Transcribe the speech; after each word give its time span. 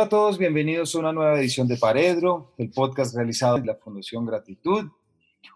Hola 0.00 0.06
a 0.06 0.08
todos, 0.08 0.38
bienvenidos 0.38 0.94
a 0.94 0.98
una 0.98 1.12
nueva 1.12 1.38
edición 1.38 1.68
de 1.68 1.76
Paredro, 1.76 2.54
el 2.56 2.70
podcast 2.70 3.14
realizado 3.14 3.58
en 3.58 3.66
la 3.66 3.74
Fundación 3.74 4.24
Gratitud. 4.24 4.86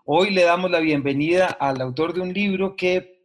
Hoy 0.04 0.34
le 0.34 0.42
damos 0.42 0.70
la 0.70 0.80
bienvenida 0.80 1.46
al 1.46 1.80
autor 1.80 2.12
de 2.12 2.20
un 2.20 2.30
libro 2.30 2.76
que 2.76 3.24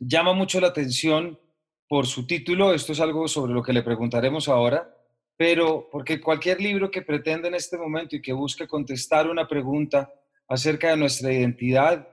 llama 0.00 0.32
mucho 0.32 0.60
la 0.60 0.66
atención 0.66 1.38
por 1.86 2.08
su 2.08 2.26
título. 2.26 2.74
Esto 2.74 2.90
es 2.90 2.98
algo 2.98 3.28
sobre 3.28 3.52
lo 3.52 3.62
que 3.62 3.72
le 3.72 3.84
preguntaremos 3.84 4.48
ahora, 4.48 4.92
pero 5.36 5.88
porque 5.92 6.20
cualquier 6.20 6.60
libro 6.60 6.90
que 6.90 7.02
pretenda 7.02 7.46
en 7.46 7.54
este 7.54 7.78
momento 7.78 8.16
y 8.16 8.20
que 8.20 8.32
busque 8.32 8.66
contestar 8.66 9.30
una 9.30 9.46
pregunta 9.46 10.12
acerca 10.48 10.90
de 10.90 10.96
nuestra 10.96 11.32
identidad 11.32 12.08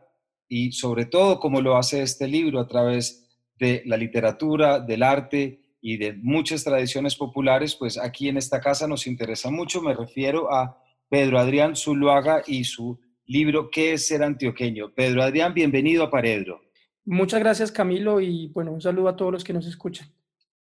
y 0.48 0.72
sobre 0.72 1.06
todo 1.08 1.40
como 1.40 1.62
lo 1.62 1.78
hace 1.78 2.04
este 2.04 2.28
libro 2.28 2.60
a 2.60 2.68
través 2.68 3.28
de 3.58 3.82
la 3.88 3.98
literatura, 3.98 4.80
del 4.80 5.02
arte 5.02 5.65
y 5.88 5.98
de 5.98 6.14
muchas 6.14 6.64
tradiciones 6.64 7.16
populares, 7.16 7.76
pues 7.76 8.00
aquí 8.00 8.28
en 8.28 8.38
esta 8.38 8.60
casa 8.60 8.88
nos 8.88 9.06
interesa 9.06 9.52
mucho. 9.52 9.84
Me 9.84 9.94
refiero 9.94 10.52
a 10.52 10.82
Pedro 11.10 11.38
Adrián 11.38 11.76
Zuluaga 11.76 12.42
y 12.48 12.64
su 12.64 13.00
libro 13.28 13.70
¿Qué 13.70 13.94
es 13.94 14.08
ser 14.08 14.24
antioqueño? 14.24 14.92
Pedro 14.96 15.22
Adrián, 15.22 15.54
bienvenido 15.54 16.04
a 16.04 16.10
Paredro. 16.10 16.60
Muchas 17.06 17.40
gracias 17.40 17.72
Camilo 17.72 18.20
y 18.20 18.48
bueno, 18.48 18.72
un 18.72 18.82
saludo 18.82 19.10
a 19.10 19.16
todos 19.16 19.32
los 19.32 19.44
que 19.44 19.54
nos 19.54 19.68
escuchan. 19.68 20.08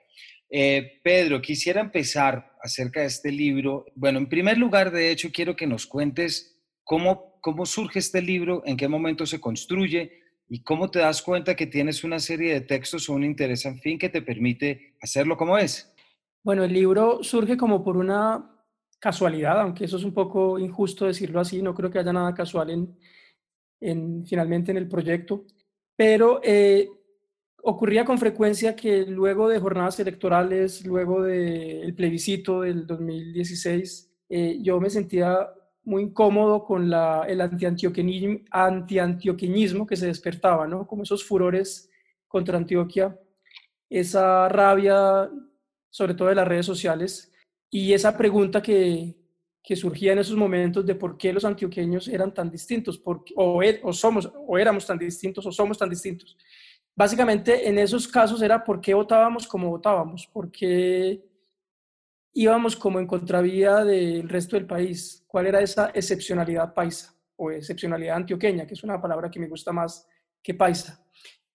Eh, 0.50 1.00
Pedro, 1.02 1.40
quisiera 1.40 1.80
empezar 1.80 2.56
acerca 2.62 3.00
de 3.00 3.06
este 3.06 3.32
libro. 3.32 3.86
Bueno, 3.94 4.18
en 4.18 4.28
primer 4.28 4.58
lugar, 4.58 4.90
de 4.90 5.10
hecho, 5.10 5.30
quiero 5.32 5.56
que 5.56 5.66
nos 5.66 5.86
cuentes 5.86 6.62
cómo, 6.84 7.40
cómo 7.40 7.66
surge 7.66 7.98
este 7.98 8.22
libro, 8.22 8.62
en 8.66 8.76
qué 8.76 8.86
momento 8.86 9.26
se 9.26 9.40
construye 9.40 10.12
y 10.48 10.62
cómo 10.62 10.90
te 10.90 11.00
das 11.00 11.22
cuenta 11.22 11.56
que 11.56 11.66
tienes 11.66 12.04
una 12.04 12.18
serie 12.18 12.52
de 12.52 12.60
textos 12.60 13.08
o 13.08 13.14
un 13.14 13.24
interés 13.24 13.64
en 13.64 13.78
fin 13.78 13.98
que 13.98 14.10
te 14.10 14.22
permite 14.22 14.94
hacerlo 15.00 15.36
como 15.36 15.58
es. 15.58 15.92
Bueno, 16.42 16.62
el 16.62 16.72
libro 16.72 17.22
surge 17.22 17.56
como 17.56 17.82
por 17.82 17.96
una 17.96 18.50
casualidad, 19.00 19.60
aunque 19.60 19.86
eso 19.86 19.96
es 19.96 20.04
un 20.04 20.14
poco 20.14 20.58
injusto 20.58 21.06
decirlo 21.06 21.40
así, 21.40 21.62
no 21.62 21.74
creo 21.74 21.90
que 21.90 21.98
haya 21.98 22.12
nada 22.12 22.34
casual 22.34 22.70
en, 22.70 22.98
finalmente 24.26 24.70
en 24.70 24.78
el 24.78 24.88
proyecto, 24.88 25.44
pero 25.96 26.40
eh, 26.42 26.88
ocurría 27.62 28.04
con 28.04 28.18
frecuencia 28.18 28.76
que 28.76 29.06
luego 29.06 29.48
de 29.48 29.58
jornadas 29.58 29.98
electorales, 30.00 30.84
luego 30.86 31.22
del 31.22 31.94
plebiscito 31.94 32.62
del 32.62 32.86
2016, 32.86 34.12
eh, 34.28 34.58
yo 34.60 34.80
me 34.80 34.90
sentía 34.90 35.48
muy 35.84 36.02
incómodo 36.04 36.64
con 36.64 36.84
el 36.84 37.40
anti-antioqueñismo 37.40 39.86
que 39.86 39.96
se 39.96 40.06
despertaba, 40.06 40.66
¿no? 40.66 40.86
Como 40.86 41.02
esos 41.02 41.24
furores 41.24 41.90
contra 42.26 42.56
Antioquia, 42.56 43.18
esa 43.88 44.48
rabia, 44.48 45.30
sobre 45.90 46.14
todo 46.14 46.28
de 46.28 46.34
las 46.34 46.48
redes 46.48 46.66
sociales, 46.66 47.32
y 47.70 47.92
esa 47.92 48.16
pregunta 48.16 48.62
que, 48.62 49.14
que 49.64 49.74
surgía 49.74 50.12
en 50.12 50.18
esos 50.18 50.36
momentos 50.36 50.84
de 50.84 50.94
por 50.94 51.16
qué 51.16 51.32
los 51.32 51.42
antioqueños 51.42 52.06
eran 52.08 52.34
tan 52.34 52.50
distintos, 52.50 53.00
o, 53.34 53.62
er, 53.62 53.80
o, 53.82 53.94
somos, 53.94 54.30
o 54.46 54.58
éramos 54.58 54.86
tan 54.86 54.98
distintos, 54.98 55.46
o 55.46 55.50
somos 55.50 55.78
tan 55.78 55.88
distintos. 55.88 56.36
Básicamente, 56.94 57.66
en 57.66 57.78
esos 57.78 58.06
casos 58.06 58.42
era 58.42 58.62
por 58.62 58.78
qué 58.78 58.92
votábamos 58.92 59.48
como 59.48 59.70
votábamos, 59.70 60.26
por 60.26 60.52
qué 60.52 61.24
íbamos 62.34 62.76
como 62.76 63.00
en 63.00 63.06
contravía 63.06 63.82
del 63.84 64.28
resto 64.28 64.56
del 64.56 64.66
país, 64.66 65.24
cuál 65.26 65.46
era 65.46 65.62
esa 65.62 65.90
excepcionalidad 65.94 66.74
paisa 66.74 67.14
o 67.36 67.50
excepcionalidad 67.50 68.16
antioqueña, 68.16 68.66
que 68.66 68.74
es 68.74 68.84
una 68.84 69.00
palabra 69.00 69.30
que 69.30 69.40
me 69.40 69.48
gusta 69.48 69.72
más 69.72 70.06
que 70.42 70.52
paisa. 70.52 71.02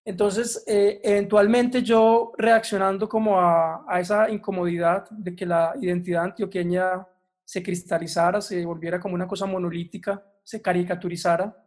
Entonces, 0.03 0.63
eh, 0.65 0.99
eventualmente 1.03 1.83
yo 1.83 2.31
reaccionando 2.39 3.07
como 3.07 3.39
a, 3.39 3.85
a, 3.87 3.99
esa 3.99 4.31
incomodidad 4.31 5.07
de 5.11 5.35
que 5.35 5.45
la 5.45 5.75
identidad 5.79 6.23
antioqueña 6.23 7.05
se 7.49 7.63
cristalizara, 7.63 8.41
se 8.41 8.63
volviera 8.63 8.99
como 8.99 9.15
una 9.15 9.27
cosa 9.27 9.47
monolítica, 9.47 10.23
se 10.43 10.61
caricaturizara 10.61 11.57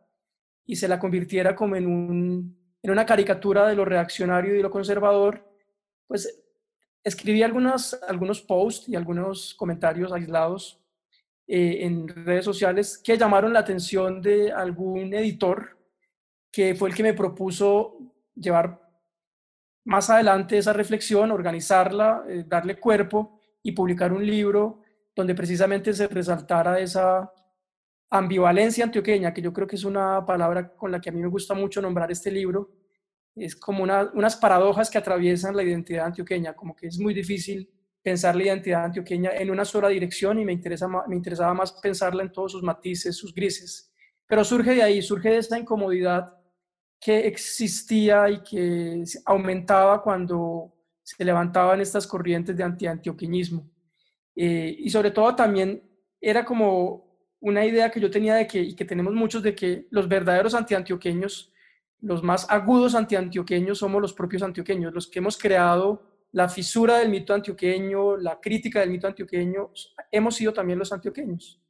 y 0.65 0.77
se 0.77 0.87
la 0.87 0.97
convirtiera 0.97 1.57
como 1.57 1.75
en, 1.75 1.89
un, 1.89 2.57
en 2.81 2.91
una 2.93 3.05
caricatura 3.05 3.67
de 3.67 3.75
lo 3.75 3.85
reaccionario 3.85 4.55
y 4.55 4.63
lo 4.63 4.71
conservador, 4.71 5.45
pues 6.07 6.41
escribí 7.03 7.43
algunos, 7.43 8.01
algunos 8.07 8.43
posts 8.43 8.91
y 8.91 8.95
algunos 8.95 9.57
comentarios 9.57 10.13
aislados 10.13 10.81
eh, 11.49 11.79
en 11.81 12.07
redes 12.07 12.45
sociales 12.45 12.97
que 12.97 13.19
llamaron 13.19 13.53
la 13.53 13.59
atención 13.59 14.23
de 14.23 14.53
algún 14.53 15.13
editor 15.13 15.77
que 16.53 16.77
fue 16.77 16.91
el 16.91 16.95
que 16.95 17.03
me 17.03 17.15
propuso 17.15 17.99
llevar 18.37 18.89
más 19.85 20.11
adelante 20.11 20.59
esa 20.59 20.73
reflexión, 20.73 21.33
organizarla, 21.33 22.23
eh, 22.29 22.45
darle 22.47 22.79
cuerpo 22.79 23.41
y 23.65 23.73
publicar 23.73 24.13
un 24.13 24.25
libro 24.25 24.82
donde 25.15 25.35
precisamente 25.35 25.93
se 25.93 26.07
resaltara 26.09 26.81
esa 26.81 27.33
ambivalencia 28.11 28.85
antioqueña, 28.85 29.33
que 29.33 29.43
yo 29.43 29.53
creo 29.53 29.67
que 29.67 29.77
es 29.77 29.85
una 29.85 30.25
palabra 30.25 30.75
con 30.75 30.91
la 30.91 31.01
que 31.01 31.11
a 31.11 31.13
mí 31.13 31.21
me 31.21 31.29
gusta 31.29 31.55
mucho 31.55 31.81
nombrar 31.81 32.11
este 32.11 32.31
libro, 32.31 32.71
es 33.35 33.57
como 33.57 33.85
unas 33.85 34.37
paradojas 34.37 34.91
que 34.91 34.99
atraviesan 34.99 35.57
la 35.57 35.63
identidad 35.63 36.07
antioqueña, 36.07 36.55
como 36.55 36.77
que 36.77 36.89
es 36.89 36.99
muy 36.99 37.15
difícil 37.15 37.71
pensar 38.03 38.37
la 38.37 38.45
identidad 38.45 38.85
antioqueña 38.85 39.31
en 39.31 39.51
una 39.51 39.65
sola 39.65 39.89
dirección 39.89 40.39
y 40.39 40.45
me, 40.45 40.53
interesa, 40.53 40.89
me 40.89 41.17
interesaba 41.17 41.55
más 41.55 41.73
pensarla 41.73 42.23
en 42.23 42.33
todos 42.33 42.53
sus 42.53 42.63
matices, 42.63 43.17
sus 43.17 43.33
grises. 43.33 43.91
Pero 44.27 44.45
surge 44.45 44.75
de 44.75 44.83
ahí, 44.83 45.01
surge 45.01 45.31
de 45.31 45.39
esta 45.39 45.59
incomodidad 45.59 46.35
que 47.01 47.27
existía 47.27 48.29
y 48.29 48.43
que 48.43 49.05
aumentaba 49.25 50.03
cuando 50.03 50.75
se 51.03 51.25
levantaban 51.25 51.81
estas 51.81 52.07
corrientes 52.07 52.57
de 52.57 52.63
anti-antioqueñismo. 52.63 53.72
Eh, 54.35 54.77
y 54.79 54.91
sobre 54.91 55.11
todo 55.11 55.35
también 55.35 55.83
era 56.21 56.45
como 56.45 57.13
una 57.41 57.67
idea 57.67 57.91
que 57.91 58.01
yo 58.01 58.11
tenía 58.11 58.35
de 58.35 58.47
que, 58.47 58.61
y 58.61 58.75
que 58.75 58.85
tenemos 58.85 59.13
muchos, 59.15 59.43
de 59.43 59.55
que 59.55 59.89
los 59.91 60.09
verdaderos 60.09 60.55
antiantioqueños, 60.55 61.53
los 62.01 62.23
más 62.23 62.47
agudos 62.49 62.95
antiantioqueños 62.95 63.79
somos 63.79 64.01
los 64.01 64.13
propios 64.13 64.43
antioqueños, 64.43 64.95
los 64.95 65.09
que 65.09 65.19
hemos 65.19 65.37
creado 65.37 66.03
la 66.33 66.49
fisura 66.49 66.99
del 66.99 67.11
mito 67.11 67.35
antioqueño, 67.35 68.17
la 68.17 68.41
crítica 68.41 68.81
del 68.81 68.91
mito 68.91 69.07
antioqueño, 69.07 69.71
hemos 70.11 70.35
sido 70.35 70.53
también 70.53 70.79
los 70.79 70.93
antioqueños, 70.93 71.61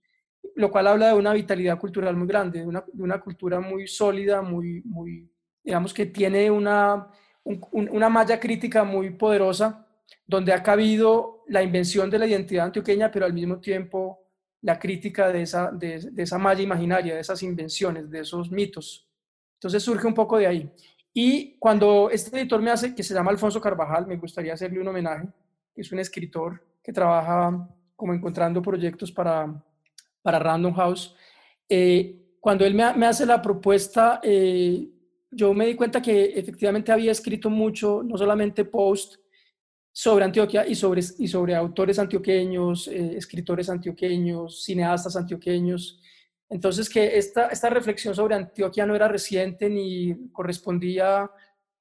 lo 0.55 0.71
cual 0.71 0.87
habla 0.87 1.09
de 1.09 1.15
una 1.15 1.33
vitalidad 1.33 1.79
cultural 1.79 2.17
muy 2.17 2.29
grande, 2.29 2.61
de 2.61 2.67
una, 2.67 2.85
de 2.93 3.03
una 3.03 3.21
cultura 3.21 3.59
muy 3.59 3.89
sólida, 3.89 4.41
muy, 4.41 4.83
muy, 4.85 5.29
digamos 5.65 5.93
que 5.93 6.07
tiene 6.07 6.51
una, 6.51 7.09
una 7.45 8.09
malla 8.09 8.39
crítica 8.39 8.85
muy 8.85 9.11
poderosa 9.11 9.89
donde 10.33 10.53
ha 10.53 10.63
cabido 10.63 11.45
la 11.47 11.63
invención 11.63 12.09
de 12.09 12.19
la 12.19 12.27
identidad 12.27 12.65
antioqueña, 12.65 13.11
pero 13.11 13.27
al 13.27 13.35
mismo 13.35 13.61
tiempo 13.61 14.19
la 14.63 14.79
crítica 14.79 15.31
de 15.31 15.43
esa, 15.43 15.71
de, 15.71 16.11
esa 16.17 16.39
malla 16.39 16.63
imaginaria, 16.63 17.15
de 17.15 17.21
esas 17.21 17.43
invenciones, 17.43 18.11
de 18.11 18.21
esos 18.21 18.51
mitos. 18.51 19.07
Entonces 19.55 19.83
surge 19.83 20.07
un 20.07 20.15
poco 20.15 20.39
de 20.39 20.47
ahí. 20.47 20.73
Y 21.13 21.59
cuando 21.59 22.09
este 22.11 22.35
editor 22.41 22.63
me 22.63 22.71
hace, 22.71 22.95
que 22.95 23.03
se 23.03 23.13
llama 23.13 23.31
Alfonso 23.31 23.61
Carvajal, 23.61 24.07
me 24.07 24.17
gustaría 24.17 24.55
hacerle 24.55 24.81
un 24.81 24.89
homenaje, 24.89 25.29
es 25.77 25.93
un 25.93 25.99
escritor 25.99 26.65
que 26.83 26.93
trabaja 26.93 27.69
como 27.95 28.15
encontrando 28.15 28.63
proyectos 28.63 29.13
para, 29.13 29.63
para 30.23 30.39
Random 30.39 30.73
House. 30.75 31.15
Eh, 31.69 32.37
cuando 32.41 32.65
él 32.65 32.75
me, 32.75 33.07
hace 33.07 33.27
la 33.27 33.43
propuesta, 33.43 34.21
eh, 34.23 34.89
yo 35.31 35.53
me 35.53 35.67
di 35.67 35.75
cuenta 35.75 36.01
que 36.01 36.25
efectivamente 36.25 36.91
había 36.91 37.13
escrito 37.13 37.51
mucho, 37.51 38.03
no 38.03 38.17
solamente 38.17 38.65
post, 38.65 39.22
sobre 39.93 40.25
Antioquia 40.25 40.67
y 40.67 40.75
sobre, 40.75 41.03
y 41.19 41.29
sobre 41.29 41.55
autores 41.55 41.99
antioqueños, 41.99 42.89
eh, 42.89 43.17
escritores 43.17 43.69
antioqueños, 43.69 44.65
cineastas 44.65 45.17
antioqueños. 45.17 46.01
Entonces, 46.49 46.89
que 46.89 47.19
esta, 47.19 47.49
esta 47.49 47.69
reflexión 47.69 48.15
sobre 48.15 48.35
Antioquia 48.35 48.87
no 48.87 48.95
era 48.95 49.09
reciente 49.09 49.69
ni 49.69 50.31
correspondía 50.33 51.31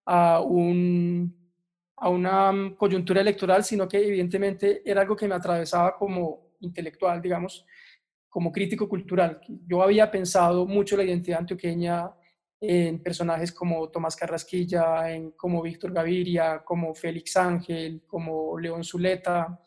a 0.05 0.41
un, 0.41 1.35
a 1.97 2.09
una 2.09 2.75
coyuntura 2.77 3.21
electoral, 3.21 3.63
sino 3.63 3.87
que 3.87 4.05
evidentemente 4.05 4.81
era 4.85 5.01
algo 5.01 5.15
que 5.15 5.27
me 5.27 5.35
atravesaba 5.35 5.95
como 5.97 6.51
intelectual, 6.59 7.21
digamos, 7.21 7.65
como 8.29 8.51
crítico 8.51 8.87
cultural. 8.87 9.41
Yo 9.67 9.81
había 9.81 10.09
pensado 10.09 10.65
mucho 10.65 10.97
la 10.97 11.03
identidad 11.03 11.39
antioqueña 11.39 12.11
en 12.61 13.01
personajes 13.01 13.51
como 13.51 13.89
Tomás 13.89 14.15
Carrasquilla, 14.15 15.03
como 15.35 15.63
Víctor 15.63 15.91
Gaviria, 15.91 16.61
como 16.63 16.93
Félix 16.93 17.35
Ángel, 17.35 18.03
como 18.05 18.57
León 18.59 18.83
Zuleta, 18.83 19.59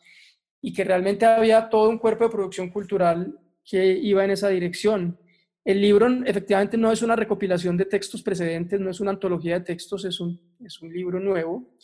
y 0.61 0.71
que 0.73 0.85
realmente 0.85 1.25
había 1.25 1.69
todo 1.69 1.89
un 1.89 1.97
cuerpo 1.97 2.23
de 2.23 2.29
producción 2.29 2.69
cultural 2.69 3.37
que 3.63 3.85
iba 3.85 4.23
en 4.23 4.31
esa 4.31 4.47
dirección. 4.47 5.19
El 5.65 5.81
libro 5.81 6.07
efectivamente 6.25 6.77
no 6.77 6.91
es 6.91 7.01
una 7.01 7.17
recopilación 7.17 7.75
de 7.75 7.85
textos 7.85 8.23
precedentes, 8.23 8.79
no 8.79 8.89
es 8.89 8.99
una 9.01 9.11
antología 9.11 9.59
de 9.59 9.65
textos, 9.65 10.05
es 10.05 10.19
un, 10.21 10.39
es 10.63 10.81
un 10.81 10.93
libro 10.93 11.19
nuevo, 11.19 11.75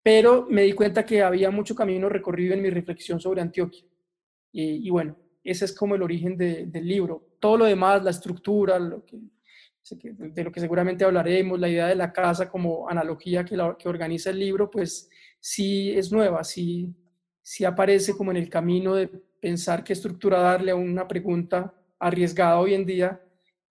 pero 0.00 0.46
me 0.48 0.62
di 0.62 0.72
cuenta 0.74 1.04
que 1.04 1.22
había 1.22 1.50
mucho 1.50 1.74
camino 1.74 2.08
recorrido 2.08 2.54
en 2.54 2.62
mi 2.62 2.70
reflexión 2.70 3.20
sobre 3.20 3.40
Antioquia. 3.40 3.84
Y, 4.54 4.90
bueno, 4.90 5.16
ese 5.42 5.64
es 5.64 5.74
como 5.74 5.94
el 5.94 6.02
origen 6.02 6.36
del 6.36 6.86
libro. 6.86 7.36
Todo 7.40 7.58
lo 7.58 7.64
demás, 7.64 8.04
la 8.04 8.10
estructura, 8.10 8.78
lo 8.78 9.02
que, 9.04 9.18
de 9.90 10.44
lo 10.44 10.52
que 10.52 10.60
seguramente 10.60 11.04
hablaremos, 11.04 11.58
la 11.58 11.68
idea 11.68 11.88
de 11.88 11.96
la 11.96 12.12
casa 12.12 12.48
como 12.48 12.88
analogía 12.88 13.44
que, 13.44 13.56
que 13.78 13.88
organiza 13.88 14.30
el 14.30 14.38
libro, 14.38 14.70
pues 14.70 15.10
sí 15.40 15.90
es 15.90 16.12
nueva, 16.12 16.44
sí, 16.44 16.94
sí 17.42 17.64
aparece 17.64 18.16
como 18.16 18.30
en 18.30 18.36
el 18.36 18.48
camino 18.48 18.94
de 18.94 19.08
pensar 19.40 19.82
qué 19.82 19.92
estructura 19.92 20.38
darle 20.38 20.70
a 20.70 20.76
una 20.76 21.08
pregunta 21.08 21.74
arriesgada 21.98 22.60
hoy 22.60 22.74
en 22.74 22.86
día, 22.86 23.20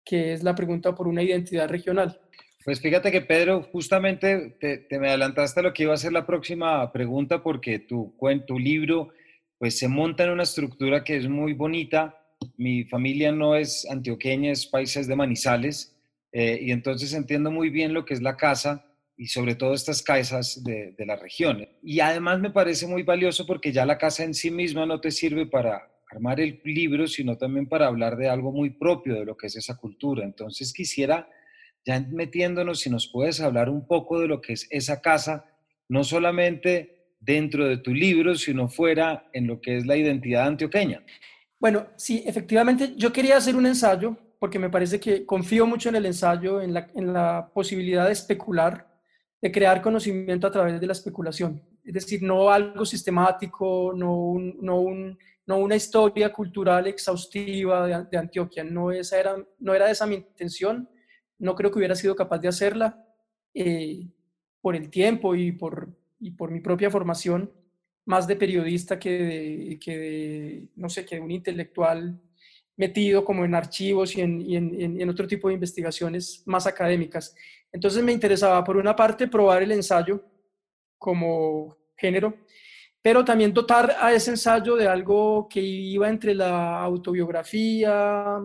que 0.04 0.32
es 0.32 0.42
la 0.44 0.54
pregunta 0.54 0.94
por 0.94 1.08
una 1.08 1.22
identidad 1.22 1.68
regional. 1.68 2.20
Pues 2.64 2.80
fíjate 2.80 3.12
que 3.12 3.20
Pedro, 3.20 3.62
justamente 3.62 4.56
te, 4.60 4.98
me 4.98 5.08
adelantaste 5.08 5.60
a 5.60 5.62
lo 5.64 5.72
que 5.72 5.84
iba 5.84 5.94
a 5.94 5.98
ser 5.98 6.12
la 6.12 6.26
próxima 6.26 6.90
pregunta 6.92 7.42
porque 7.42 7.80
tu, 7.80 8.16
tu 8.46 8.58
libro 8.58 9.10
pues 9.58 9.78
se 9.78 9.88
monta 9.88 10.24
en 10.24 10.30
una 10.30 10.42
estructura 10.42 11.02
que 11.02 11.16
es 11.16 11.28
muy 11.28 11.52
bonita. 11.52 12.16
Mi 12.56 12.84
familia 12.84 13.32
no 13.32 13.56
es 13.56 13.86
antioqueña, 13.90 14.52
es 14.52 14.66
países 14.66 15.06
de 15.06 15.16
Manizales 15.16 15.95
eh, 16.38 16.58
y 16.60 16.70
entonces 16.70 17.14
entiendo 17.14 17.50
muy 17.50 17.70
bien 17.70 17.94
lo 17.94 18.04
que 18.04 18.12
es 18.12 18.20
la 18.20 18.36
casa 18.36 18.84
y 19.16 19.28
sobre 19.28 19.54
todo 19.54 19.72
estas 19.72 20.02
casas 20.02 20.62
de, 20.62 20.94
de 20.98 21.06
la 21.06 21.16
región. 21.16 21.66
Y 21.82 22.00
además 22.00 22.40
me 22.40 22.50
parece 22.50 22.86
muy 22.86 23.04
valioso 23.04 23.46
porque 23.46 23.72
ya 23.72 23.86
la 23.86 23.96
casa 23.96 24.22
en 24.22 24.34
sí 24.34 24.50
misma 24.50 24.84
no 24.84 25.00
te 25.00 25.10
sirve 25.10 25.46
para 25.46 25.90
armar 26.10 26.38
el 26.38 26.60
libro, 26.62 27.06
sino 27.06 27.38
también 27.38 27.66
para 27.66 27.86
hablar 27.86 28.18
de 28.18 28.28
algo 28.28 28.52
muy 28.52 28.68
propio 28.68 29.14
de 29.14 29.24
lo 29.24 29.34
que 29.34 29.46
es 29.46 29.56
esa 29.56 29.78
cultura. 29.78 30.26
Entonces 30.26 30.74
quisiera, 30.74 31.26
ya 31.86 32.06
metiéndonos, 32.10 32.80
si 32.80 32.90
nos 32.90 33.10
puedes 33.10 33.40
hablar 33.40 33.70
un 33.70 33.86
poco 33.86 34.20
de 34.20 34.28
lo 34.28 34.42
que 34.42 34.52
es 34.52 34.66
esa 34.70 35.00
casa, 35.00 35.46
no 35.88 36.04
solamente 36.04 37.14
dentro 37.18 37.66
de 37.66 37.78
tu 37.78 37.94
libro, 37.94 38.34
sino 38.34 38.68
fuera 38.68 39.30
en 39.32 39.46
lo 39.46 39.58
que 39.62 39.78
es 39.78 39.86
la 39.86 39.96
identidad 39.96 40.48
antioqueña. 40.48 41.02
Bueno, 41.58 41.86
sí, 41.96 42.22
efectivamente, 42.26 42.92
yo 42.98 43.10
quería 43.10 43.38
hacer 43.38 43.56
un 43.56 43.64
ensayo 43.64 44.18
porque 44.46 44.60
me 44.60 44.70
parece 44.70 45.00
que 45.00 45.26
confío 45.26 45.66
mucho 45.66 45.88
en 45.88 45.96
el 45.96 46.06
ensayo, 46.06 46.60
en 46.60 46.72
la, 46.72 47.50
posibilidad 47.52 48.06
de 48.06 48.12
especular 48.12 48.86
de 49.42 49.50
crear 49.50 49.82
conocimiento 49.82 50.46
a 50.46 50.52
través 50.52 50.80
de 50.80 50.86
la 50.86 50.92
especulación. 50.92 51.60
Es 51.82 51.94
decir, 51.94 52.22
no 52.22 52.48
algo 52.48 52.84
sistemático, 52.84 53.92
no, 53.92 55.56
una 55.56 55.74
historia 55.74 56.32
cultural 56.32 56.86
exhaustiva 56.86 58.04
de, 58.08 58.16
Antioquia. 58.16 58.62
No, 58.62 58.92
esa 58.92 59.18
era, 59.18 59.34
no 59.58 59.74
era 59.74 59.90
esa 59.90 60.06
mi 60.06 60.14
intención. 60.14 60.88
No 61.40 61.56
creo 61.56 61.72
que 61.72 61.78
hubiera 61.78 61.96
sido 61.96 62.14
capaz 62.14 62.38
de 62.38 62.46
hacerla 62.46 63.04
eh, 63.52 64.06
por 64.60 64.76
el 64.76 64.90
tiempo 64.90 65.34
y 65.34 65.50
por, 65.50 65.88
mi 66.20 66.60
propia 66.60 66.88
formación, 66.88 67.50
más 68.04 68.28
de 68.28 68.36
periodista 68.36 68.96
que 68.96 69.80
de, 69.82 70.68
no 70.76 70.88
sé, 70.88 71.04
que 71.04 71.18
un 71.18 71.32
intelectual 71.32 72.20
metido 72.76 73.24
como 73.24 73.44
en 73.44 73.54
archivos 73.54 74.16
y 74.16 74.20
en, 74.20 74.40
y 74.40 74.56
en 74.56 75.08
otro 75.08 75.26
tipo 75.26 75.48
de 75.48 75.54
investigaciones 75.54 76.42
más 76.46 76.66
académicas. 76.66 77.34
Entonces 77.72 78.02
me 78.02 78.12
interesaba, 78.12 78.62
por 78.64 78.76
una 78.76 78.94
parte, 78.94 79.28
probar 79.28 79.62
el 79.62 79.72
ensayo 79.72 80.22
como 80.98 81.76
género, 81.96 82.34
pero 83.02 83.24
también 83.24 83.54
dotar 83.54 83.96
a 84.00 84.12
ese 84.12 84.30
ensayo 84.30 84.76
de 84.76 84.88
algo 84.88 85.48
que 85.48 85.60
iba 85.60 86.08
entre 86.08 86.34
la 86.34 86.80
autobiografía, 86.80 88.40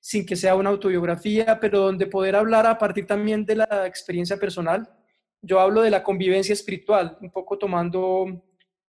sin 0.00 0.24
que 0.24 0.36
sea 0.36 0.54
una 0.54 0.70
autobiografía, 0.70 1.58
pero 1.60 1.80
donde 1.80 2.06
poder 2.06 2.36
hablar 2.36 2.66
a 2.66 2.78
partir 2.78 3.06
también 3.06 3.44
de 3.44 3.56
la 3.56 3.86
experiencia 3.86 4.36
personal. 4.36 4.88
Yo 5.42 5.60
hablo 5.60 5.82
de 5.82 5.90
la 5.90 6.02
convivencia 6.02 6.52
espiritual, 6.52 7.18
un 7.20 7.30
poco 7.30 7.58
tomando, 7.58 8.42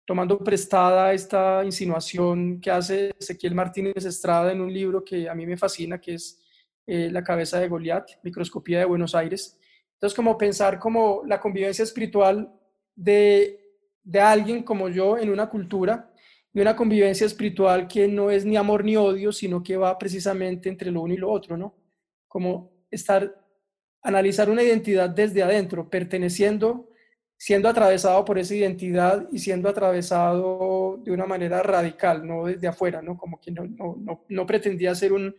tomando 0.09 0.39
prestada 0.39 1.13
esta 1.13 1.63
insinuación 1.63 2.63
que 2.63 2.71
hace 2.71 3.15
Ezequiel 3.21 3.55
Martínez 3.55 4.07
Estrada 4.07 4.51
en 4.51 4.63
un 4.63 4.73
libro 4.73 5.05
que 5.05 5.29
a 5.29 5.35
mí 5.35 5.45
me 5.45 5.59
fascina, 5.59 6.01
que 6.01 6.15
es 6.15 6.41
eh, 6.87 7.11
La 7.13 7.23
cabeza 7.23 7.61
de 7.61 7.69
Goliat, 7.69 8.13
Microscopía 8.23 8.79
de 8.79 8.87
Buenos 8.87 9.15
Aires, 9.15 9.59
entonces, 9.93 10.17
como 10.17 10.39
pensar 10.39 10.79
como 10.79 11.25
la 11.27 11.39
convivencia 11.39 11.83
espiritual 11.83 12.51
de, 12.95 13.61
de 14.03 14.21
alguien 14.21 14.63
como 14.63 14.89
yo 14.89 15.19
en 15.19 15.29
una 15.29 15.51
cultura 15.51 16.11
y 16.55 16.61
una 16.63 16.75
convivencia 16.75 17.27
espiritual 17.27 17.87
que 17.87 18.09
no 18.09 18.31
es 18.31 18.47
ni 18.47 18.57
amor 18.57 18.85
ni 18.85 18.97
odio, 18.97 19.31
sino 19.31 19.63
que 19.63 19.77
va 19.77 19.99
precisamente 19.99 20.71
entre 20.71 20.91
lo 20.91 21.03
uno 21.03 21.13
y 21.13 21.19
lo 21.19 21.31
otro, 21.31 21.59
¿no? 21.59 21.75
Como 22.27 22.73
estar, 22.91 23.45
analizar 24.03 24.49
una 24.49 24.63
identidad 24.63 25.11
desde 25.11 25.43
adentro, 25.43 25.91
perteneciendo, 25.91 26.88
siendo 27.41 27.69
atravesado 27.69 28.25
por 28.25 28.37
esa 28.37 28.55
identidad 28.55 29.29
y 29.31 29.39
siendo 29.39 29.69
atravesado 29.69 31.01
de 31.05 31.13
una 31.13 31.25
manera 31.25 31.63
radical, 31.63 32.27
no 32.27 32.47
desde 32.47 32.67
afuera, 32.67 33.01
¿no? 33.01 33.17
Como 33.17 33.41
que 33.41 33.53
no, 33.53 33.65
no, 33.65 34.25
no 34.29 34.47
pretendía 34.47 34.91
hacer 34.91 35.13
un, 35.13 35.35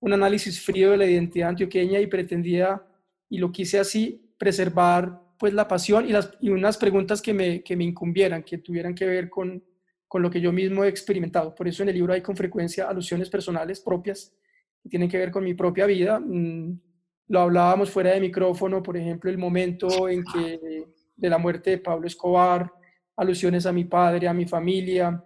un 0.00 0.12
análisis 0.12 0.60
frío 0.60 0.90
de 0.90 0.96
la 0.96 1.06
identidad 1.06 1.50
antioqueña 1.50 2.00
y 2.00 2.08
pretendía 2.08 2.82
y 3.30 3.38
lo 3.38 3.52
quise 3.52 3.78
así, 3.78 4.34
preservar 4.36 5.22
pues 5.38 5.54
la 5.54 5.68
pasión 5.68 6.08
y, 6.08 6.12
las, 6.12 6.30
y 6.40 6.50
unas 6.50 6.76
preguntas 6.76 7.22
que 7.22 7.32
me, 7.32 7.62
que 7.62 7.76
me 7.76 7.84
incumbieran, 7.84 8.42
que 8.42 8.58
tuvieran 8.58 8.94
que 8.94 9.06
ver 9.06 9.30
con, 9.30 9.62
con 10.08 10.22
lo 10.22 10.30
que 10.30 10.40
yo 10.40 10.52
mismo 10.52 10.84
he 10.84 10.88
experimentado. 10.88 11.54
Por 11.54 11.68
eso 11.68 11.84
en 11.84 11.88
el 11.90 11.94
libro 11.94 12.12
hay 12.12 12.20
con 12.20 12.36
frecuencia 12.36 12.88
alusiones 12.88 13.30
personales 13.30 13.80
propias 13.80 14.34
que 14.82 14.88
tienen 14.88 15.08
que 15.08 15.18
ver 15.18 15.30
con 15.30 15.44
mi 15.44 15.54
propia 15.54 15.86
vida. 15.86 16.18
Mm, 16.18 16.80
lo 17.28 17.40
hablábamos 17.40 17.90
fuera 17.90 18.10
de 18.10 18.20
micrófono, 18.20 18.82
por 18.82 18.96
ejemplo, 18.96 19.30
el 19.30 19.38
momento 19.38 20.08
en 20.08 20.24
que 20.24 20.84
de 21.16 21.28
la 21.28 21.38
muerte 21.38 21.70
de 21.70 21.78
Pablo 21.78 22.06
Escobar, 22.06 22.72
alusiones 23.16 23.66
a 23.66 23.72
mi 23.72 23.84
padre, 23.84 24.28
a 24.28 24.34
mi 24.34 24.46
familia. 24.46 25.22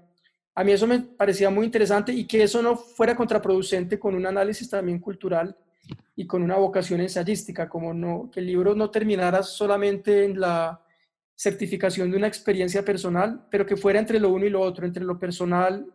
A 0.55 0.65
mí 0.65 0.73
eso 0.73 0.87
me 0.87 1.01
parecía 1.01 1.51
muy 1.51 1.67
interesante 1.67 2.13
y 2.13 2.27
que 2.27 2.43
eso 2.43 2.63
no 2.63 2.77
fuera 2.77 3.17
contraproducente 3.17 3.99
con 3.99 4.15
un 4.15 4.27
análisis 4.27 4.69
también 4.69 4.99
cultural 4.99 5.57
y 6.17 6.27
con 6.27 6.43
una 6.43 6.57
vocación 6.57 7.01
ensayística, 7.01 7.69
como 7.69 7.95
no, 7.95 8.31
que 8.31 8.41
el 8.41 8.47
libro 8.47 8.75
no 8.75 8.91
terminara 8.91 9.43
solamente 9.43 10.25
en 10.25 10.41
la 10.41 10.83
certificación 11.37 12.11
de 12.11 12.17
una 12.17 12.27
experiencia 12.27 12.85
personal, 12.85 13.47
pero 13.51 13.65
que 13.65 13.77
fuera 13.77 14.01
entre 14.01 14.19
lo 14.19 14.31
uno 14.31 14.45
y 14.45 14.51
lo 14.51 14.61
otro, 14.61 14.85
entre 14.85 15.05
lo 15.05 15.19
personal 15.19 15.87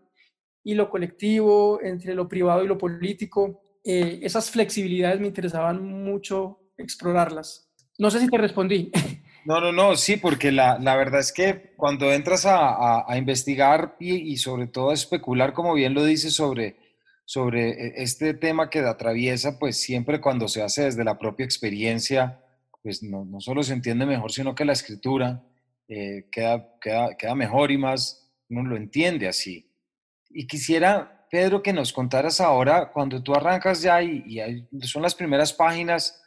y 0.63 0.73
lo 0.73 0.89
colectivo, 0.89 1.81
entre 1.83 2.15
lo 2.15 2.29
privado 2.29 2.63
y 2.63 2.67
lo 2.67 2.77
político. 2.77 3.61
Eh, 3.83 4.21
esas 4.23 4.49
flexibilidades 4.49 5.19
me 5.19 5.27
interesaban 5.27 5.83
mucho 5.83 6.61
explorarlas. 6.77 7.69
No 7.99 8.09
sé 8.09 8.21
si 8.21 8.29
te 8.29 8.37
respondí. 8.37 8.91
No, 9.45 9.59
no, 9.59 9.73
no, 9.73 9.95
sí, 9.97 10.15
porque 10.15 10.51
la, 10.51 10.79
la 10.79 10.95
verdad 10.95 11.19
es 11.19 11.33
que 11.33 11.73
cuando 11.75 12.13
entras 12.13 12.45
a, 12.45 13.03
a, 13.05 13.17
investigar 13.17 13.95
y, 13.99 14.37
sobre 14.37 14.67
todo 14.67 14.91
a 14.91 14.93
especular, 14.93 15.51
como 15.51 15.73
bien 15.73 15.93
lo 15.93 16.03
dices, 16.05 16.33
sobre 16.33 16.77
sobre 17.25 17.69
e, 17.71 18.03
este 18.03 18.33
tema 18.33 18.69
que 18.69 18.79
atraviesa, 18.79 19.59
pues 19.59 19.81
siempre 19.81 20.21
cuando 20.21 20.47
se 20.47 20.61
hace 20.61 20.83
desde 20.83 21.03
la 21.03 21.17
propia 21.17 21.45
experiencia, 21.45 22.41
pues 22.81 23.03
no, 23.03 23.25
no 23.25 23.41
solo 23.41 23.63
se 23.63 23.73
entiende 23.73 24.05
mejor, 24.05 24.31
sino 24.31 24.55
que 24.55 24.65
la 24.65 24.73
escritura 24.73 25.43
eh, 25.87 26.27
queda, 26.31 26.77
queda, 26.81 27.15
queda 27.17 27.35
mejor 27.35 27.71
y 27.71 27.77
más 27.77 28.29
uno 28.49 28.69
lo 28.69 28.77
entiende 28.77 29.27
así. 29.27 29.69
Y 30.29 30.47
quisiera, 30.47 31.27
Pedro, 31.29 31.61
que 31.61 31.73
nos 31.73 31.91
contaras 31.91 32.39
ahora, 32.39 32.91
cuando 32.91 33.21
tú 33.21 33.33
arrancas 33.33 33.81
ya 33.81 34.01
y 34.01 34.67
son 34.81 35.01
las 35.01 35.15
primeras 35.15 35.51
páginas 35.51 36.22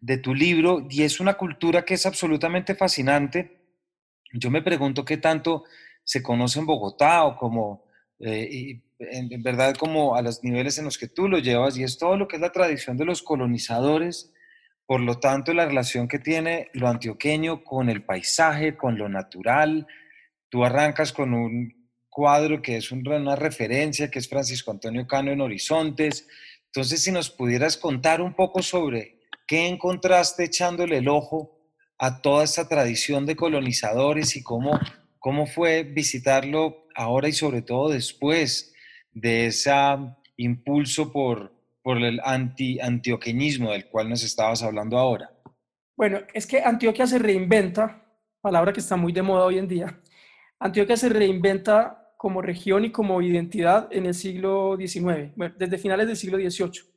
de 0.00 0.18
tu 0.18 0.34
libro, 0.34 0.86
y 0.90 1.02
es 1.02 1.20
una 1.20 1.34
cultura 1.34 1.84
que 1.84 1.94
es 1.94 2.06
absolutamente 2.06 2.74
fascinante. 2.74 3.60
Yo 4.32 4.50
me 4.50 4.62
pregunto 4.62 5.04
qué 5.04 5.16
tanto 5.16 5.64
se 6.04 6.22
conoce 6.22 6.58
en 6.60 6.66
Bogotá 6.66 7.24
o 7.24 7.36
como 7.36 7.86
eh, 8.18 8.80
en, 8.98 9.42
verdad 9.42 9.74
como 9.74 10.16
a 10.16 10.22
los 10.22 10.42
niveles 10.42 10.78
en 10.78 10.84
los 10.84 10.98
que 10.98 11.08
tú 11.08 11.28
lo 11.28 11.38
llevas, 11.38 11.76
y 11.76 11.82
es 11.82 11.98
todo 11.98 12.16
lo 12.16 12.28
que 12.28 12.36
es 12.36 12.42
la 12.42 12.52
tradición 12.52 12.96
de 12.96 13.04
los 13.04 13.22
colonizadores, 13.22 14.32
por 14.86 15.00
lo 15.00 15.18
tanto 15.18 15.52
la 15.52 15.66
relación 15.66 16.08
que 16.08 16.18
tiene 16.18 16.70
lo 16.72 16.88
antioqueño 16.88 17.64
con 17.64 17.90
el 17.90 18.04
paisaje, 18.04 18.76
con 18.76 18.96
lo 18.98 19.08
natural. 19.08 19.86
Tú 20.48 20.64
arrancas 20.64 21.12
con 21.12 21.34
un 21.34 21.90
cuadro 22.08 22.62
que 22.62 22.76
es 22.76 22.92
una 22.92 23.36
referencia, 23.36 24.10
que 24.10 24.20
es 24.20 24.28
Francisco 24.28 24.70
Antonio 24.70 25.06
Cano 25.06 25.32
en 25.32 25.40
Horizontes. 25.40 26.28
Entonces, 26.66 27.02
si 27.02 27.10
nos 27.10 27.30
pudieras 27.30 27.76
contar 27.76 28.20
un 28.22 28.34
poco 28.34 28.62
sobre 28.62 29.15
qué 29.46 29.68
encontraste 29.68 30.44
echándole 30.44 30.98
el 30.98 31.08
ojo 31.08 31.56
a 31.98 32.20
toda 32.20 32.44
esta 32.44 32.68
tradición 32.68 33.26
de 33.26 33.36
colonizadores 33.36 34.36
y 34.36 34.42
cómo, 34.42 34.78
cómo 35.18 35.46
fue 35.46 35.82
visitarlo 35.82 36.86
ahora 36.94 37.28
y 37.28 37.32
sobre 37.32 37.62
todo 37.62 37.90
después 37.90 38.74
de 39.12 39.46
ese 39.46 39.72
impulso 40.36 41.12
por, 41.12 41.52
por 41.82 41.98
el 41.98 42.20
anti, 42.24 42.80
antioqueñismo 42.80 43.72
del 43.72 43.88
cual 43.88 44.10
nos 44.10 44.22
estabas 44.22 44.62
hablando 44.62 44.98
ahora? 44.98 45.30
Bueno, 45.96 46.20
es 46.34 46.46
que 46.46 46.60
Antioquia 46.60 47.06
se 47.06 47.18
reinventa, 47.18 48.04
palabra 48.42 48.72
que 48.72 48.80
está 48.80 48.96
muy 48.96 49.12
de 49.12 49.22
moda 49.22 49.46
hoy 49.46 49.56
en 49.56 49.68
día. 49.68 49.98
Antioquia 50.58 50.96
se 50.96 51.08
reinventa 51.08 52.12
como 52.18 52.42
región 52.42 52.84
y 52.84 52.92
como 52.92 53.22
identidad 53.22 53.88
en 53.90 54.06
el 54.06 54.14
siglo 54.14 54.76
XIX, 54.78 55.32
desde 55.56 55.78
finales 55.78 56.06
del 56.06 56.16
siglo 56.16 56.38
XVIII, 56.38 56.95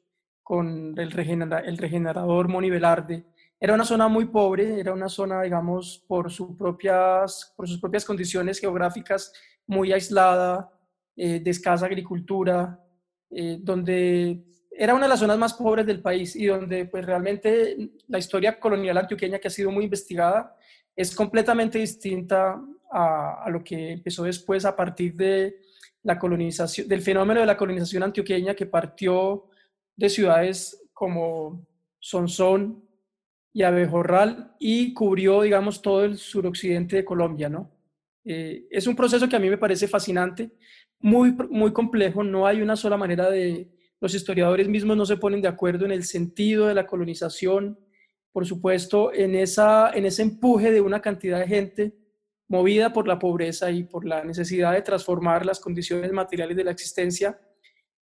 con 0.50 0.96
el, 0.98 1.13
el 1.20 1.77
regenerador 1.77 2.48
Moni 2.48 2.72
Velarde. 2.72 3.24
Era 3.60 3.75
una 3.75 3.86
zona 3.86 4.08
muy 4.08 4.25
pobre, 4.25 4.79
era 4.79 4.94
una 4.94 5.08
zona, 5.08 5.44
digamos, 5.44 6.03
por, 6.08 6.32
sus 6.32 6.58
propias, 6.58 7.53
por 7.56 7.68
sus 7.68 7.79
propias 7.79 8.03
condiciones 8.03 8.60
geográficas 8.60 9.32
muy 9.68 9.94
aislada, 9.94 10.74
eh, 11.15 11.39
de 11.39 11.51
escasa 11.51 11.86
agricultura, 11.86 12.84
eh, 13.29 13.60
donde 13.62 14.44
era 14.72 14.96
una 14.96 15.03
de 15.03 15.10
las 15.10 15.20
zonas 15.20 15.38
más 15.38 15.53
pobres 15.53 15.86
del 15.86 16.01
país 16.01 16.36
y 16.36 16.48
donde 16.48 16.86
pues 16.86 17.06
realmente 17.06 17.91
la 18.08 18.18
historia 18.18 18.60
colonial 18.60 18.98
antioqueña 18.98 19.38
que 19.38 19.50
ha 19.50 19.51
sido 19.51 19.70
muy 19.70 19.84
investigada 19.84 20.56
es 20.96 21.13
completamente 21.13 21.77
distinta 21.77 22.60
a, 22.91 23.46
lo 23.51 23.63
que 23.63 23.91
empezó 23.91 24.24
después 24.24 24.65
a 24.65 24.75
partir 24.75 25.13
de 25.13 25.58
la 26.01 26.18
colonización, 26.18 26.88
del 26.88 27.03
fenómeno 27.03 27.41
de 27.41 27.46
la 27.46 27.56
colonización 27.56 28.01
antioqueña 28.01 28.56
que 28.56 28.65
partió 28.65 29.50
de 30.00 30.10
ciudades 30.10 30.82
como 30.94 31.68
Sonsón 32.00 32.84
y 33.51 33.63
Abejorral 33.63 34.56
y 34.60 34.94
cubrió, 34.94 35.41
digamos, 35.41 35.82
todo 35.82 36.06
el 36.06 36.18
suroccidente 36.18 36.96
de 36.96 37.06
Colombia, 37.06 37.50
¿no? 37.50 37.70
Eh, 38.24 38.65
es 38.70 38.88
un 38.88 38.96
proceso 38.96 39.27
que 39.27 39.36
a 39.36 39.39
mí 39.39 39.50
me 39.50 39.58
parece 39.58 39.88
fascinante, 39.88 40.51
muy, 41.00 41.32
muy 41.50 41.74
complejo, 41.74 42.24
no 42.24 42.48
hay 42.48 42.62
una 42.62 42.75
sola 42.75 42.98
manera 42.98 43.29
de... 43.29 43.70
Los 44.01 44.15
historiadores 44.15 44.70
mismos 44.70 44.96
no 44.96 45.06
se 45.06 45.18
ponen 45.18 45.41
de 45.41 45.50
acuerdo 45.50 45.84
en 45.84 45.91
el 45.91 46.06
sentido 46.06 46.68
de 46.68 46.74
la 46.74 46.88
colonización, 46.88 47.77
por 48.32 48.46
supuesto, 48.46 49.13
en, 49.13 49.36
esa, 49.36 49.91
en 49.94 50.06
ese 50.06 50.22
empuje 50.22 50.72
de 50.72 50.79
una 50.79 51.01
cantidad 51.01 51.38
de 51.38 51.48
gente 51.48 51.98
movida 52.48 52.94
por 52.94 53.10
la 53.10 53.20
pobreza 53.20 53.70
y 53.72 53.84
por 53.84 54.06
la 54.06 54.24
necesidad 54.24 54.72
de 54.72 54.84
transformar 54.84 55.46
las 55.46 55.60
condiciones 55.60 56.13
materiales 56.13 56.56
de 56.56 56.63
la 56.63 56.72
existencia, 56.72 57.38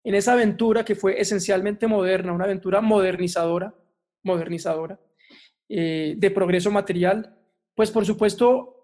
en 0.04 0.16
esa 0.16 0.34
aventura 0.34 0.86
que 0.86 0.96
fue 0.96 1.20
esencialmente 1.20 1.88
moderna, 1.88 2.32
una 2.32 2.46
aventura 2.46 2.82
modernizadora, 2.82 3.74
modernizadora, 4.24 5.00
eh, 5.70 6.16
de 6.18 6.32
progreso 6.32 6.72
material, 6.72 7.38
pues 7.76 7.92
por 7.92 8.06
supuesto 8.06 8.78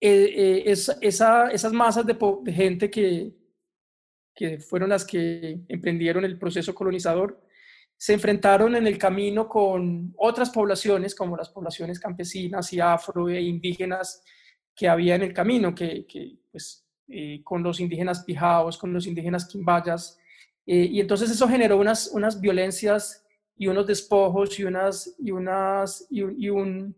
eh, 0.00 0.32
eh, 0.36 0.62
es, 0.66 0.96
esa, 1.00 1.50
esas 1.50 1.72
masas 1.72 2.06
de, 2.06 2.16
gente 2.52 2.90
que, 2.90 3.34
que 4.34 4.58
fueron 4.58 4.90
las 4.90 5.04
que 5.04 5.60
emprendieron 5.68 6.24
el 6.24 6.38
proceso 6.38 6.74
colonizador, 6.74 7.40
se 7.96 8.12
enfrentaron 8.12 8.74
en 8.76 8.86
el 8.86 8.98
camino 8.98 9.48
con 9.48 10.12
otras 10.18 10.50
poblaciones, 10.50 11.14
como 11.14 11.36
las 11.36 11.48
poblaciones 11.48 11.98
campesinas 11.98 12.72
y 12.72 12.80
afro 12.80 13.28
e 13.28 13.40
indígenas, 13.40 14.22
que 14.74 14.88
había 14.88 15.14
en 15.14 15.22
el 15.22 15.32
camino, 15.32 15.74
que, 15.74 16.04
pues, 16.50 16.86
eh, 17.08 17.40
con 17.44 17.62
los 17.62 17.80
indígenas 17.80 18.24
pijaos, 18.24 18.76
con 18.76 18.92
los 18.92 19.06
indígenas 19.06 19.46
quimbayas, 19.46 20.18
eh, 20.66 20.88
y 20.90 21.00
entonces 21.00 21.30
eso 21.30 21.48
generó 21.48 21.78
unas, 21.78 22.08
unas 22.12 22.40
violencias 22.40 23.24
y 23.56 23.66
unos 23.66 23.86
despojos 23.86 24.58
y 24.58 24.64
unas, 24.64 25.14
y 25.18 25.30
unas, 25.30 26.06
y, 26.10 26.48
un, 26.48 26.96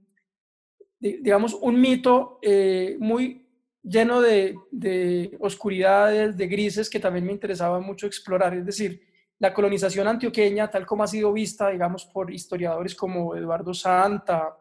digamos, 1.00 1.54
un 1.54 1.80
mito 1.80 2.38
eh, 2.42 2.96
muy 2.98 3.46
lleno 3.82 4.20
de, 4.20 4.56
de, 4.70 5.36
oscuridades, 5.40 6.36
de 6.36 6.46
grises 6.46 6.88
que 6.88 7.00
también 7.00 7.26
me 7.26 7.32
interesaba 7.32 7.80
mucho 7.80 8.06
explorar, 8.06 8.54
es 8.54 8.66
decir, 8.66 9.02
la 9.38 9.52
colonización 9.52 10.08
antioqueña, 10.08 10.70
tal 10.70 10.86
como 10.86 11.02
ha 11.02 11.06
sido 11.06 11.32
vista, 11.32 11.68
digamos, 11.68 12.06
por 12.06 12.32
historiadores 12.32 12.94
como 12.94 13.36
Eduardo 13.36 13.74
Santa 13.74 14.56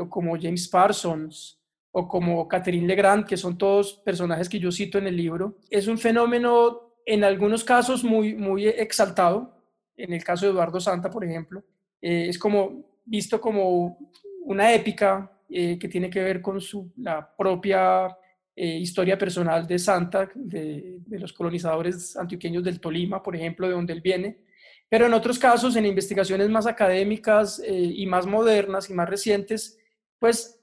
o 0.00 0.08
como 0.08 0.36
James 0.40 0.66
Parsons, 0.68 1.58
o 1.90 2.06
como 2.06 2.46
Catherine 2.46 2.86
Legrand, 2.86 3.26
que 3.26 3.36
son 3.36 3.56
todos 3.56 3.94
personajes 3.94 4.48
que 4.48 4.58
yo 4.58 4.70
cito 4.70 4.98
en 4.98 5.06
el 5.06 5.16
libro, 5.16 5.56
es 5.70 5.88
un 5.88 5.98
fenómeno 5.98 6.87
en 7.08 7.24
algunos 7.24 7.64
casos 7.64 8.04
muy, 8.04 8.34
muy 8.34 8.68
exaltado, 8.68 9.50
en 9.96 10.12
el 10.12 10.22
caso 10.22 10.44
de 10.44 10.52
Eduardo 10.52 10.78
Santa, 10.78 11.08
por 11.08 11.24
ejemplo, 11.24 11.64
eh, 12.02 12.26
es 12.28 12.38
como 12.38 13.00
visto 13.02 13.40
como 13.40 13.98
una 14.42 14.74
épica 14.74 15.32
eh, 15.48 15.78
que 15.78 15.88
tiene 15.88 16.10
que 16.10 16.22
ver 16.22 16.42
con 16.42 16.60
su, 16.60 16.92
la 16.98 17.34
propia 17.34 18.14
eh, 18.54 18.76
historia 18.76 19.16
personal 19.16 19.66
de 19.66 19.78
Santa, 19.78 20.30
de, 20.34 20.98
de, 21.06 21.18
los 21.18 21.32
colonizadores 21.32 22.14
antioqueños 22.14 22.62
del 22.62 22.78
Tolima, 22.78 23.22
por 23.22 23.34
ejemplo, 23.34 23.66
de 23.66 23.72
donde 23.72 23.94
él 23.94 24.02
viene. 24.02 24.44
Pero 24.86 25.06
en 25.06 25.14
otros 25.14 25.38
casos, 25.38 25.76
en 25.76 25.86
investigaciones 25.86 26.50
más 26.50 26.66
académicas 26.66 27.62
y 27.66 28.06
más 28.06 28.26
modernas 28.26 28.88
y 28.88 28.94
más 28.94 29.08
recientes, 29.08 29.78
pues 30.18 30.58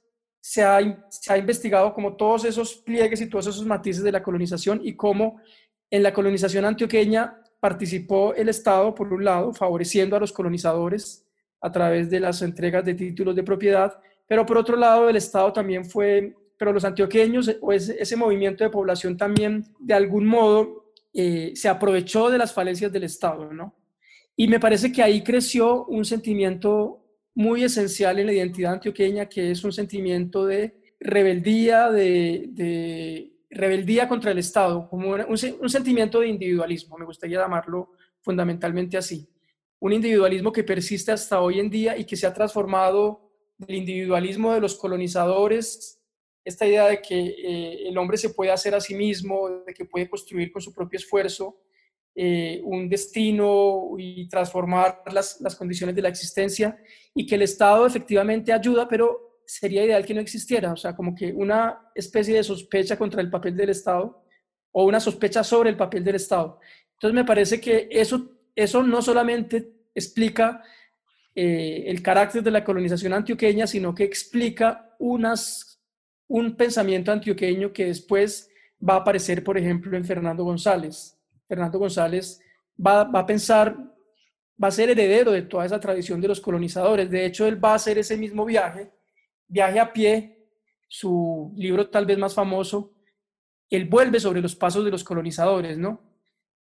se 0.45 0.63
ha, 0.63 0.79
investigado 1.37 1.91
como 1.91 2.15
todos 2.15 2.45
esos 2.45 2.75
pliegues 2.75 3.19
y 3.19 3.27
todos 3.27 3.47
esos 3.47 3.65
matices 3.65 4.03
de 4.03 4.11
la 4.11 4.21
colonización 4.21 4.79
y 4.83 4.95
cómo 4.95 5.41
en 5.89 6.03
la 6.03 6.13
colonización 6.13 6.65
antioqueña 6.65 7.41
participó 7.59 8.33
el 8.35 8.49
Estado, 8.49 8.93
por 8.93 9.11
un 9.13 9.23
lado, 9.23 9.53
favoreciendo 9.53 10.15
a 10.15 10.19
los 10.19 10.31
colonizadores 10.31 11.25
a 11.61 11.71
través 11.71 12.09
de 12.09 12.19
las 12.19 12.41
entregas 12.41 12.85
de 12.85 12.93
títulos 12.93 13.35
de 13.35 13.43
propiedad, 13.43 13.97
pero 14.27 14.45
por 14.45 14.57
otro 14.57 14.75
lado 14.75 15.09
el 15.09 15.15
Estado 15.15 15.51
también 15.53 15.85
fue, 15.85 16.35
pero 16.57 16.73
los 16.73 16.85
antioqueños 16.85 17.49
o 17.61 17.71
ese, 17.71 18.15
movimiento 18.15 18.63
de 18.63 18.69
población 18.69 19.17
también 19.17 19.65
de 19.79 19.93
algún 19.93 20.25
modo 20.25 20.91
eh, 21.13 21.53
se 21.55 21.69
aprovechó 21.69 22.29
de 22.29 22.37
las 22.37 22.53
falencias 22.53 22.91
del 22.91 23.03
Estado, 23.03 23.51
¿no? 23.53 23.75
Y 24.35 24.47
me 24.47 24.59
parece 24.59 24.91
que 24.91 25.01
ahí 25.01 25.23
creció 25.23 25.85
un 25.85 26.03
sentimiento 26.03 27.01
muy 27.33 27.63
esencial 27.63 28.19
en 28.19 28.27
la 28.27 28.33
identidad 28.33 28.73
antioqueña, 28.73 29.27
que 29.27 29.51
es 29.51 29.63
un 29.63 29.71
sentimiento 29.71 30.45
de 30.45 30.75
rebeldía, 30.99 31.89
de, 31.89 33.31
rebeldía 33.55 34.07
contra 34.07 34.31
el 34.31 34.37
Estado, 34.37 34.87
como 34.89 35.11
un, 35.11 35.69
sentimiento 35.69 36.19
de 36.19 36.27
individualismo, 36.27 36.97
me 36.97 37.05
gustaría 37.05 37.39
llamarlo 37.39 37.91
fundamentalmente 38.21 38.97
así. 38.97 39.27
Un 39.79 39.93
individualismo 39.93 40.51
que 40.51 40.63
persiste 40.63 41.11
hasta 41.11 41.39
hoy 41.39 41.59
en 41.59 41.69
día 41.69 41.97
y 41.97 42.05
que 42.05 42.17
se 42.17 42.27
ha 42.27 42.33
transformado 42.33 43.31
del 43.57 43.77
individualismo 43.77 44.53
de 44.53 44.59
los 44.59 44.75
colonizadores, 44.75 46.01
esta 46.43 46.67
idea 46.67 46.87
de 46.87 47.01
que 47.01 47.17
eh, 47.17 47.87
el 47.87 47.97
hombre 47.97 48.17
se 48.17 48.29
puede 48.29 48.51
hacer 48.51 48.75
a 48.75 48.81
sí 48.81 48.93
mismo, 48.93 49.49
de 49.65 49.73
que 49.73 49.85
puede 49.85 50.09
construir 50.09 50.51
con 50.51 50.61
su 50.61 50.73
propio 50.73 50.99
esfuerzo, 50.99 51.57
eh, 52.13 52.61
un 52.63 52.89
destino 52.89 53.95
y 53.97 54.27
transformar 54.27 55.01
las, 55.11 55.39
las, 55.39 55.55
condiciones 55.55 55.95
de 55.95 56.01
la 56.01 56.09
existencia 56.09 56.77
y 57.13 57.25
que 57.25 57.35
el 57.35 57.41
Estado 57.41 57.85
efectivamente 57.85 58.53
ayuda, 58.53 58.87
pero 58.87 59.24
sería 59.45 59.85
ideal 59.85 60.05
que 60.05 60.13
no 60.13 60.21
existiera, 60.21 60.73
o 60.73 60.77
sea, 60.77 60.95
como 60.95 61.15
que 61.15 61.31
una 61.31 61.91
especie 61.93 62.35
de 62.35 62.43
sospecha 62.43 62.97
contra 62.97 63.21
el 63.21 63.29
papel 63.29 63.55
del 63.55 63.69
Estado 63.69 64.23
o 64.71 64.85
una 64.85 64.99
sospecha 64.99 65.43
sobre 65.43 65.69
el 65.69 65.77
papel 65.77 66.03
del 66.03 66.15
Estado. 66.15 66.59
Entonces 66.93 67.15
me 67.15 67.25
parece 67.25 67.59
que 67.61 67.87
eso, 67.91 68.31
eso 68.55 68.83
no 68.83 69.01
solamente 69.01 69.71
explica 69.93 70.61
eh, 71.33 71.83
el 71.87 72.01
carácter 72.01 72.41
de 72.41 72.51
la 72.51 72.63
colonización 72.63 73.13
antioqueña, 73.13 73.67
sino 73.67 73.93
que 73.93 74.03
explica 74.03 74.95
unas, 74.99 75.81
un 76.27 76.55
pensamiento 76.55 77.11
antioqueño 77.11 77.73
que 77.73 77.85
después 77.85 78.49
va 78.87 78.95
a 78.95 78.97
aparecer, 78.97 79.43
por 79.43 79.57
ejemplo, 79.57 79.95
en 79.97 80.05
Fernando 80.05 80.43
González. 80.43 81.17
Fernando 81.47 81.77
González 81.77 82.39
va, 82.83 83.01
a 83.01 83.25
pensar, 83.25 83.75
va 84.61 84.67
a 84.69 84.71
ser 84.71 84.89
heredero 84.89 85.31
de 85.31 85.43
toda 85.43 85.65
esa 85.65 85.79
tradición 85.79 86.21
de 86.21 86.29
los 86.29 86.41
colonizadores. 86.41 87.09
De 87.09 87.25
hecho, 87.25 87.45
él 87.45 87.63
va 87.63 87.73
a 87.73 87.75
hacer 87.75 87.97
ese 87.97 88.17
mismo 88.17 88.45
viaje, 88.45 88.91
viaje 89.47 89.79
a 89.79 89.91
pie, 89.91 90.47
su 90.87 91.53
libro 91.55 91.89
tal 91.89 92.05
vez 92.05 92.17
más 92.17 92.33
famoso, 92.33 92.93
él 93.69 93.85
vuelve 93.85 94.19
sobre 94.19 94.41
los 94.41 94.55
pasos 94.55 94.85
de 94.85 94.91
los 94.91 95.03
colonizadores, 95.03 95.77
¿no? 95.77 96.01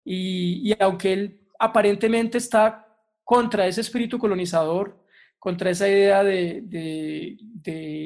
Y, 0.04 0.74
aunque 0.80 1.12
él 1.12 1.40
aparentemente 1.58 2.38
está 2.38 2.86
contra 3.24 3.66
ese 3.66 3.82
espíritu 3.82 4.18
colonizador, 4.18 5.04
contra 5.38 5.70
esa 5.70 5.88
idea 5.88 6.24
de, 6.24 7.36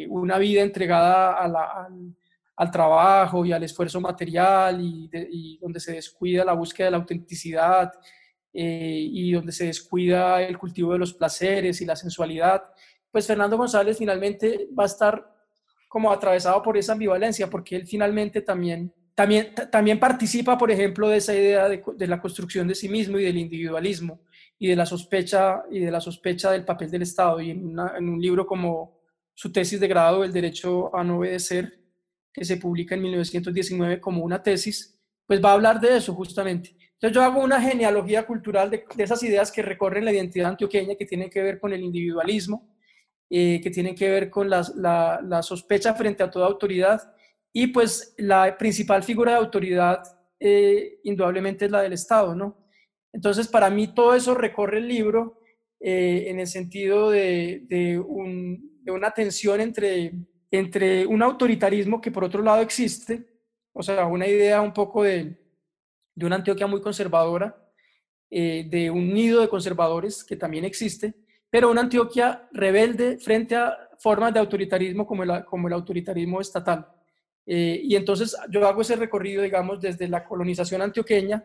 una 0.09 0.39
vida 0.39 0.63
entregada 0.63 1.35
a 1.35 1.49
la, 1.49 1.89
al 2.57 2.71
trabajo 2.71 3.45
y 3.45 3.53
al 3.53 3.63
esfuerzo 3.63 4.01
material 4.01 4.79
y, 4.81 5.59
donde 5.61 5.81
se 5.81 5.93
descuida 5.93 6.45
la 6.45 6.53
búsqueda 6.53 6.87
de 6.87 6.91
la 6.93 6.97
autenticidad 6.99 7.93
eh, 8.53 9.07
y 9.11 9.33
donde 9.33 9.53
se 9.53 9.67
descuida 9.67 10.43
el 10.43 10.59
cultivo 10.59 10.93
de 10.93 10.99
los 10.99 11.15
placeres 11.15 11.81
y 11.81 11.87
la 11.87 11.97
sensualidad, 11.97 12.63
pues 13.13 13.27
Fernando 13.27 13.57
González 13.57 13.99
finalmente 13.99 14.69
va 14.77 14.85
a 14.85 14.87
estar 14.87 15.33
como 15.89 16.11
atravesado 16.11 16.63
por 16.63 16.77
esa 16.77 16.93
ambivalencia, 16.93 17.49
porque 17.49 17.77
él 17.77 17.87
finalmente 17.87 18.41
también, 18.41 18.93
también, 19.15 19.55
también 19.71 20.01
participa, 20.01 20.59
por 20.59 20.71
ejemplo, 20.71 21.09
de 21.09 21.19
esa 21.19 21.35
idea 21.35 21.69
de, 21.69 21.83
de 21.95 22.07
la 22.07 22.21
construcción 22.21 22.67
de 22.67 22.75
sí 22.75 22.89
mismo 22.89 23.19
y 23.19 23.25
del 23.25 23.39
individualismo 23.39 24.21
y 24.63 24.69
de 24.69 24.77
la 24.77 24.87
sospecha 24.87 25.65
y 25.73 25.81
de 25.81 25.91
la 25.91 26.01
sospecha 26.01 26.53
del 26.53 26.65
papel 26.65 26.89
del 26.89 27.03
Estado. 27.03 27.41
Y 27.41 27.51
en, 27.51 27.77
un 27.79 28.21
libro 28.21 28.47
como 28.47 29.01
su 29.35 29.51
tesis 29.51 29.81
de 29.81 29.89
grado, 29.89 30.23
El 30.23 30.33
derecho 30.33 30.95
a 30.95 31.03
no 31.03 31.19
obedecer, 31.19 31.81
que 32.33 32.45
se 32.45 32.59
publica 32.59 32.95
en 32.95 33.03
1919 33.03 34.01
como 34.01 34.23
una 34.23 34.41
tesis, 34.41 34.97
pues 35.27 35.45
va 35.45 35.51
a 35.51 35.55
hablar 35.55 35.81
de 35.81 35.97
eso 35.97 36.15
justamente. 36.15 36.77
Entonces 36.93 37.13
yo 37.13 37.23
hago 37.23 37.43
una 37.43 37.61
genealogía 37.61 38.25
cultural 38.25 38.71
de, 38.71 38.85
esas 38.99 39.21
ideas 39.25 39.51
que 39.51 39.63
recorren 39.63 40.05
la 40.05 40.13
identidad 40.13 40.51
antioqueña, 40.51 40.95
que 40.95 41.07
tienen 41.07 41.29
que 41.29 41.43
ver 41.43 41.59
con 41.59 41.73
el 41.73 41.83
individualismo, 41.83 42.72
eh, 43.35 43.63
que 43.63 43.71
tienen 43.71 43.95
que 43.95 44.11
ver 44.11 44.29
con 44.29 44.51
la, 44.51 44.63
la, 44.77 45.43
sospecha 45.43 45.95
frente 45.95 46.23
a 46.23 46.31
toda 46.31 46.47
autoridad, 46.47 47.15
y 47.51 47.69
pues 47.69 48.15
la 48.19 48.59
principal 48.59 49.03
figura 49.03 49.33
de 49.33 49.39
autoridad 49.39 50.03
eh, 50.39 51.01
indudablemente 51.05 51.65
es 51.65 51.71
la 51.71 51.81
del 51.81 51.95
Estado, 51.95 52.35
¿no? 52.35 52.69
Entonces 53.11 53.49
para 53.49 53.71
mí 53.71 53.95
todo 53.95 54.15
eso 54.15 54.35
recorre 54.35 54.81
el 54.81 54.89
libro 54.89 55.41
eh, 55.81 56.27
en 56.29 56.41
el 56.41 56.47
sentido 56.47 57.09
de, 57.09 57.63
de, 57.71 57.99
un, 57.99 58.79
de 58.83 58.93
una 58.93 59.13
tensión 59.13 59.63
entre, 59.63 60.13
entre 60.51 61.07
un 61.07 61.23
autoritarismo 61.23 62.03
que 62.03 62.11
por 62.11 62.25
otro 62.25 62.43
lado 62.43 62.61
existe, 62.61 63.25
o 63.73 63.83
sea, 63.83 64.05
una 64.05 64.27
idea 64.27 64.61
un 64.61 64.75
poco 64.75 65.05
de, 65.05 65.41
de 66.15 66.27
una 66.27 66.37
Antioquia 66.37 66.67
muy 66.67 66.83
conservadora, 66.83 67.59
de 68.29 68.91
un 68.91 69.13
nido 69.13 69.41
de 69.41 69.49
conservadores 69.49 70.23
que 70.23 70.37
también 70.37 70.67
existe, 70.67 71.15
pero 71.53 71.71
una 71.71 71.83
Antioquia 71.83 72.49
rebelde 72.53 73.19
frente 73.19 73.55
a 73.55 73.77
formas 73.99 74.33
de 74.33 74.41
autoritarismo 74.41 75.07
como 75.07 75.23
el, 75.23 75.45
como 75.45 75.69
el 75.69 75.75
autoritarismo 75.75 76.41
estatal. 76.41 76.87
Eh, 77.45 77.83
y 77.85 77.95
entonces 77.95 78.35
yo 78.49 78.67
hago 78.67 78.81
ese 78.81 78.97
recorrido, 78.97 79.43
digamos, 79.43 79.79
desde 79.79 80.09
la 80.09 80.25
colonización 80.25 80.81
antioqueña, 80.81 81.45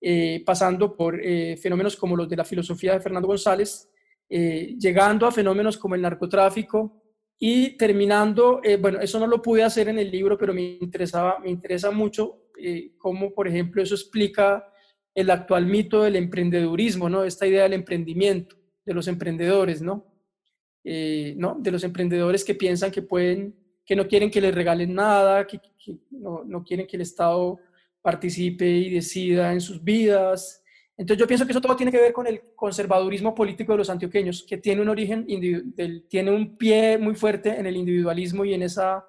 eh, 0.00 0.42
pasando 0.46 0.96
por 0.96 1.20
fenómenos 1.60 1.96
como 1.96 2.16
los 2.16 2.28
de 2.28 2.36
la 2.36 2.44
filosofía 2.44 2.94
de 2.94 3.00
Fernando 3.00 3.28
González, 3.28 3.90
llegando 4.28 5.26
a 5.26 5.32
fenómenos 5.32 5.76
como 5.76 5.94
el 5.94 6.02
narcotráfico, 6.02 7.04
y 7.38 7.76
terminando, 7.76 8.60
eh, 8.62 8.76
bueno, 8.76 9.00
eso 9.00 9.18
no 9.18 9.26
lo 9.26 9.42
pude 9.42 9.62
hacer 9.62 9.88
en 9.88 9.98
el 9.98 10.10
libro, 10.10 10.38
pero 10.38 10.54
me, 10.54 10.78
interesaba, 10.80 11.38
me 11.40 11.50
interesa 11.50 11.90
mucho 11.90 12.48
eh, 12.58 12.92
cómo, 12.96 13.34
por 13.34 13.48
ejemplo, 13.48 13.82
eso 13.82 13.94
explica 13.94 14.66
el 15.14 15.30
actual 15.30 15.66
mito 15.66 16.02
del 16.02 16.16
emprendedurismo, 16.16 17.08
¿no? 17.08 17.24
Esta 17.24 17.46
idea 17.46 17.64
del 17.64 17.74
emprendimiento, 17.74 18.56
de 18.84 18.94
los 18.94 19.08
emprendedores, 19.08 19.82
¿no? 19.82 20.06
Eh, 20.84 21.34
¿no? 21.36 21.56
De 21.58 21.70
los 21.70 21.84
emprendedores 21.84 22.44
que 22.44 22.54
piensan 22.54 22.90
que 22.90 23.02
pueden, 23.02 23.54
que 23.84 23.96
no 23.96 24.06
quieren 24.06 24.30
que 24.30 24.40
les 24.40 24.54
regalen 24.54 24.94
nada, 24.94 25.46
que, 25.46 25.60
no, 26.10 26.44
no, 26.44 26.62
quieren 26.62 26.86
que 26.86 26.96
el 26.96 27.02
Estado 27.02 27.58
participe 28.02 28.66
y 28.66 28.90
decida 28.90 29.52
en 29.52 29.60
sus 29.60 29.82
vidas, 29.82 30.64
entonces 30.96 31.20
yo 31.20 31.26
pienso 31.26 31.44
que 31.44 31.52
eso 31.52 31.60
todo 31.60 31.74
tiene 31.74 31.90
que 31.90 32.00
ver 32.00 32.12
con 32.12 32.26
el 32.26 32.40
conservadurismo 32.54 33.34
político 33.34 33.72
de 33.72 33.78
los 33.78 33.90
antioqueños, 33.90 34.44
que 34.48 34.58
tiene 34.58 34.80
un 34.80 34.88
origen, 34.88 35.26
tiene 36.08 36.30
un 36.30 36.56
pie 36.56 36.98
muy 36.98 37.16
fuerte 37.16 37.58
en 37.58 37.66
el 37.66 37.76
individualismo 37.76 38.44
y 38.44 38.54
en 38.54 38.62
esa 38.62 39.04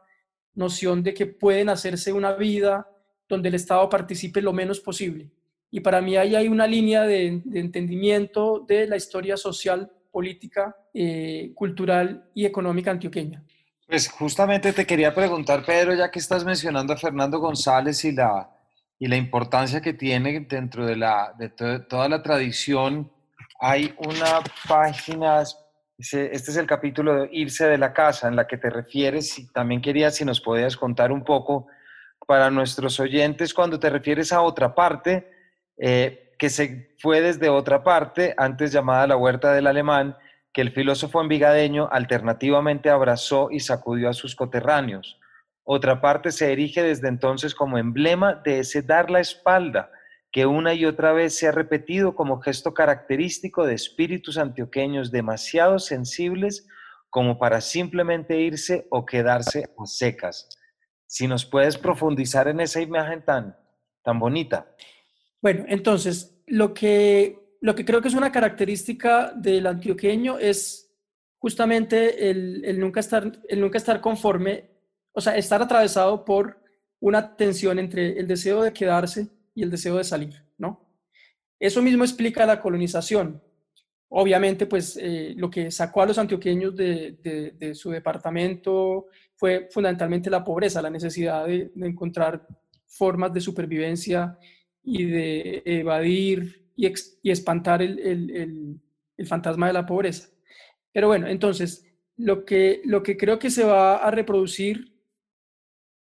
noción 0.56 1.04
de 1.04 1.14
que 1.14 1.28
pueden 1.28 1.70
hacerse 1.70 2.12
una 2.12 2.34
vida 2.34 2.90
donde 3.28 3.50
el 3.50 3.56
Estado 3.56 3.88
participe 3.88 4.42
lo 4.42 4.52
menos 4.52 4.80
posible. 4.80 5.30
Y 5.76 5.82
para 5.82 6.00
mí 6.00 6.16
ahí 6.16 6.38
hay 6.38 6.48
una 6.48 6.66
línea 6.66 7.04
de, 7.04 7.42
entendimiento 7.54 8.64
de 8.66 8.88
la 8.88 8.96
historia 8.96 9.36
social, 9.36 9.92
política, 10.10 10.74
eh, 10.94 11.52
cultural 11.54 12.30
y 12.34 12.46
económica 12.46 12.92
antioqueña. 12.92 13.44
Pues 13.86 14.08
justamente 14.08 14.72
te 14.72 14.86
quería 14.86 15.14
preguntar, 15.14 15.66
Pedro, 15.66 15.94
ya 15.94 16.10
que 16.10 16.20
estás 16.20 16.46
mencionando 16.46 16.94
a 16.94 16.98
Fernando 16.98 17.40
González 17.40 18.06
y 18.06 18.14
la, 18.14 18.50
y 18.98 19.08
la 19.08 19.18
importancia 19.18 19.82
que 19.82 19.92
tiene 19.92 20.48
dentro 20.50 20.86
de, 20.86 20.96
la, 20.96 21.36
de 21.38 21.50
toda 21.50 22.08
la 22.08 22.24
tradición. 22.24 23.12
Hay 23.60 23.94
una 23.98 24.40
página, 24.70 25.44
este 25.98 26.32
es 26.34 26.56
el 26.56 26.68
capítulo 26.68 27.16
de 27.16 27.30
Irse 27.34 27.68
de 27.68 27.78
la 27.78 27.92
casa, 27.92 28.30
en 28.30 28.38
la 28.38 28.48
que 28.48 28.56
te 28.56 28.70
refieres, 28.70 29.38
y 29.40 29.48
también 29.52 29.82
quería 29.82 30.10
si 30.10 30.24
nos 30.24 30.40
podías 30.40 30.78
contar 30.78 31.12
un 31.12 31.26
poco 31.26 31.68
para 32.26 32.50
nuestros 32.50 32.98
oyentes 33.02 33.54
cuando 33.54 33.78
te 33.78 33.90
refieres 33.90 34.32
a 34.32 34.42
otra 34.42 34.74
parte, 34.74 35.35
eh, 35.78 36.34
que 36.38 36.50
se 36.50 36.96
fue 37.00 37.22
desde 37.22 37.50
otra 37.50 37.84
parte, 37.84 38.34
antes 38.38 38.72
llamada 38.72 39.08
la 39.08 39.18
huerta 39.18 39.54
del 39.54 39.68
alemán, 39.68 40.16
que 40.54 40.62
el 40.62 40.72
filósofo 40.72 41.22
envigadeño 41.22 41.90
alternativamente 41.92 42.90
abrazó 42.90 43.50
y 43.52 43.60
sacudió 43.60 44.10
a 44.10 44.14
sus 44.14 44.36
coterráneos 44.36 45.20
otra 45.68 46.00
parte 46.00 46.32
se 46.32 46.52
erige 46.52 46.84
desde 46.84 47.08
entonces 47.08 47.56
como 47.56 47.80
emblema 47.80 48.36
de 48.36 48.60
ese 48.60 48.84
dar 48.84 49.10
la 49.10 49.20
espalda 49.20 49.92
que 50.32 50.46
una 50.46 50.76
y 50.76 50.86
otra 50.86 51.12
vez 51.12 51.36
se 51.36 51.48
ha 51.48 51.52
repetido 51.52 52.14
como 52.14 52.40
gesto 52.40 52.76
característico 52.76 53.66
de 53.66 53.74
espíritus 53.74 54.38
antioqueños 54.38 55.12
demasiado 55.12 55.80
sensibles 55.80 56.68
como 57.10 57.40
para 57.40 57.62
simplemente 57.62 58.40
irse 58.40 58.86
o 58.92 59.06
quedarse 59.06 59.74
a 59.80 59.86
secas. 59.88 60.50
Si 61.08 61.28
nos 61.28 61.46
puedes 61.46 61.80
profundizar 61.80 62.48
en 62.48 62.60
esa 62.60 62.82
imagen 62.82 63.24
tan, 63.26 63.58
tan 64.04 64.20
bonita. 64.20 64.68
Bueno, 65.42 65.66
entonces, 65.68 66.36
lo 66.48 66.74
que, 66.74 67.58
lo 67.62 67.76
que 67.76 67.86
creo 67.86 68.02
que 68.02 68.08
es 68.08 68.14
una 68.14 68.32
característica 68.32 69.32
del 69.36 69.68
antioqueño 69.68 70.40
es 70.40 70.92
justamente 71.38 72.30
el, 72.30 72.64
el 72.66 72.80
nunca, 72.80 73.00
estar, 73.00 73.32
el 73.48 73.62
nunca 73.62 73.78
estar 73.78 74.02
conforme 74.02 74.76
o 75.16 75.22
sea, 75.22 75.36
estar 75.38 75.62
atravesado 75.62 76.26
por 76.26 76.60
una 77.00 77.36
tensión 77.36 77.80
entre 77.80 78.20
el 78.20 78.28
deseo 78.28 78.62
de 78.62 78.74
quedarse 78.74 79.30
y 79.54 79.64
el 79.64 79.72
deseo 79.72 79.98
de 79.98 80.04
salir, 80.04 80.44
¿no? 80.58 80.86
Eso 81.58 81.82
mismo 81.82 82.04
explica 82.04 82.46
la 82.46 82.60
colonización. 82.60 83.42
Obviamente, 84.10 84.66
pues 84.66 84.98
eh, 85.02 85.34
lo 85.38 85.50
que 85.50 85.72
sacó 85.72 86.02
a 86.02 86.06
los 86.06 86.18
antioqueños 86.18 86.76
de, 86.76 87.72
su 87.74 87.92
departamento 87.92 89.08
fue 89.36 89.70
fundamentalmente 89.72 90.30
la 90.30 90.44
pobreza, 90.44 90.82
la 90.82 90.90
necesidad 90.90 91.46
de, 91.48 91.72
encontrar 91.82 92.46
formas 92.86 93.34
de 93.34 93.42
supervivencia 93.42 94.38
y 94.86 95.06
de 95.06 95.64
evadir 95.66 96.70
y, 96.76 96.92
espantar 97.32 97.82
el, 97.82 98.00
el, 98.00 99.26
fantasma 99.26 99.68
de 99.68 99.74
la 99.74 99.86
pobreza. 99.86 100.30
Pero 100.92 101.08
bueno, 101.08 101.28
entonces, 101.28 101.86
lo 102.18 102.46
que, 102.46 102.82
lo 102.86 103.02
que 103.02 103.18
creo 103.18 103.40
que 103.40 103.50
se 103.50 103.64
va 103.64 103.98
a 103.98 104.12
reproducir 104.12 104.94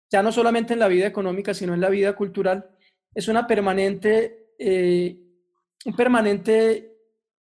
ya 0.09 0.21
no 0.21 0.31
solamente 0.31 0.73
en 0.73 0.79
la 0.79 0.87
vida 0.87 1.07
económica, 1.07 1.53
sino 1.53 1.73
en 1.73 1.81
la 1.81 1.89
vida 1.89 2.13
cultural, 2.15 2.69
es 3.15 3.27
una 3.27 3.47
permanente, 3.47 4.53
eh, 4.59 5.17
un 5.85 5.95
permanente, 5.95 6.97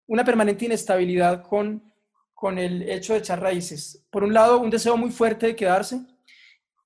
una 0.07 0.23
permanente 0.23 0.65
inestabilidad 0.65 1.43
con, 1.43 1.91
con 2.33 2.59
el 2.59 2.83
hecho 2.89 3.13
de 3.13 3.19
echar 3.19 3.41
raíces. 3.41 4.05
Por 4.11 4.23
un 4.23 4.33
lado, 4.33 4.59
un 4.59 4.69
deseo 4.69 4.95
muy 4.97 5.09
fuerte 5.09 5.47
de 5.47 5.55
quedarse, 5.55 5.99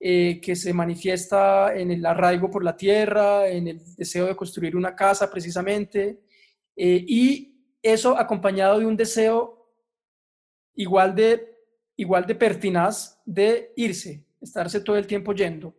eh, 0.06 0.42
que 0.42 0.54
se 0.54 0.74
manifiesta 0.74 1.74
en 1.74 1.90
el 1.90 2.06
arraigo 2.06 2.52
por 2.52 2.62
la 2.62 2.76
tierra, 2.76 3.48
en 3.48 3.70
el 3.70 3.96
deseo 3.96 4.26
de 4.26 4.36
construir 4.36 4.76
una 4.76 4.94
casa 4.94 5.32
precisamente, 5.32 6.20
eh, 6.76 7.06
y 7.08 7.56
eso 7.82 8.18
acompañado 8.18 8.80
de 8.80 8.86
un 8.86 8.98
deseo 8.98 9.72
igual 10.76 11.16
de, 11.16 11.56
igual 11.96 12.26
de 12.26 12.36
pertinaz 12.36 13.22
de 13.26 13.72
irse, 13.78 14.26
estarse 14.42 14.82
todo 14.82 14.98
el 14.98 15.08
tiempo 15.08 15.32
yendo. 15.32 15.74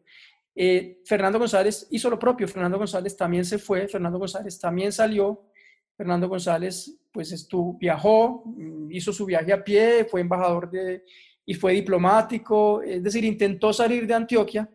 Eh, 0.55 1.03
Fernando 1.05 1.39
González 1.39 1.87
hizo 1.91 2.09
lo 2.09 2.19
propio, 2.19 2.49
Fernando 2.49 2.79
González 2.79 3.15
también 3.19 3.45
se 3.45 3.59
fue, 3.59 3.87
Fernando 3.89 4.19
González 4.19 4.59
también 4.59 4.91
salió, 4.91 5.51
Fernando 5.99 6.31
González 6.31 6.99
pues 7.13 7.31
estuvo, 7.31 7.77
viajó, 7.77 8.43
mm, 8.47 8.91
hizo 8.91 9.13
su 9.13 9.27
viaje 9.27 9.53
a 9.53 9.63
pie, 9.63 10.07
fue 10.07 10.23
embajador 10.23 10.71
de, 10.71 11.05
y 11.47 11.55
fue 11.55 11.73
diplomático, 11.73 12.83
es 12.83 13.03
decir, 13.03 13.25
intentó 13.25 13.73
salir 13.73 14.07
de 14.07 14.15
Antioquia, 14.15 14.69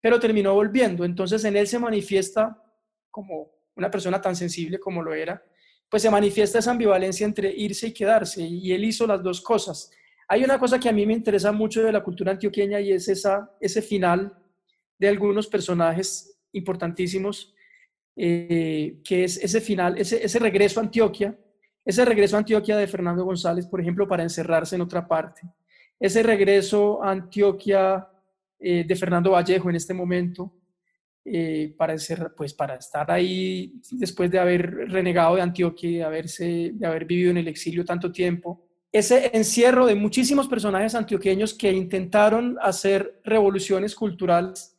pero 0.00 0.18
terminó 0.18 0.54
volviendo. 0.54 1.04
Entonces 1.04 1.44
en 1.44 1.56
él 1.56 1.66
se 1.66 1.78
manifiesta 1.78 2.62
como 3.10 3.52
una 3.76 3.90
persona 3.90 4.20
tan 4.20 4.34
sensible 4.34 4.78
como 4.78 5.02
lo 5.02 5.14
era, 5.14 5.42
pues 5.88 6.02
se 6.02 6.10
manifiesta 6.10 6.58
esa 6.58 6.72
ambivalencia 6.72 7.24
entre 7.24 7.50
irse 7.50 7.88
y 7.88 7.92
quedarse, 7.92 8.42
y 8.42 8.72
él 8.72 8.84
hizo 8.84 9.06
las 9.06 9.22
dos 9.22 9.40
cosas. 9.40 9.90
Hay 10.28 10.44
una 10.44 10.58
cosa 10.58 10.78
que 10.78 10.88
a 10.88 10.92
mí 10.92 11.06
me 11.06 11.14
interesa 11.14 11.52
mucho 11.52 11.82
de 11.82 11.92
la 11.92 12.02
cultura 12.02 12.32
antioqueña 12.32 12.80
y 12.80 12.92
es 12.92 13.08
esa, 13.08 13.50
ese 13.60 13.80
final 13.80 14.36
de 14.98 15.08
algunos 15.08 15.46
personajes 15.46 16.38
importantísimos, 16.52 17.54
eh, 18.14 18.98
que 19.04 19.24
es 19.24 19.38
ese 19.38 19.60
final, 19.60 19.96
ese, 19.96 20.22
ese 20.22 20.38
regreso 20.38 20.80
a 20.80 20.82
Antioquia, 20.82 21.38
ese 21.84 22.04
regreso 22.04 22.36
a 22.36 22.40
Antioquia 22.40 22.76
de 22.76 22.86
Fernando 22.86 23.24
González, 23.24 23.66
por 23.66 23.80
ejemplo, 23.80 24.06
para 24.06 24.22
encerrarse 24.22 24.74
en 24.74 24.82
otra 24.82 25.08
parte, 25.08 25.42
ese 26.00 26.22
regreso 26.22 27.02
a 27.02 27.10
Antioquia 27.10 28.08
eh, 28.58 28.84
de 28.86 28.96
Fernando 28.96 29.32
Vallejo 29.32 29.70
en 29.70 29.76
este 29.76 29.94
momento, 29.94 30.52
eh, 31.24 31.74
para, 31.76 31.94
pues, 32.36 32.54
para 32.54 32.76
estar 32.76 33.10
ahí 33.10 33.80
después 33.92 34.30
de 34.30 34.38
haber 34.38 34.90
renegado 34.90 35.36
de 35.36 35.42
Antioquia 35.42 35.90
y 35.90 35.94
de, 35.96 36.04
haberse, 36.04 36.70
de 36.72 36.86
haber 36.86 37.04
vivido 37.04 37.30
en 37.30 37.36
el 37.36 37.48
exilio 37.48 37.84
tanto 37.84 38.10
tiempo, 38.10 38.64
ese 38.90 39.30
encierro 39.36 39.84
de 39.84 39.94
muchísimos 39.94 40.48
personajes 40.48 40.94
antioqueños 40.94 41.52
que 41.52 41.70
intentaron 41.70 42.56
hacer 42.62 43.20
revoluciones 43.24 43.94
culturales, 43.94 44.74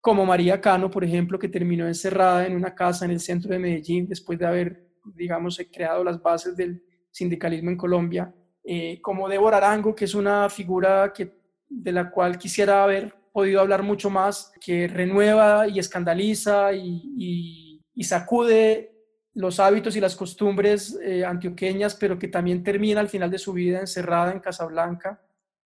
como 0.00 0.24
María 0.24 0.60
Cano, 0.62 0.90
por 0.90 1.04
ejemplo, 1.04 1.38
que 1.38 1.48
terminó 1.48 1.86
encerrada 1.86 2.46
en 2.46 2.56
una 2.56 2.74
casa 2.74 3.04
en 3.04 3.10
el 3.10 3.20
centro 3.20 3.50
de 3.52 3.58
Medellín 3.58 4.08
después 4.08 4.38
de 4.38 4.46
haber, 4.46 4.88
digamos, 5.04 5.60
creado 5.70 6.02
las 6.02 6.22
bases 6.22 6.56
del 6.56 6.82
sindicalismo 7.10 7.68
en 7.68 7.76
Colombia, 7.76 8.34
eh, 8.64 9.00
como 9.00 9.28
Débora 9.28 9.56
Arango, 9.56 9.94
que 9.94 10.04
es 10.04 10.14
una 10.14 10.48
figura 10.50 11.12
que 11.12 11.40
de 11.68 11.92
la 11.92 12.10
cual 12.10 12.36
quisiera 12.36 12.84
haber 12.84 13.14
podido 13.32 13.60
hablar 13.60 13.82
mucho 13.82 14.10
más, 14.10 14.52
que 14.60 14.88
renueva 14.88 15.68
y 15.68 15.78
escandaliza 15.78 16.72
y, 16.72 17.80
sacude 18.02 18.92
los 19.34 19.60
hábitos 19.60 19.94
y 19.94 20.00
las 20.00 20.16
costumbres 20.16 20.98
eh, 21.02 21.24
antioqueñas, 21.24 21.94
pero 21.94 22.18
que 22.18 22.28
también 22.28 22.64
termina 22.64 22.98
al 23.00 23.10
final 23.10 23.30
de 23.30 23.38
su 23.38 23.52
vida 23.52 23.78
encerrada 23.78 24.32
en 24.32 24.40
Casablanca, 24.40 25.22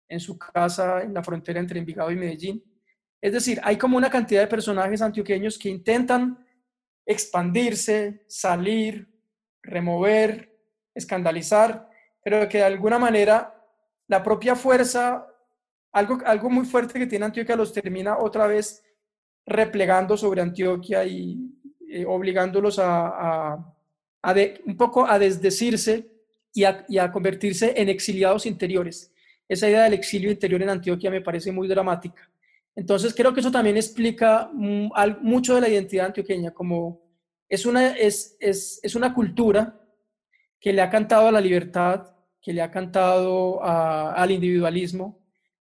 en 0.09 0.19
su 0.19 0.37
casa 0.37 1.03
en 1.03 1.13
la 1.13 1.23
frontera 1.23 1.59
entre 1.59 1.79
Envigado 1.79 2.11
y 2.11 2.15
Medellín. 2.15 2.63
Es 3.21 3.31
decir, 3.31 3.61
hay 3.63 3.77
como 3.77 3.95
una 3.95 4.09
cantidad 4.09 4.41
de 4.41 4.47
personajes 4.47 5.01
antioqueños 5.01 5.57
que 5.57 5.69
intentan 5.69 6.43
expandirse, 7.05 8.25
salir, 8.27 9.07
remover, 9.61 10.59
escandalizar, 10.93 11.89
pero 12.23 12.47
que 12.47 12.59
de 12.59 12.63
alguna 12.63 12.97
manera 12.97 13.53
la 14.07 14.23
propia 14.23 14.55
fuerza, 14.55 15.27
algo, 15.91 16.19
algo 16.25 16.49
muy 16.49 16.65
fuerte 16.65 16.99
que 16.99 17.07
tiene 17.07 17.25
Antioquia 17.25 17.55
los 17.55 17.73
termina 17.73 18.17
otra 18.17 18.47
vez 18.47 18.83
replegando 19.45 20.17
sobre 20.17 20.41
Antioquia 20.41 21.03
y 21.05 21.37
eh, 21.89 22.05
obligándolos 22.05 22.79
a, 22.79 23.55
a, 24.21 24.35
un 24.65 24.77
poco 24.77 25.05
a 25.05 25.19
desdecirse 25.19 26.07
y 26.53 26.63
a, 26.63 26.85
y 26.87 26.97
a 26.97 27.11
convertirse 27.11 27.73
en 27.75 27.89
exiliados 27.89 28.45
interiores. 28.45 29.11
Esa 29.47 29.67
idea 29.67 29.83
del 29.83 29.93
exilio 29.93 30.31
interior 30.31 30.61
en 30.61 30.69
Antioquia 30.69 31.11
me 31.11 31.21
parece 31.21 31.51
muy 31.51 31.67
dramática. 31.67 32.29
Entonces 32.75 33.13
creo 33.13 33.33
que 33.33 33.41
eso 33.41 33.51
también 33.51 33.77
explica 33.77 34.49
mucho 34.51 35.55
de 35.55 35.61
la 35.61 35.69
identidad 35.69 36.07
antioqueña, 36.07 36.51
como 36.51 37.01
es 37.47 37.65
una, 37.65 37.89
es, 37.89 38.35
es, 38.39 38.79
es 38.81 38.95
una 38.95 39.13
cultura 39.13 39.79
que 40.59 40.73
le 40.73 40.81
ha 40.81 40.89
cantado 40.89 41.27
a 41.27 41.31
la 41.31 41.41
libertad, 41.41 42.12
que 42.43 42.51
le 42.51 42.61
ha 42.61 42.69
cantado 42.69 43.63
al 43.63 44.29
individualismo. 44.29 45.17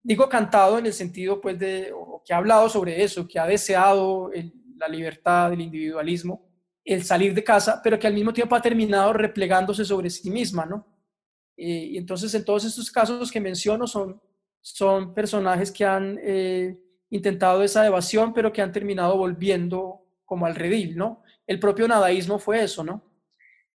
Digo 0.01 0.28
cantado 0.28 0.80
en 0.80 0.88
el 0.88 0.93
sentido, 0.93 1.39
pues, 1.39 1.60
de, 1.60 1.93
que 2.25 2.34
ha 2.34 2.38
hablado 2.38 2.67
sobre 2.69 3.04
eso, 3.04 3.28
que 3.28 3.39
ha 3.39 3.45
deseado 3.45 4.32
la 4.78 4.88
libertad, 4.88 5.54
el 5.54 5.62
individualismo, 5.62 6.49
el 6.84 7.04
salir 7.04 7.34
de 7.36 7.43
casa, 7.43 7.82
pero 7.84 7.99
que 7.99 8.08
al 8.08 8.13
mismo 8.15 8.34
tiempo 8.34 8.56
ha 8.56 8.62
terminado 8.62 9.13
replegándose 9.13 9.86
sobre 9.86 10.10
sí 10.10 10.30
misma, 10.32 10.65
¿no? 10.65 10.88
Eh, 11.56 11.89
y 11.91 11.97
entonces, 11.97 12.34
en 12.34 12.43
todos 12.43 12.65
estos 12.65 12.91
casos 12.91 13.32
que 13.32 13.39
menciono, 13.39 13.88
son, 13.88 14.19
son 14.60 15.13
personajes 15.13 15.71
que 15.71 15.86
han 15.86 16.19
eh, 16.21 16.78
intentado 17.12 17.63
esa 17.63 17.86
evasión, 17.86 18.34
pero 18.34 18.51
que 18.51 18.62
han 18.62 18.71
terminado 18.71 19.17
volviendo 19.17 20.01
como 20.25 20.47
al 20.47 20.56
redil, 20.56 20.97
¿no? 20.97 21.23
El 21.45 21.60
propio 21.60 21.88
nadaísmo 21.88 22.39
fue 22.39 22.63
eso, 22.63 22.84
¿no? 22.84 23.04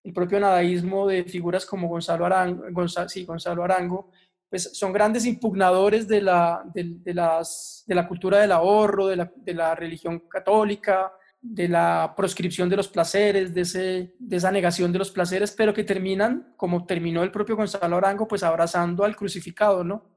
El 0.05 0.13
propio 0.13 0.41
nadaísmo 0.41 1.07
de 1.07 1.25
figuras 1.25 1.67
como 1.67 1.89
Gonzalo 1.89 2.27
Arango, 2.27 2.65
Gonzalo 2.73 3.65
Arango 3.65 4.11
pues 4.51 4.79
son 4.79 4.93
grandes 4.93 5.27
impugnadores 5.27 6.09
de 6.09 6.23
la, 6.23 6.63
de, 6.73 7.15
la 7.15 8.09
cultura 8.09 8.39
del 8.39 8.53
ahorro, 8.53 9.09
de 9.09 9.55
la, 9.55 9.75
religión 9.75 10.21
católica, 10.21 11.13
de 11.41 11.69
la 11.69 12.15
proscripción 12.17 12.69
de 12.69 12.77
los 12.77 12.89
placeres, 12.89 13.53
de, 13.53 14.15
de 14.19 14.37
esa 14.37 14.51
negación 14.51 14.91
de 14.91 15.01
los 15.01 15.11
placeres, 15.11 15.53
pero 15.53 15.75
que 15.75 15.85
terminan, 15.85 16.55
como 16.57 16.87
terminó 16.87 17.23
el 17.23 17.31
propio 17.31 17.57
Gonzalo 17.57 17.99
Arango, 17.99 18.27
pues 18.27 18.43
abrazando 18.43 19.05
al 19.05 19.17
crucificado, 19.17 19.85
¿no? 19.85 20.15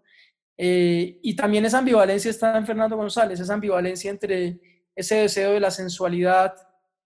Eh, 0.58 1.20
y 1.22 1.36
también 1.36 1.66
esa 1.66 1.80
ambivalencia 1.80 2.32
está 2.32 2.58
en 2.58 2.66
Fernando 2.66 2.96
González, 2.96 3.40
esa 3.40 3.54
ambivalencia 3.54 4.12
entre 4.12 4.62
ese 4.96 5.16
deseo 5.16 5.52
de 5.54 5.60
la 5.60 5.72
sensualidad, 5.72 6.54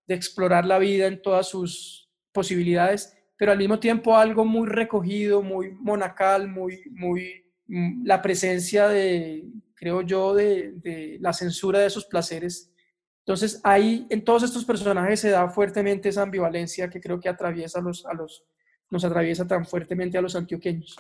de 0.08 0.14
explorar 0.14 0.66
la 0.66 0.78
vida 0.78 1.08
en 1.08 1.22
todas 1.22 1.48
sus 1.48 2.05
posibilidades, 2.36 3.18
pero 3.38 3.52
al 3.52 3.58
mismo 3.58 3.80
tiempo 3.80 4.16
algo 4.16 4.46
muy 4.46 4.68
recogido, 4.68 5.42
muy 5.42 5.72
monacal, 5.72 6.48
muy, 6.48 6.84
muy, 6.92 7.46
mm, 7.68 8.06
la 8.06 8.22
presencia 8.22 8.88
de, 8.90 9.46
creo 9.74 10.02
yo, 10.02 10.34
de, 10.36 11.18
la 11.22 11.34
censura 11.34 11.80
de 11.80 11.88
esos 11.88 12.06
placeres. 12.06 12.72
Entonces, 13.20 13.60
ahí 13.64 14.06
en 14.10 14.24
todos 14.24 14.44
estos 14.44 14.66
personajes 14.66 15.22
se 15.22 15.32
da 15.32 15.50
fuertemente 15.50 16.10
esa 16.10 16.22
ambivalencia 16.22 16.90
que 16.90 17.02
creo 17.02 17.20
que 17.20 17.30
atraviesa 17.30 17.82
los, 17.82 18.06
a 18.06 18.14
los, 18.14 18.44
nos 18.92 19.04
atraviesa 19.04 19.48
tan 19.48 19.66
fuertemente 19.66 20.18
a 20.18 20.22
los 20.22 20.36
antioqueños. 20.36 20.96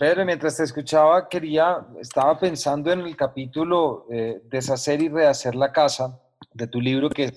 Pedro, 0.00 0.24
mientras 0.24 0.56
te 0.56 0.62
escuchaba, 0.64 1.28
quería, 1.28 1.86
estaba 2.00 2.38
pensando 2.38 2.90
en 2.90 3.00
el 3.00 3.14
capítulo 3.14 4.06
eh, 4.10 4.40
Deshacer 4.44 5.02
y 5.02 5.08
rehacer 5.08 5.54
la 5.54 5.70
casa 5.70 6.18
de 6.54 6.66
tu 6.66 6.80
libro, 6.80 7.10
que 7.10 7.30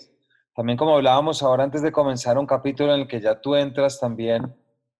también 0.60 0.76
como 0.78 0.94
hablábamos 0.98 1.42
ahora 1.42 1.64
antes 1.64 1.82
de 1.82 1.94
comenzar 1.94 2.38
un 2.38 2.46
capítulo 2.46 2.94
en 2.94 3.00
el 3.00 3.08
que 3.08 3.22
ya 3.22 3.40
tú 3.40 3.56
entras 3.56 3.98
también 3.98 4.54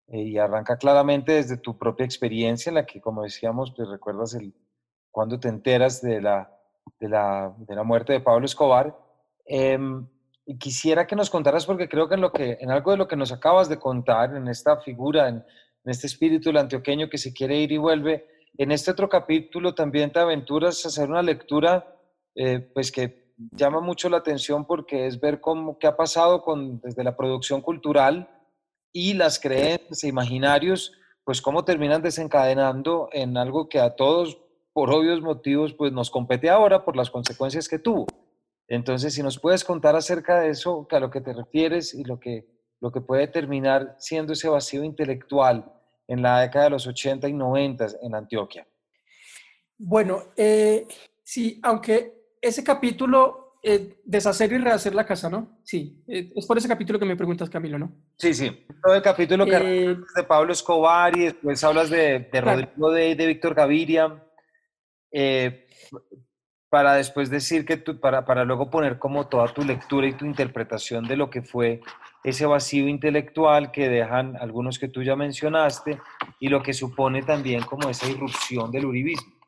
eh, 0.08 0.22
y 0.22 0.38
arranca 0.38 0.78
claramente 0.78 1.34
desde 1.34 1.58
tu 1.58 1.78
propia 1.78 2.06
experiencia 2.06 2.70
en 2.70 2.76
la 2.76 2.86
que, 2.86 3.02
como 3.02 3.24
decíamos, 3.24 3.74
pues 3.76 3.90
recuerdas 3.90 4.36
el, 4.36 4.54
cuando 5.12 5.38
te 5.38 5.50
enteras 5.50 6.02
de 6.02 6.22
la, 6.22 6.50
de 6.98 7.10
la, 7.10 7.54
de 7.58 7.76
la 7.76 7.84
muerte 7.84 8.14
de 8.14 8.22
Pablo 8.22 8.46
Escobar. 8.46 8.98
Em, 9.46 10.08
y 10.46 10.58
quisiera 10.58 11.06
que 11.06 11.18
nos 11.18 11.30
contaras, 11.30 11.66
porque 11.66 11.90
creo 11.90 12.08
que 12.08 12.16
en, 12.16 12.22
lo 12.22 12.32
que 12.32 12.58
en 12.62 12.72
algo 12.72 12.92
de 12.92 12.98
lo 12.98 13.10
que 13.10 13.18
nos 13.18 13.34
acabas 13.34 13.68
de 13.68 13.80
contar, 13.80 14.38
en 14.38 14.48
esta 14.48 14.78
figura, 14.78 15.28
en, 15.28 15.44
este 15.84 16.08
espíritu 16.08 16.58
antioqueño 16.58 17.10
que 17.10 17.18
se 17.18 17.34
quiere 17.34 17.58
ir 17.58 17.74
y 17.74 17.78
vuelve, 17.78 18.26
en 18.58 18.72
este 18.72 18.92
otro 18.92 19.10
capítulo 19.10 19.76
también 19.76 20.10
te 20.10 20.20
aventuras 20.20 20.86
a 20.86 20.88
hacer 20.88 21.10
una 21.10 21.22
lectura, 21.22 21.86
eh, 22.34 22.62
pues 22.74 22.94
que 22.94 23.19
llama 23.52 23.80
mucho 23.80 24.10
la 24.10 24.18
atención 24.18 24.66
porque 24.66 25.08
es 25.08 25.20
ver 25.20 25.40
cómo, 25.40 25.80
qué 25.80 25.88
ha 25.88 25.96
pasado 25.96 26.42
con, 26.42 26.80
desde 26.82 27.04
la 27.04 27.16
producción 27.16 27.62
cultural 27.62 28.30
y 28.92 29.14
las 29.14 29.40
creencias 29.40 30.04
e 30.04 30.08
imaginarios, 30.08 30.94
pues 31.24 31.42
cómo 31.42 31.64
terminan 31.64 32.02
desencadenando 32.02 33.10
en 33.12 33.38
algo 33.38 33.70
que 33.70 33.80
a 33.80 33.96
todos, 33.96 34.38
por 34.74 34.92
obvios 34.92 35.22
motivos, 35.22 35.74
pues 35.74 35.92
nos 35.94 36.10
compete 36.10 36.50
ahora 36.50 36.84
por 36.84 36.96
las 36.96 37.10
consecuencias 37.10 37.68
que 37.68 37.80
tuvo. 37.80 38.08
Entonces, 38.68 39.14
si 39.14 39.24
nos 39.24 39.40
puedes 39.40 39.64
contar 39.64 39.96
acerca 39.96 40.42
de 40.42 40.50
eso, 40.50 40.88
a 40.92 41.00
lo 41.00 41.10
que 41.10 41.22
te 41.22 41.34
refieres 41.34 41.94
y 41.94 42.04
lo 42.04 42.20
que, 42.20 42.48
lo 42.80 42.92
que 42.92 43.02
puede 43.02 43.28
terminar 43.28 43.96
siendo 44.00 44.34
ese 44.34 44.50
vacío 44.50 44.84
intelectual 44.84 45.72
en 46.08 46.22
la 46.22 46.42
década 46.42 46.66
de 46.66 46.72
los 46.72 46.88
80 46.88 47.28
y 47.30 47.34
90 47.34 47.88
en 48.02 48.16
Antioquia. 48.16 48.68
Bueno, 49.78 50.24
eh, 50.36 50.88
sí, 51.24 51.60
aunque 51.64 52.19
ese 52.42 52.64
capítulo, 52.64 53.58
eh, 53.62 54.00
deshacer 54.06 54.52
y 54.54 54.58
rehacer 54.58 54.96
la 54.96 55.06
casa, 55.06 55.30
¿no? 55.30 55.60
Sí, 55.64 56.04
eh, 56.08 56.32
es 56.36 56.46
por 56.46 56.58
ese 56.58 56.68
capítulo 56.68 57.00
que 57.00 57.06
me 57.06 57.16
preguntas, 57.16 57.50
Camilo, 57.50 57.78
¿no? 57.78 57.92
Sí, 58.18 58.34
sí. 58.34 58.66
Todo 58.82 58.96
el 58.96 59.02
capítulo 59.02 59.46
que 59.46 59.56
eh, 59.56 59.98
de 60.16 60.24
Pablo 60.24 60.54
Escobar 60.54 61.16
y 61.18 61.26
después 61.26 61.64
hablas 61.64 61.90
de, 61.90 62.30
de 62.32 62.42
Rodrigo 62.42 62.92
de, 62.92 63.16
de, 63.16 63.28
Víctor 63.28 63.54
Gaviria, 63.54 64.24
para 66.70 66.94
después 66.94 67.30
decir 67.30 67.66
que 67.66 67.78
tú, 67.78 68.00
para, 68.00 68.26
para 68.26 68.46
luego 68.46 68.70
poner 68.70 69.00
como 69.00 69.28
toda 69.28 69.48
tu 69.54 69.64
lectura 69.64 70.08
y 70.08 70.14
tu 70.14 70.26
interpretación 70.26 71.08
de 71.08 71.18
lo 71.18 71.30
que 71.30 71.42
fue 71.42 71.82
ese 72.24 72.46
vacío 72.46 72.88
intelectual 72.88 73.72
que 73.72 73.90
dejan 73.90 74.36
algunos 74.38 74.78
que 74.78 74.88
tú 74.88 75.02
ya 75.02 75.16
mencionaste 75.16 76.00
y 76.40 76.50
lo 76.50 76.62
que 76.62 76.74
supone 76.74 77.24
también 77.24 77.64
como 77.64 77.90
esa 77.90 78.08
irrupción 78.08 78.72
del 78.72 78.86
uribismo 78.86 79.39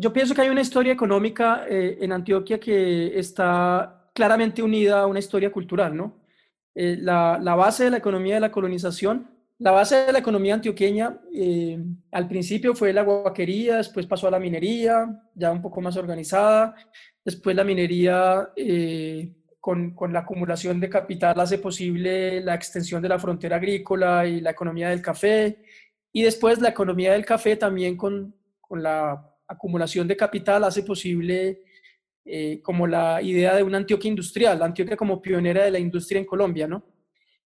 yo 0.00 0.12
pienso 0.12 0.32
que 0.32 0.42
hay 0.42 0.48
una 0.48 0.60
historia 0.60 0.92
económica 0.92 1.64
eh, 1.68 1.98
en 2.00 2.12
Antioquia 2.12 2.60
que 2.60 3.18
está 3.18 4.08
claramente 4.14 4.62
unida 4.62 5.00
a 5.00 5.06
una 5.06 5.18
historia 5.18 5.50
cultural, 5.50 5.96
¿no? 5.96 6.20
Eh, 6.72 6.96
la, 7.00 7.36
base 7.56 7.84
de 7.84 7.90
la 7.90 7.96
economía 7.96 8.36
de 8.36 8.40
la 8.40 8.52
colonización, 8.52 9.28
la 9.58 9.72
base 9.72 9.96
de 10.06 10.12
la 10.12 10.20
economía 10.20 10.54
antioqueña 10.54 11.18
eh, 11.34 11.82
al 12.12 12.28
principio 12.28 12.76
fue 12.76 12.92
la 12.92 13.02
guaquería, 13.02 13.78
después 13.78 14.06
pasó 14.06 14.28
a 14.28 14.30
la 14.30 14.38
minería, 14.38 15.20
ya 15.34 15.50
un 15.50 15.60
poco 15.60 15.80
más 15.80 15.96
organizada, 15.96 16.76
después 17.24 17.56
la 17.56 17.64
minería 17.64 18.50
con, 19.58 19.96
con 19.96 20.12
la 20.12 20.20
acumulación 20.20 20.78
de 20.78 20.88
capital 20.88 21.40
hace 21.40 21.58
posible 21.58 22.40
la 22.40 22.54
extensión 22.54 23.02
de 23.02 23.08
la 23.08 23.18
frontera 23.18 23.56
agrícola 23.56 24.24
y 24.28 24.40
la 24.40 24.50
economía 24.50 24.90
del 24.90 25.02
café, 25.02 25.64
y 26.12 26.22
después 26.22 26.60
la 26.60 26.68
economía 26.68 27.14
del 27.14 27.24
café 27.24 27.56
también 27.56 27.96
con, 27.96 28.32
con 28.60 28.80
la 28.80 29.34
acumulación 29.48 30.06
de 30.06 30.16
capital 30.16 30.64
hace 30.64 30.82
posible 30.82 31.62
eh, 32.24 32.60
como 32.62 32.86
la 32.86 33.22
idea 33.22 33.56
de 33.56 33.62
una 33.62 33.78
Antioquia 33.78 34.10
industrial, 34.10 34.62
Antioquia 34.62 34.96
como 34.96 35.20
pionera 35.22 35.64
de 35.64 35.70
la 35.70 35.78
industria 35.78 36.20
en 36.20 36.26
Colombia, 36.26 36.68
¿no? 36.68 36.84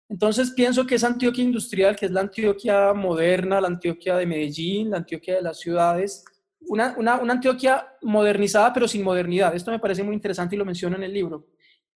Entonces 0.09 0.51
pienso 0.51 0.85
que 0.85 0.97
esa 0.97 1.07
Antioquia 1.07 1.45
industrial, 1.45 1.97
que 1.97 2.07
es 2.07 2.13
la 2.13 2.21
Antioquia 2.21 2.93
moderna, 2.93 3.61
la 3.61 3.69
Antioquia 3.69 4.17
de 4.17 4.27
Medellín, 4.27 4.91
la 4.91 4.99
Antioquia 4.99 5.37
de 5.37 5.43
las 5.43 5.59
ciudades, 5.61 6.25
una, 6.61 6.95
una, 6.99 7.19
una 7.19 7.33
Antioquia 7.33 7.87
modernizada 8.03 8.73
pero 8.73 8.87
sin 8.87 9.03
modernidad. 9.03 9.55
Esto 9.55 9.71
me 9.71 9.79
parece 9.79 10.03
muy 10.03 10.15
interesante 10.15 10.55
y 10.55 10.59
lo 10.59 10.65
menciono 10.65 10.97
en 10.97 11.05
el 11.05 11.15
libro. 11.15 11.47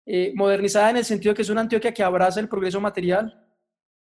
Eh, 0.07 0.33
modernizada 0.37 0.91
en 0.91 0.99
el 0.99 1.05
sentido 1.05 1.35
que 1.35 1.43
es 1.43 1.51
una 1.51 1.63
Antioquia 1.63 1.93
que 1.93 2.03
abraza 2.03 2.41
el 2.41 2.49
progreso 2.49 2.81
material, 2.81 3.46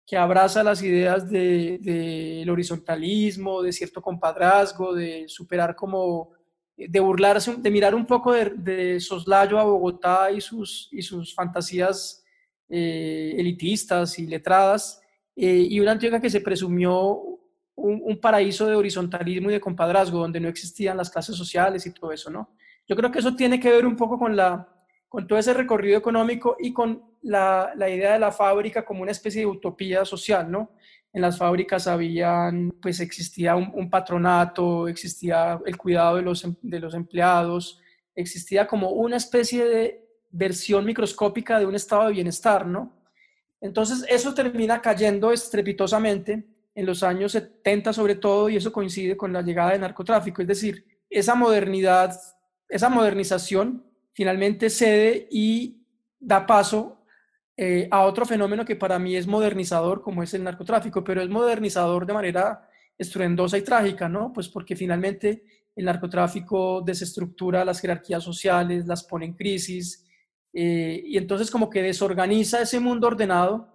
que 0.09 0.17
abraza 0.17 0.63
las 0.63 0.81
ideas 0.81 1.29
del 1.29 1.83
de, 1.83 2.47
horizontalismo, 2.49 3.61
de 3.61 3.71
cierto 3.71 4.01
compadrazgo, 4.01 4.95
de 4.95 5.25
superar 5.27 5.75
como, 5.75 6.31
de 6.75 6.99
burlarse, 6.99 7.57
de 7.57 7.69
mirar 7.69 7.93
un 7.93 8.07
poco 8.07 8.33
de, 8.33 8.99
soslayo 8.99 9.59
a 9.59 9.63
Bogotá 9.65 10.31
y 10.31 10.41
sus, 10.41 10.89
y 10.91 11.03
sus 11.03 11.35
fantasías 11.35 12.23
eh, 12.69 13.35
elitistas 13.37 14.17
y 14.17 14.25
letradas, 14.25 14.99
eh, 15.35 15.67
y 15.69 15.79
una 15.79 15.91
Antioquia 15.91 16.19
que 16.19 16.31
se 16.31 16.41
presumió 16.41 17.21
un, 17.75 18.19
paraíso 18.19 18.65
de 18.65 18.75
horizontalismo 18.75 19.51
y 19.51 19.53
de 19.53 19.61
compadrazgo, 19.61 20.17
donde 20.17 20.39
no 20.39 20.49
existían 20.49 20.97
las 20.97 21.11
clases 21.11 21.35
sociales 21.35 21.85
y 21.85 21.93
todo 21.93 22.11
eso, 22.11 22.31
¿no? 22.31 22.55
Yo 22.87 22.95
creo 22.95 23.11
que 23.11 23.19
eso 23.19 23.35
tiene 23.35 23.59
que 23.59 23.69
ver 23.69 23.85
un 23.85 23.95
poco 23.95 24.17
con, 24.17 24.35
la, 24.35 24.67
con 25.09 25.27
todo 25.27 25.39
ese 25.39 25.53
recorrido 25.53 25.97
económico 25.97 26.55
y 26.59 26.71
con 26.71 27.03
la, 27.23 27.73
la 27.75 27.89
idea 27.89 28.13
de 28.13 28.19
la 28.19 28.31
fábrica 28.31 28.85
como 28.85 29.01
una 29.01 29.11
especie 29.11 29.41
de 29.41 29.47
utopía 29.47 30.05
social, 30.05 30.49
¿no? 30.49 30.71
En 31.11 31.23
las 31.23 31.39
fábricas 31.39 31.87
habían, 31.87 32.69
pues 32.79 32.99
existía 32.99 33.55
un, 33.55 33.89
patronato, 33.89 34.87
existía 34.87 35.59
el 35.65 35.75
cuidado 35.75 36.17
de 36.17 36.21
los, 36.21 36.43
em, 36.43 36.55
de 36.61 36.79
los 36.79 36.93
empleados, 36.93 37.81
existía 38.15 38.67
como 38.67 38.91
una 38.91 39.17
especie 39.17 39.65
de 39.65 40.05
versión 40.29 40.85
microscópica 40.85 41.57
de 41.57 41.65
un 41.65 41.73
estado 41.73 42.05
de 42.05 42.13
bienestar, 42.13 42.67
¿no? 42.67 42.95
Entonces 43.59 44.05
eso 44.07 44.35
termina 44.35 44.79
cayendo 44.79 45.31
estrepitosamente 45.31 46.45
en 46.75 46.85
los 46.85 47.01
años 47.01 47.31
70 47.31 47.91
sobre 47.91 48.15
todo, 48.15 48.47
y 48.47 48.57
eso 48.57 48.71
coincide 48.71 49.17
con 49.17 49.33
la 49.33 49.41
llegada 49.41 49.71
del 49.71 49.81
narcotráfico, 49.81 50.43
es 50.43 50.47
decir, 50.47 50.85
esa 51.09 51.33
modernidad, 51.33 52.15
esa 52.69 52.89
modernización 52.89 53.88
finalmente 54.19 54.69
cede 54.69 55.29
y 55.31 55.77
da 56.19 56.45
paso 56.45 57.05
eh, 57.55 57.87
a 57.89 58.03
otro 58.03 58.25
fenómeno 58.25 58.65
que 58.65 58.75
para 58.75 58.99
mí 58.99 59.15
es 59.15 59.25
modernizador, 59.25 60.01
como 60.01 60.21
es 60.21 60.33
el 60.33 60.43
narcotráfico, 60.43 61.05
pero 61.05 61.21
es 61.21 61.29
modernizador 61.29 62.05
de 62.05 62.11
manera 62.11 62.67
estruendosa 62.97 63.57
y 63.57 63.61
trágica, 63.61 64.09
¿no? 64.09 64.33
Pues 64.33 64.49
porque 64.49 64.75
finalmente 64.75 65.45
el 65.73 65.85
narcotráfico 65.85 66.81
desestructura 66.81 67.63
las 67.63 67.79
jerarquías 67.79 68.21
sociales, 68.21 68.85
las 68.85 69.05
pone 69.05 69.25
en 69.25 69.35
crisis, 69.35 70.05
eh, 70.51 71.01
y 71.05 71.17
entonces 71.17 71.49
como 71.49 71.69
que 71.69 71.81
desorganiza 71.81 72.61
ese 72.61 72.81
mundo 72.81 73.07
ordenado 73.07 73.73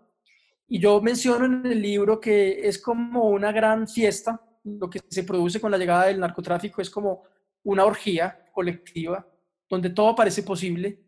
y 0.68 0.78
yo 0.78 1.00
menciono 1.00 1.46
en 1.46 1.64
el 1.64 1.80
libro 1.80 2.20
que 2.20 2.68
es 2.68 2.78
como 2.78 3.30
una 3.30 3.50
gran 3.50 3.88
fiesta, 3.88 4.42
lo 4.62 4.90
que 4.90 5.00
se 5.08 5.24
produce 5.24 5.58
con 5.58 5.70
la 5.70 5.78
llegada 5.78 6.04
del 6.04 6.20
narcotráfico 6.20 6.82
es 6.82 6.90
como 6.90 7.22
una 7.62 7.86
orgía 7.86 8.44
colectiva, 8.52 9.26
donde 9.68 9.90
todo 9.90 10.14
parece 10.14 10.42
posible, 10.42 11.00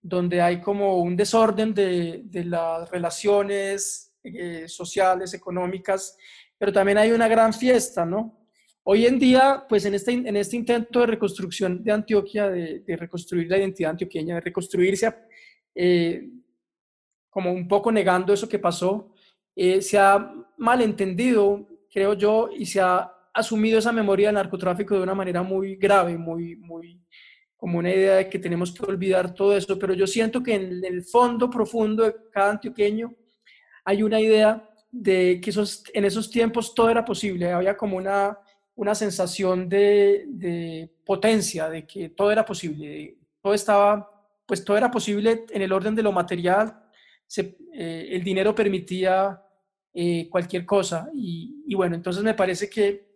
donde 0.00 0.40
hay 0.40 0.60
como 0.60 0.98
un 0.98 1.16
desorden 1.16 1.72
de, 1.74 2.22
de 2.24 2.44
las 2.44 2.90
relaciones 2.90 4.14
eh, 4.24 4.68
sociales, 4.68 5.34
económicas, 5.34 6.16
pero 6.58 6.72
también 6.72 6.98
hay 6.98 7.12
una 7.12 7.28
gran 7.28 7.52
fiesta, 7.52 8.04
¿no? 8.04 8.48
Hoy 8.84 9.06
en 9.06 9.18
día, 9.18 9.64
pues 9.68 9.84
en 9.84 9.94
este, 9.94 10.12
en 10.12 10.36
este 10.36 10.56
intento 10.56 11.00
de 11.00 11.06
reconstrucción 11.06 11.84
de 11.84 11.92
Antioquia, 11.92 12.48
de, 12.50 12.80
de 12.80 12.96
reconstruir 12.96 13.48
la 13.48 13.58
identidad 13.58 13.92
antioqueña, 13.92 14.36
de 14.36 14.40
reconstruirse 14.40 15.14
eh, 15.74 16.28
como 17.30 17.52
un 17.52 17.66
poco 17.66 17.90
negando 17.90 18.32
eso 18.32 18.48
que 18.48 18.58
pasó, 18.58 19.14
eh, 19.54 19.80
se 19.80 19.98
ha 19.98 20.34
malentendido, 20.58 21.66
creo 21.90 22.14
yo, 22.14 22.50
y 22.54 22.66
se 22.66 22.80
ha 22.80 23.10
asumido 23.32 23.78
esa 23.78 23.92
memoria 23.92 24.28
del 24.28 24.34
narcotráfico 24.34 24.94
de 24.96 25.02
una 25.02 25.14
manera 25.14 25.42
muy 25.42 25.76
grave, 25.76 26.18
muy, 26.18 26.56
muy, 26.56 27.00
como 27.62 27.78
una 27.78 27.94
idea 27.94 28.16
de 28.16 28.28
que 28.28 28.40
tenemos 28.40 28.72
que 28.72 28.84
olvidar 28.84 29.32
todo 29.34 29.56
eso, 29.56 29.78
pero 29.78 29.94
yo 29.94 30.04
siento 30.08 30.42
que 30.42 30.56
en 30.56 30.84
el 30.84 31.04
fondo 31.04 31.48
profundo 31.48 32.02
de 32.02 32.16
cada 32.32 32.50
antioqueño 32.50 33.14
hay 33.84 34.02
una 34.02 34.20
idea 34.20 34.68
de 34.90 35.40
que 35.40 35.50
esos, 35.50 35.84
en 35.94 36.04
esos 36.04 36.28
tiempos 36.28 36.74
todo 36.74 36.90
era 36.90 37.04
posible, 37.04 37.52
había 37.52 37.76
como 37.76 37.96
una, 37.96 38.36
una 38.74 38.96
sensación 38.96 39.68
de, 39.68 40.24
de 40.26 40.90
potencia, 41.06 41.70
de 41.70 41.86
que 41.86 42.08
todo 42.08 42.32
era 42.32 42.44
posible, 42.44 43.16
todo 43.40 43.54
estaba, 43.54 44.10
pues 44.44 44.64
todo 44.64 44.76
era 44.76 44.90
posible 44.90 45.44
en 45.48 45.62
el 45.62 45.70
orden 45.70 45.94
de 45.94 46.02
lo 46.02 46.10
material, 46.10 46.82
eh, 47.38 48.08
el 48.10 48.24
dinero 48.24 48.56
permitía 48.56 49.40
eh, 49.94 50.28
cualquier 50.28 50.66
cosa. 50.66 51.08
Y, 51.14 51.72
bueno, 51.76 51.94
entonces 51.94 52.24
me 52.24 52.34
parece 52.34 52.68
que 52.68 53.06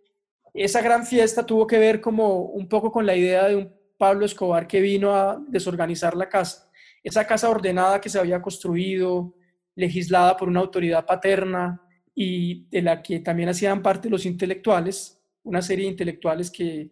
esa 0.54 0.80
gran 0.80 1.04
fiesta 1.04 1.44
tuvo 1.44 1.66
que 1.66 1.78
ver 1.78 2.00
como 2.00 2.42
un 2.42 2.68
poco 2.68 2.92
con 2.92 3.04
la 3.04 3.16
idea 3.16 3.48
de 3.48 3.56
un 3.56 3.76
Pablo 3.98 4.26
Escobar 4.26 4.66
que 4.66 4.80
vino 4.80 5.14
a 5.14 5.42
desorganizar 5.48 6.16
la 6.16 6.28
casa. 6.28 6.70
Esa 7.02 7.26
casa 7.26 7.48
ordenada 7.48 8.00
que 8.00 8.09
se 8.09 8.18
había 8.18 8.42
construido, 8.42 9.35
legislada 9.74 10.37
por 10.37 10.48
una 10.48 10.61
autoridad 10.61 11.06
paterna 11.06 11.80
y 12.14 12.66
de 12.68 12.82
la 12.82 13.02
que 13.02 13.20
también 13.20 13.48
hacían 13.48 13.82
parte 13.82 14.11
los 14.11 14.26
intelectuales, 14.26 15.20
una 15.42 15.62
serie 15.62 15.85
de 15.85 15.92
intelectuales 15.92 16.50
que 16.50 16.90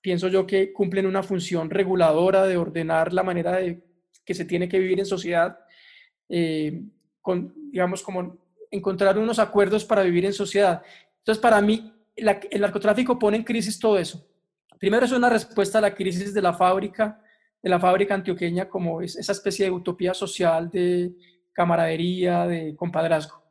pienso 0.00 0.28
yo 0.28 0.46
que 0.46 0.72
cumplen 0.72 1.06
una 1.06 1.22
función 1.22 1.68
reguladora 1.70 2.46
de 2.46 2.56
ordenar 2.56 3.12
la 3.12 3.22
manera 3.22 3.56
de 3.56 3.84
que 4.24 4.34
se 4.34 4.44
tiene 4.44 4.68
que 4.68 4.78
vivir 4.78 4.98
en 4.98 5.06
sociedad 5.06 5.58
eh, 6.28 6.82
con, 7.20 7.52
digamos, 7.70 8.02
como 8.02 8.38
encontrar 8.70 9.18
unos 9.18 9.38
acuerdos 9.38 9.84
para 9.84 10.02
vivir 10.02 10.24
en 10.24 10.32
sociedad. 10.32 10.82
Entonces, 11.18 11.40
para 11.42 11.60
mí, 11.60 11.92
el 12.16 12.60
narcotráfico 12.60 13.18
pone 13.18 13.38
en 13.38 13.44
crisis 13.44 13.78
todo 13.78 13.98
eso. 13.98 14.29
Primero 14.80 15.06
es 15.06 15.12
una 15.12 15.30
respuesta 15.30 15.78
a 15.78 15.82
la 15.82 15.94
crisis 15.94 16.34
de 16.34 16.42
la 16.42 16.52
fábrica, 16.52 17.22
de 17.62 17.70
la 17.70 17.78
fábrica 17.78 18.14
antioqueña, 18.14 18.68
como 18.68 19.00
es 19.00 19.14
esa 19.14 19.30
especie 19.30 19.66
de 19.66 19.70
utopía 19.70 20.12
social 20.14 20.68
de 20.68 21.14
camaradería, 21.52 22.48
de 22.48 22.74
compadrazgo. 22.74 23.44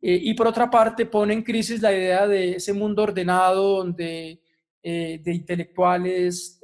Eh, 0.00 0.20
y 0.22 0.34
por 0.34 0.46
otra 0.46 0.70
parte, 0.70 1.06
pone 1.06 1.34
en 1.34 1.42
crisis 1.42 1.82
la 1.82 1.92
idea 1.92 2.28
de 2.28 2.52
ese 2.52 2.72
mundo 2.72 3.02
ordenado 3.02 3.78
donde 3.78 4.40
eh, 4.80 5.20
de 5.20 5.34
intelectuales, 5.34 6.60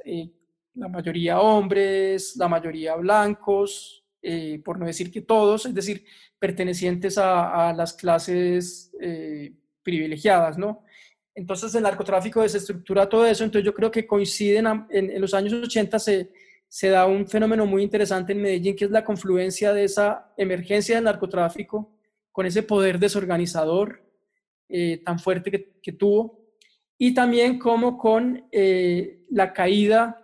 la 0.75 0.87
mayoría 0.87 1.41
hombres, 1.41 2.35
la 2.37 2.47
mayoría 2.47 2.95
blancos, 2.95 4.01
eh, 4.21 4.61
por 4.63 4.77
no 4.77 4.85
decir 4.85 5.11
que 5.11 5.21
todos, 5.21 5.65
es 5.65 5.73
decir, 5.73 6.05
pertenecientes 6.37 7.17
a, 7.17 7.73
las 7.73 7.93
clases 7.93 8.91
eh, 9.01 9.53
privilegiadas, 9.81 10.57
¿no? 10.59 10.83
Entonces 11.33 11.73
el 11.75 11.83
narcotráfico 11.83 12.41
desestructura 12.41 13.07
todo 13.07 13.25
eso, 13.25 13.43
entonces 13.43 13.65
yo 13.65 13.73
creo 13.73 13.89
que 13.89 14.05
coinciden 14.05 14.65
en, 14.89 15.21
los 15.21 15.33
años 15.33 15.53
80 15.53 15.97
se, 15.99 16.31
se 16.67 16.89
da 16.89 17.05
un 17.05 17.27
fenómeno 17.27 17.65
muy 17.65 17.83
interesante 17.83 18.33
en 18.33 18.41
Medellín, 18.41 18.75
que 18.75 18.85
es 18.85 18.91
la 18.91 19.03
confluencia 19.03 19.73
de 19.73 19.85
esa 19.85 20.33
emergencia 20.37 20.95
del 20.95 21.05
narcotráfico 21.05 21.89
con 22.31 22.45
ese 22.45 22.63
poder 22.63 22.99
desorganizador 22.99 24.03
eh, 24.69 25.01
tan 25.03 25.19
fuerte 25.19 25.51
que, 25.81 25.91
tuvo, 25.91 26.39
y 26.97 27.13
también 27.13 27.59
como 27.59 27.97
con 27.97 28.45
la 29.29 29.53
caída 29.53 30.21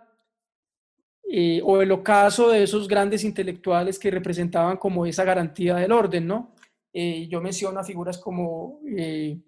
eh, 1.30 1.60
o 1.62 1.82
el 1.82 1.92
ocaso 1.92 2.48
de 2.48 2.62
esos 2.62 2.88
grandes 2.88 3.22
intelectuales 3.22 3.98
que 3.98 4.10
representaban 4.10 4.78
como 4.78 5.04
esa 5.04 5.24
garantía 5.24 5.74
del 5.74 5.92
orden, 5.92 6.26
¿no? 6.26 6.54
Eh, 6.90 7.28
yo 7.28 7.42
menciono 7.42 7.78
a 7.78 7.84
figuras 7.84 8.16
como 8.16 8.80
eh, 8.96 9.38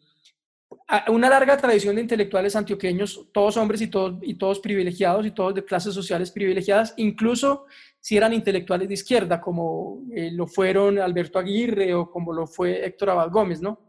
una 1.08 1.28
larga 1.28 1.56
tradición 1.56 1.94
de 1.94 2.02
intelectuales 2.02 2.56
antioqueños, 2.56 3.28
todos 3.32 3.56
hombres 3.56 3.80
y 3.80 3.86
todos, 3.88 4.18
y 4.22 4.34
todos 4.34 4.60
privilegiados 4.60 5.24
y 5.26 5.30
todos 5.30 5.54
de 5.54 5.64
clases 5.64 5.94
sociales 5.94 6.30
privilegiadas, 6.30 6.94
incluso 6.96 7.66
si 8.00 8.16
eran 8.16 8.32
intelectuales 8.32 8.88
de 8.88 8.94
izquierda, 8.94 9.40
como 9.40 10.02
lo 10.10 10.46
fueron 10.46 10.98
Alberto 10.98 11.38
Aguirre 11.38 11.94
o 11.94 12.10
como 12.10 12.32
lo 12.32 12.46
fue 12.46 12.84
Héctor 12.84 13.10
Abad 13.10 13.30
Gómez, 13.30 13.60
¿no? 13.60 13.80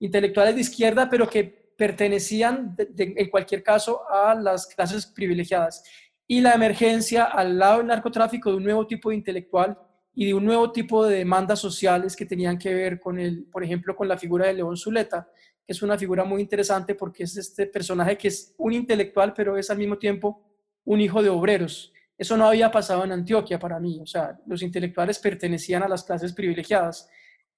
Intelectuales 0.00 0.54
de 0.54 0.62
izquierda, 0.62 1.08
pero 1.08 1.28
que 1.28 1.44
pertenecían 1.76 2.74
en 2.96 3.30
cualquier 3.30 3.62
caso 3.62 4.00
a 4.10 4.34
las 4.34 4.66
clases 4.66 5.06
privilegiadas 5.06 5.84
y 6.26 6.40
la 6.40 6.54
emergencia 6.54 7.24
al 7.24 7.56
lado 7.56 7.78
del 7.78 7.86
narcotráfico 7.86 8.50
de 8.50 8.56
un 8.56 8.64
nuevo 8.64 8.86
tipo 8.86 9.10
de 9.10 9.16
intelectual 9.16 9.78
y 10.12 10.26
de 10.26 10.34
un 10.34 10.44
nuevo 10.44 10.72
tipo 10.72 11.06
de 11.06 11.18
demandas 11.18 11.60
sociales 11.60 12.16
que 12.16 12.26
tenían 12.26 12.58
que 12.58 12.74
ver 12.74 12.98
con 12.98 13.20
el, 13.20 13.44
por 13.44 13.62
ejemplo, 13.62 13.94
con 13.94 14.08
la 14.08 14.18
figura 14.18 14.46
de 14.46 14.54
León 14.54 14.76
Zuleta, 14.76 15.28
es 15.68 15.82
una 15.82 15.98
figura 15.98 16.24
muy 16.24 16.40
interesante 16.40 16.94
porque 16.94 17.24
es 17.24 17.36
este 17.36 17.66
personaje 17.66 18.16
que 18.16 18.28
es 18.28 18.54
un 18.56 18.72
intelectual, 18.72 19.34
pero 19.34 19.58
es 19.58 19.68
al 19.70 19.76
mismo 19.76 19.98
tiempo 19.98 20.42
un 20.84 21.00
hijo 21.00 21.22
de 21.22 21.28
obreros. 21.28 21.92
Eso 22.16 22.38
no 22.38 22.46
había 22.46 22.70
pasado 22.70 23.04
en 23.04 23.12
Antioquia 23.12 23.58
para 23.58 23.78
mí, 23.78 24.00
o 24.00 24.06
sea, 24.06 24.40
los 24.46 24.62
intelectuales 24.62 25.18
pertenecían 25.18 25.82
a 25.82 25.88
las 25.88 26.02
clases 26.02 26.32
privilegiadas. 26.32 27.08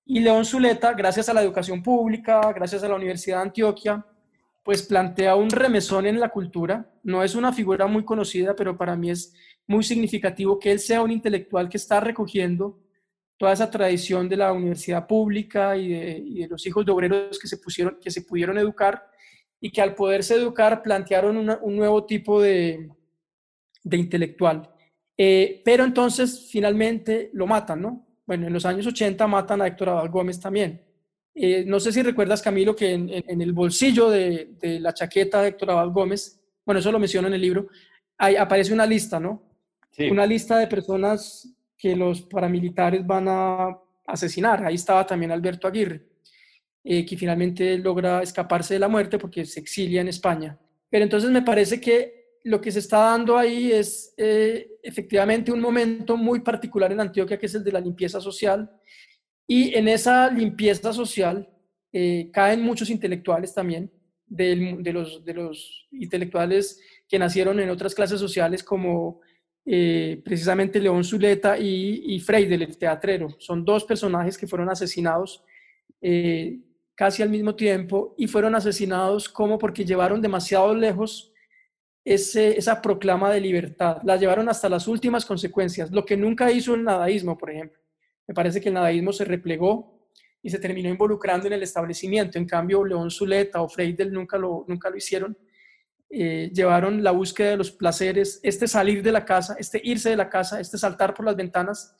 Y 0.05 0.19
León 0.19 0.45
Zuleta, 0.45 0.93
gracias 0.93 1.29
a 1.29 1.35
la 1.35 1.41
educación 1.41 1.85
pública, 1.85 2.53
gracias 2.53 2.83
a 2.83 2.89
la 2.89 2.97
Universidad 2.97 3.37
de 3.37 3.43
Antioquia, 3.45 4.05
pues 4.65 4.83
plantea 4.83 5.37
un 5.37 5.49
remesón 5.49 6.05
en 6.05 6.19
la 6.19 6.31
cultura. 6.31 6.91
No 7.05 7.23
es 7.23 7.37
una 7.37 7.53
figura 7.53 7.87
muy 7.87 8.05
conocida, 8.05 8.57
pero 8.57 8.77
para 8.77 8.97
mí 8.97 9.11
es 9.11 9.33
muy 9.69 9.85
significativo 9.85 10.59
que 10.59 10.73
él 10.73 10.81
sea 10.81 11.01
un 11.01 11.13
intelectual 11.13 11.69
que 11.69 11.77
está 11.77 12.01
recogiendo 12.01 12.81
toda 13.41 13.55
esa 13.55 13.71
tradición 13.71 14.29
de 14.29 14.37
la 14.37 14.53
universidad 14.53 15.07
pública 15.07 15.75
y 15.75 15.89
de, 15.89 16.47
los 16.47 16.67
hijos 16.67 16.85
de 16.85 16.93
obreros 16.93 17.39
que 17.39 17.49
se, 17.49 17.57
pusieron, 17.57 17.97
que 17.99 18.11
se 18.11 18.21
pudieron 18.21 18.59
educar 18.59 19.03
y 19.59 19.73
que 19.73 19.81
al 19.81 19.95
poderse 19.95 20.35
educar 20.35 20.83
plantearon 20.83 21.39
un 21.39 21.77
nuevo 21.77 22.05
tipo 22.05 22.43
de, 22.43 22.91
intelectual. 23.91 24.71
Eh, 25.17 25.63
pero 25.65 25.85
entonces 25.85 26.51
finalmente 26.53 27.31
lo 27.33 27.47
matan, 27.47 27.81
¿no? 27.81 28.07
Bueno, 28.27 28.47
en 28.47 28.53
los 28.53 28.67
años 28.67 28.87
80 28.87 29.27
matan 29.27 29.63
a 29.63 29.69
Héctor 29.69 29.89
Abad 29.89 30.11
Gómez 30.11 30.39
también. 30.39 30.83
Eh, 31.35 31.65
no 31.67 31.81
sé 31.81 31.93
si 31.93 32.03
recuerdas, 32.03 32.43
Camilo, 32.43 32.77
que 32.77 32.93
en, 32.93 33.41
el 33.41 33.55
bolsillo 33.55 34.11
de, 34.11 34.51
la 34.61 34.93
chaqueta 34.93 35.41
de 35.41 35.49
Héctor 35.49 35.71
Abad 35.71 35.89
Gómez, 35.89 36.39
bueno, 36.67 36.81
eso 36.81 36.93
lo 36.93 36.99
menciono 36.99 37.29
en 37.29 37.35
el 37.35 37.41
libro, 37.41 37.69
ahí 38.19 38.37
aparece 38.37 38.75
una 38.75 38.85
lista, 38.85 39.19
¿no? 39.19 39.43
Una 40.11 40.27
lista 40.27 40.59
de 40.59 40.67
personas 40.67 41.57
que 41.81 41.97
los 41.97 42.23
paramilitares 42.23 43.07
van 43.07 43.27
a 43.29 43.79
asesinar. 44.07 44.65
Ahí 44.65 44.75
estaba 44.75 45.07
también 45.07 45.33
Alberto 45.33 45.67
Aguirre. 45.67 46.03
eh, 46.83 47.05
que 47.05 47.17
finalmente 47.17 47.77
logra 47.79 48.23
escaparse 48.23 48.75
de 48.75 48.81
la 48.81 48.89
muerte 48.89 49.19
porque 49.19 49.45
se 49.45 49.61
exilia 49.61 50.01
en 50.01 50.09
España. 50.09 50.59
Pero 50.89 51.05
entonces 51.05 51.31
me 51.31 51.43
parece 51.43 51.79
que 51.79 52.39
lo 52.45 52.59
que 52.61 52.73
se 52.73 52.79
está 52.79 52.99
dando 53.11 53.37
ahí 53.37 53.71
es 53.71 54.15
eh, 54.17 54.79
efectivamente 54.83 55.53
un 55.53 55.61
momento 55.61 56.17
muy 56.17 56.41
particular 56.41 56.91
en 56.91 57.01
Antioquia, 57.01 57.39
que 57.39 57.47
es 57.47 57.55
el 57.55 57.65
de 57.65 57.73
la 57.73 57.81
limpieza 57.81 58.19
social. 58.21 58.71
Y 59.47 59.75
en 59.75 59.89
esa 59.89 60.31
limpieza 60.31 60.93
social 60.93 61.49
eh, 61.93 62.31
caen 62.33 62.63
muchos 62.63 62.89
intelectuales 62.89 63.53
también, 63.53 63.91
de, 64.27 64.93
los, 64.93 65.25
de 65.25 65.35
los 65.35 65.89
intelectuales 65.91 66.81
que 67.09 67.19
nacieron 67.19 67.61
en 67.61 67.69
otras 67.69 67.95
clases 67.95 68.21
sociales 68.21 68.63
como 68.63 69.21
eh, 69.65 70.21
precisamente 70.25 70.81
León 70.81 71.05
Zuleta 71.05 71.59
y, 71.59 72.15
y 72.15 72.21
Freidel, 72.21 72.63
el 72.63 72.79
teatrero. 72.79 73.37
Son 73.39 73.65
dos 73.65 73.85
personajes 73.85 74.37
que 74.37 74.47
fueron 74.47 74.69
asesinados 74.71 75.45
casi 76.95 77.23
al 77.23 77.29
mismo 77.29 77.55
tiempo 77.55 78.15
y 78.17 78.27
fueron 78.27 78.55
asesinados 78.55 79.29
como 79.29 79.59
porque 79.59 79.85
llevaron 79.85 80.23
demasiado 80.23 80.75
lejos 80.75 81.31
esa 82.05 82.81
proclama 82.81 83.31
de 83.31 83.41
libertad. 83.41 83.99
La 84.05 84.17
llevaron 84.17 84.49
hasta 84.49 84.69
las 84.69 84.89
últimas 84.89 85.25
consecuencias, 85.25 85.91
lo 85.91 86.05
que 86.05 86.17
nunca 86.17 86.51
hizo 86.51 86.75
el 86.75 86.85
nadaísmo, 86.85 87.37
por 87.37 87.51
ejemplo. 87.51 87.81
Me 88.27 88.35
parece 88.35 88.61
que 88.61 88.69
el 88.69 88.75
nadaísmo 88.75 89.13
se 89.13 89.25
replegó 89.25 90.09
y 90.43 90.51
se 90.51 90.59
terminó 90.59 90.89
involucrando 90.89 91.47
en 91.47 91.53
el 91.55 91.63
establecimiento. 91.63 92.39
En 92.39 92.47
cambio, 92.47 92.85
León 92.85 93.11
Zuleta 93.11 93.61
o 93.61 93.69
Freidel 93.69 94.13
nunca 94.13 94.39
lo, 94.39 94.65
nunca 94.67 94.89
lo 94.89 94.97
hicieron. 94.97 95.37
Eh, 96.11 96.51
llevaron 96.53 97.05
la 97.05 97.13
búsqueda 97.13 97.51
de 97.51 97.57
los 97.57 97.71
placeres, 97.71 98.41
este 98.43 98.67
salir 98.67 99.03
de 99.03 99.13
la 99.13 99.25
casa, 99.25 99.57
este 99.59 99.81
irse 99.85 100.11
de 100.11 100.17
la 100.17 100.29
casa, 100.29 100.61
este 100.61 100.77
saltar 100.77 101.15
por 101.15 101.25
las 101.25 101.37
ventanas, 101.37 101.95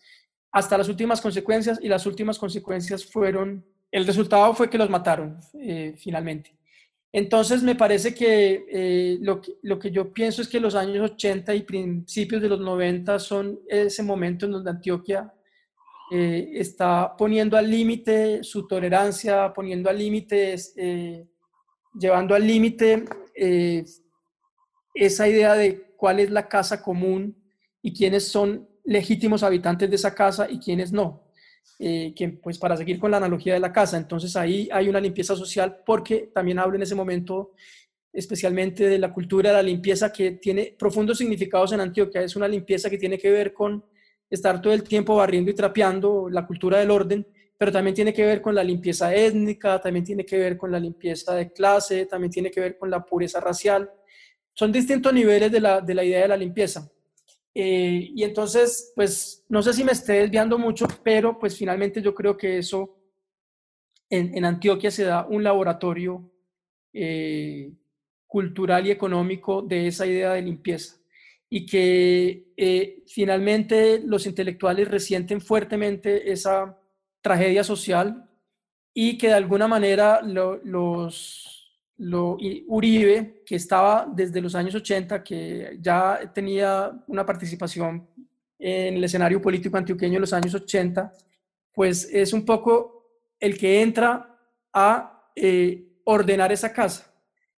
hasta 0.51 0.77
las 0.77 0.89
últimas 0.89 1.21
consecuencias 1.21 1.79
y 1.81 1.89
las 1.89 2.07
últimas 2.07 2.39
consecuencias 2.39 3.05
fueron, 3.05 3.65
el 3.93 4.07
resultado 4.07 4.53
fue 4.55 4.69
que 4.69 4.79
los 4.79 4.91
mataron 4.91 5.39
eh, 5.55 5.95
finalmente. 5.97 6.57
Entonces, 7.13 7.63
me 7.63 7.75
parece 7.75 8.15
que, 8.15 8.67
eh, 8.71 9.19
lo 9.21 9.41
que 9.41 9.53
lo 9.63 9.79
que 9.79 9.91
yo 9.91 10.13
pienso 10.13 10.43
es 10.43 10.49
que 10.49 10.61
los 10.61 10.77
años 10.77 11.11
80 11.13 11.55
y 11.57 11.63
principios 11.63 12.41
de 12.41 12.49
los 12.49 12.61
90 12.61 13.19
son 13.19 13.59
ese 13.69 14.03
momento 14.03 14.47
en 14.47 14.53
donde 14.53 14.71
Antioquia 14.71 15.33
eh, 16.13 16.51
está 16.55 17.17
poniendo 17.17 17.57
al 17.57 17.71
límite 17.71 18.45
su 18.45 18.67
tolerancia, 18.67 19.53
poniendo 19.53 19.91
al 19.91 19.99
límite, 19.99 20.57
eh, 20.77 21.27
llevando 21.99 22.35
al 22.35 22.47
límite 22.47 23.05
esa 24.95 25.29
idea 25.29 25.55
de 25.55 25.95
cuál 25.97 26.21
es 26.21 26.31
la 26.31 26.49
casa 26.49 26.83
común 26.83 27.37
y 27.83 27.93
quiénes 27.93 28.29
son 28.29 28.69
legítimos 28.85 29.43
habitantes 29.43 29.89
de 29.89 29.97
esa 29.97 30.15
casa 30.15 30.49
y 30.51 30.59
quiénes 30.59 30.93
no. 30.93 31.25
Eh, 31.79 32.13
que 32.15 32.29
pues 32.29 32.59
para 32.59 32.77
seguir 32.77 32.99
con 32.99 33.11
la 33.11 33.19
analogía 33.19 33.55
de 33.55 33.61
la 33.61 33.73
casa, 33.73 33.97
entonces 33.97 34.37
ahí 34.37 34.69
hay 34.73 34.89
una 34.89 35.01
limpieza 35.01 35.35
social 35.35 35.79
porque 35.85 36.31
también 36.35 36.59
hablo 36.59 36.77
en 36.77 36.83
ese 36.83 36.95
momento 36.95 37.53
especialmente 38.13 38.89
de 38.89 38.99
la 38.99 39.13
cultura 39.13 39.53
la 39.53 39.63
limpieza 39.63 40.13
que 40.13 40.33
tiene 40.33 40.75
profundos 40.79 41.19
significados 41.19 41.73
en 41.73 41.81
Antioquia, 41.81 42.23
es 42.23 42.37
una 42.37 42.49
limpieza 42.49 42.91
que 42.91 42.99
tiene 42.99 43.19
que 43.19 43.31
ver 43.31 43.53
con 43.53 43.85
estar 44.29 44.61
todo 44.61 44.73
el 44.73 44.83
tiempo 44.83 45.17
barriendo 45.17 45.51
y 45.51 45.55
trapeando, 45.55 46.29
la 46.29 46.47
cultura 46.47 46.79
del 46.79 46.91
orden, 46.91 47.27
pero 47.57 47.73
también 47.73 47.95
tiene 47.95 48.13
que 48.13 48.25
ver 48.25 48.41
con 48.41 48.55
la 48.55 48.65
limpieza 48.65 49.15
étnica, 49.15 49.81
también 49.81 50.05
tiene 50.05 50.25
que 50.25 50.39
ver 50.39 50.57
con 50.57 50.71
la 50.71 50.81
limpieza 50.81 51.35
de 51.35 51.53
clase, 51.53 52.07
también 52.07 52.31
tiene 52.31 52.51
que 52.51 52.61
ver 52.61 52.79
con 52.79 52.91
la 52.91 53.05
pureza 53.05 53.41
racial. 53.41 53.91
Son 54.55 54.73
distintos 54.73 55.13
niveles 55.13 55.51
de 55.51 55.61
la, 55.61 55.81
de 55.81 55.95
la 55.95 56.05
idea 56.05 56.23
de 56.23 56.29
la 56.29 56.37
limpieza. 56.37 56.91
Eh, 57.55 58.11
y 58.15 58.23
entonces, 58.23 58.93
pues 58.95 59.45
no 59.49 59.63
sé 59.63 59.73
si 59.73 59.83
me 59.83 59.93
esté 59.93 60.15
desviando 60.15 60.59
mucho, 60.59 60.87
pero 61.03 61.39
pues 61.39 61.57
finalmente 61.57 62.01
yo 62.01 62.15
creo 62.15 62.37
que 62.37 62.59
eso 62.59 62.97
en, 64.09 64.45
Antioquia 64.45 64.91
se 64.91 65.05
da 65.05 65.27
un 65.27 65.43
laboratorio 65.43 66.31
eh, 66.93 67.73
cultural 68.27 68.87
y 68.87 68.91
económico 68.91 69.63
de 69.63 69.87
esa 69.87 70.07
idea 70.07 70.33
de 70.33 70.43
limpieza 70.43 70.97
y 71.49 71.67
que 71.67 72.53
eh, 72.57 73.03
finalmente 73.09 74.01
los 74.05 74.27
intelectuales 74.27 74.89
resienten 74.89 75.41
fuertemente 75.41 76.31
esa 76.31 76.79
tragedia 77.21 77.65
social 77.65 78.29
y 78.95 79.19
que 79.19 79.29
de 79.29 79.35
alguna 79.35 79.67
manera 79.67 80.21
los 80.23 81.60
lo, 82.01 82.39
Uribe, 82.67 83.43
que 83.45 83.57
estaba 83.57 84.11
desde 84.11 84.41
los 84.41 84.55
años 84.55 84.75
80, 84.75 85.23
que 85.23 85.77
ya 85.81 86.33
tenía 86.35 86.91
una 87.07 87.27
participación 87.27 88.09
en 88.59 88.95
el 88.95 89.05
escenario 89.05 89.41
político 89.41 89.77
antioqueño 89.77 90.15
en 90.15 90.23
los 90.23 90.33
años 90.33 90.55
80, 90.55 91.13
pues 91.73 92.09
es 92.11 92.33
un 92.33 92.45
poco 92.45 93.23
el 93.39 93.59
que 93.59 93.83
entra 93.83 94.39
a 94.73 95.31
eh, 95.37 96.01
ordenar 96.05 96.53
esa 96.53 96.73
casa. 96.73 97.13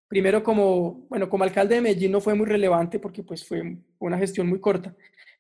Primero 0.09 0.43
como, 0.43 1.07
bueno, 1.09 1.29
como 1.29 1.45
alcalde 1.45 1.77
de 1.77 1.81
Medellín 1.81 2.13
no 2.13 2.21
fue 2.21 2.35
muy 2.35 2.47
relevante 2.47 2.99
porque 2.99 3.23
pues 3.23 3.47
fue 3.47 3.79
una 4.01 4.19
gestión 4.19 4.49
muy 4.49 4.61
corta, 4.61 4.95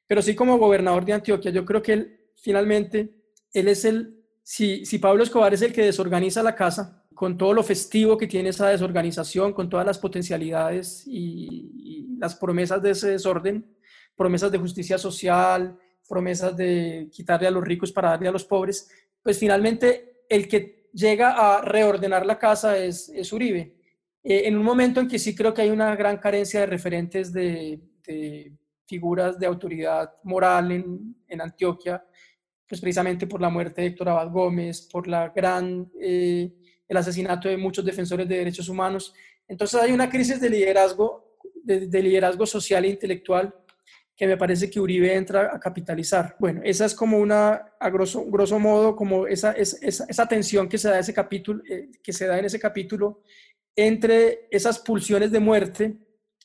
pero 0.06 0.22
sí 0.22 0.34
como 0.36 0.58
gobernador 0.58 1.04
de 1.04 1.14
Antioquia, 1.14 1.50
yo 1.50 1.64
creo 1.64 1.82
que 1.82 1.92
él 1.92 2.20
finalmente, 2.36 3.16
él 3.52 3.66
es 3.66 3.84
el, 3.84 4.22
si, 4.44 4.86
si 4.86 4.98
Pablo 4.98 5.24
Escobar 5.24 5.52
es 5.52 5.62
el 5.62 5.72
que 5.72 5.82
desorganiza 5.82 6.42
la 6.42 6.54
casa, 6.54 7.01
con 7.14 7.36
todo 7.36 7.52
lo 7.52 7.62
festivo 7.62 8.16
que 8.16 8.26
tiene 8.26 8.50
esa 8.50 8.68
desorganización, 8.68 9.52
con 9.52 9.68
todas 9.68 9.86
las 9.86 9.98
potencialidades 9.98 11.04
y, 11.06 12.18
las 12.18 12.36
promesas 12.36 12.80
de 12.80 12.90
ese 12.92 13.10
desorden, 13.10 13.66
promesas 14.14 14.52
de 14.52 14.58
justicia 14.58 14.96
social, 14.96 15.76
promesas 16.08 16.56
de 16.56 17.08
quitarle 17.10 17.48
a 17.48 17.50
los 17.50 17.64
ricos 17.64 17.90
para 17.90 18.10
darle 18.10 18.28
a 18.28 18.32
los 18.32 18.44
pobres, 18.44 18.88
pues 19.20 19.40
finalmente 19.40 20.22
el 20.28 20.46
que 20.46 20.88
llega 20.92 21.32
a 21.32 21.62
reordenar 21.62 22.24
la 22.24 22.38
casa 22.38 22.78
es, 22.78 23.08
es 23.08 23.32
Uribe. 23.32 23.74
Eh, 24.22 24.42
en 24.44 24.56
un 24.56 24.62
momento 24.62 25.00
en 25.00 25.08
que 25.08 25.18
sí 25.18 25.34
creo 25.34 25.52
que 25.52 25.62
hay 25.62 25.70
una 25.70 25.96
gran 25.96 26.18
carencia 26.18 26.60
de 26.60 26.66
referentes 26.66 27.32
de, 27.32 27.80
figuras 28.86 29.38
de 29.38 29.46
autoridad 29.46 30.12
moral 30.22 30.70
en, 30.70 31.16
en, 31.26 31.40
Antioquia, 31.40 32.04
pues 32.68 32.80
precisamente 32.80 33.26
por 33.26 33.40
la 33.40 33.48
muerte 33.48 33.80
de 33.80 33.88
Héctor 33.88 34.10
Abad 34.10 34.30
Gómez, 34.30 34.88
por 34.92 35.08
la 35.08 35.30
gran 35.30 35.90
eh, 36.00 36.52
el 36.92 36.98
asesinato 36.98 37.48
de 37.48 37.56
muchos 37.56 37.84
defensores 37.84 38.28
de 38.28 38.36
derechos 38.36 38.68
humanos. 38.68 39.14
Entonces 39.48 39.80
hay 39.80 39.92
una 39.92 40.08
crisis 40.08 40.40
de 40.40 40.50
liderazgo, 40.50 41.38
de, 41.64 42.02
liderazgo 42.02 42.46
social 42.46 42.84
e 42.84 42.88
intelectual 42.88 43.54
que 44.14 44.26
me 44.26 44.36
parece 44.36 44.70
que 44.70 44.78
Uribe 44.78 45.16
entra 45.16 45.50
a 45.52 45.58
capitalizar. 45.58 46.36
Bueno, 46.38 46.60
esa 46.62 46.84
es 46.84 46.94
como 46.94 47.18
una, 47.18 47.72
a 47.80 47.90
grosso, 47.90 48.24
grosso 48.26 48.58
modo, 48.58 48.94
como 48.94 49.26
esa, 49.26 49.52
esa, 49.52 50.04
esa, 50.06 50.28
tensión 50.28 50.68
que 50.68 50.76
se, 50.76 50.90
da 50.90 50.98
ese 50.98 51.14
capítulo, 51.14 51.62
eh, 51.68 51.90
que 52.02 52.12
se 52.12 52.26
da 52.26 52.38
en 52.38 52.44
ese 52.44 52.60
capítulo 52.60 53.22
entre 53.74 54.48
esas 54.50 54.78
pulsiones 54.78 55.32
de 55.32 55.40
muerte, 55.40 55.96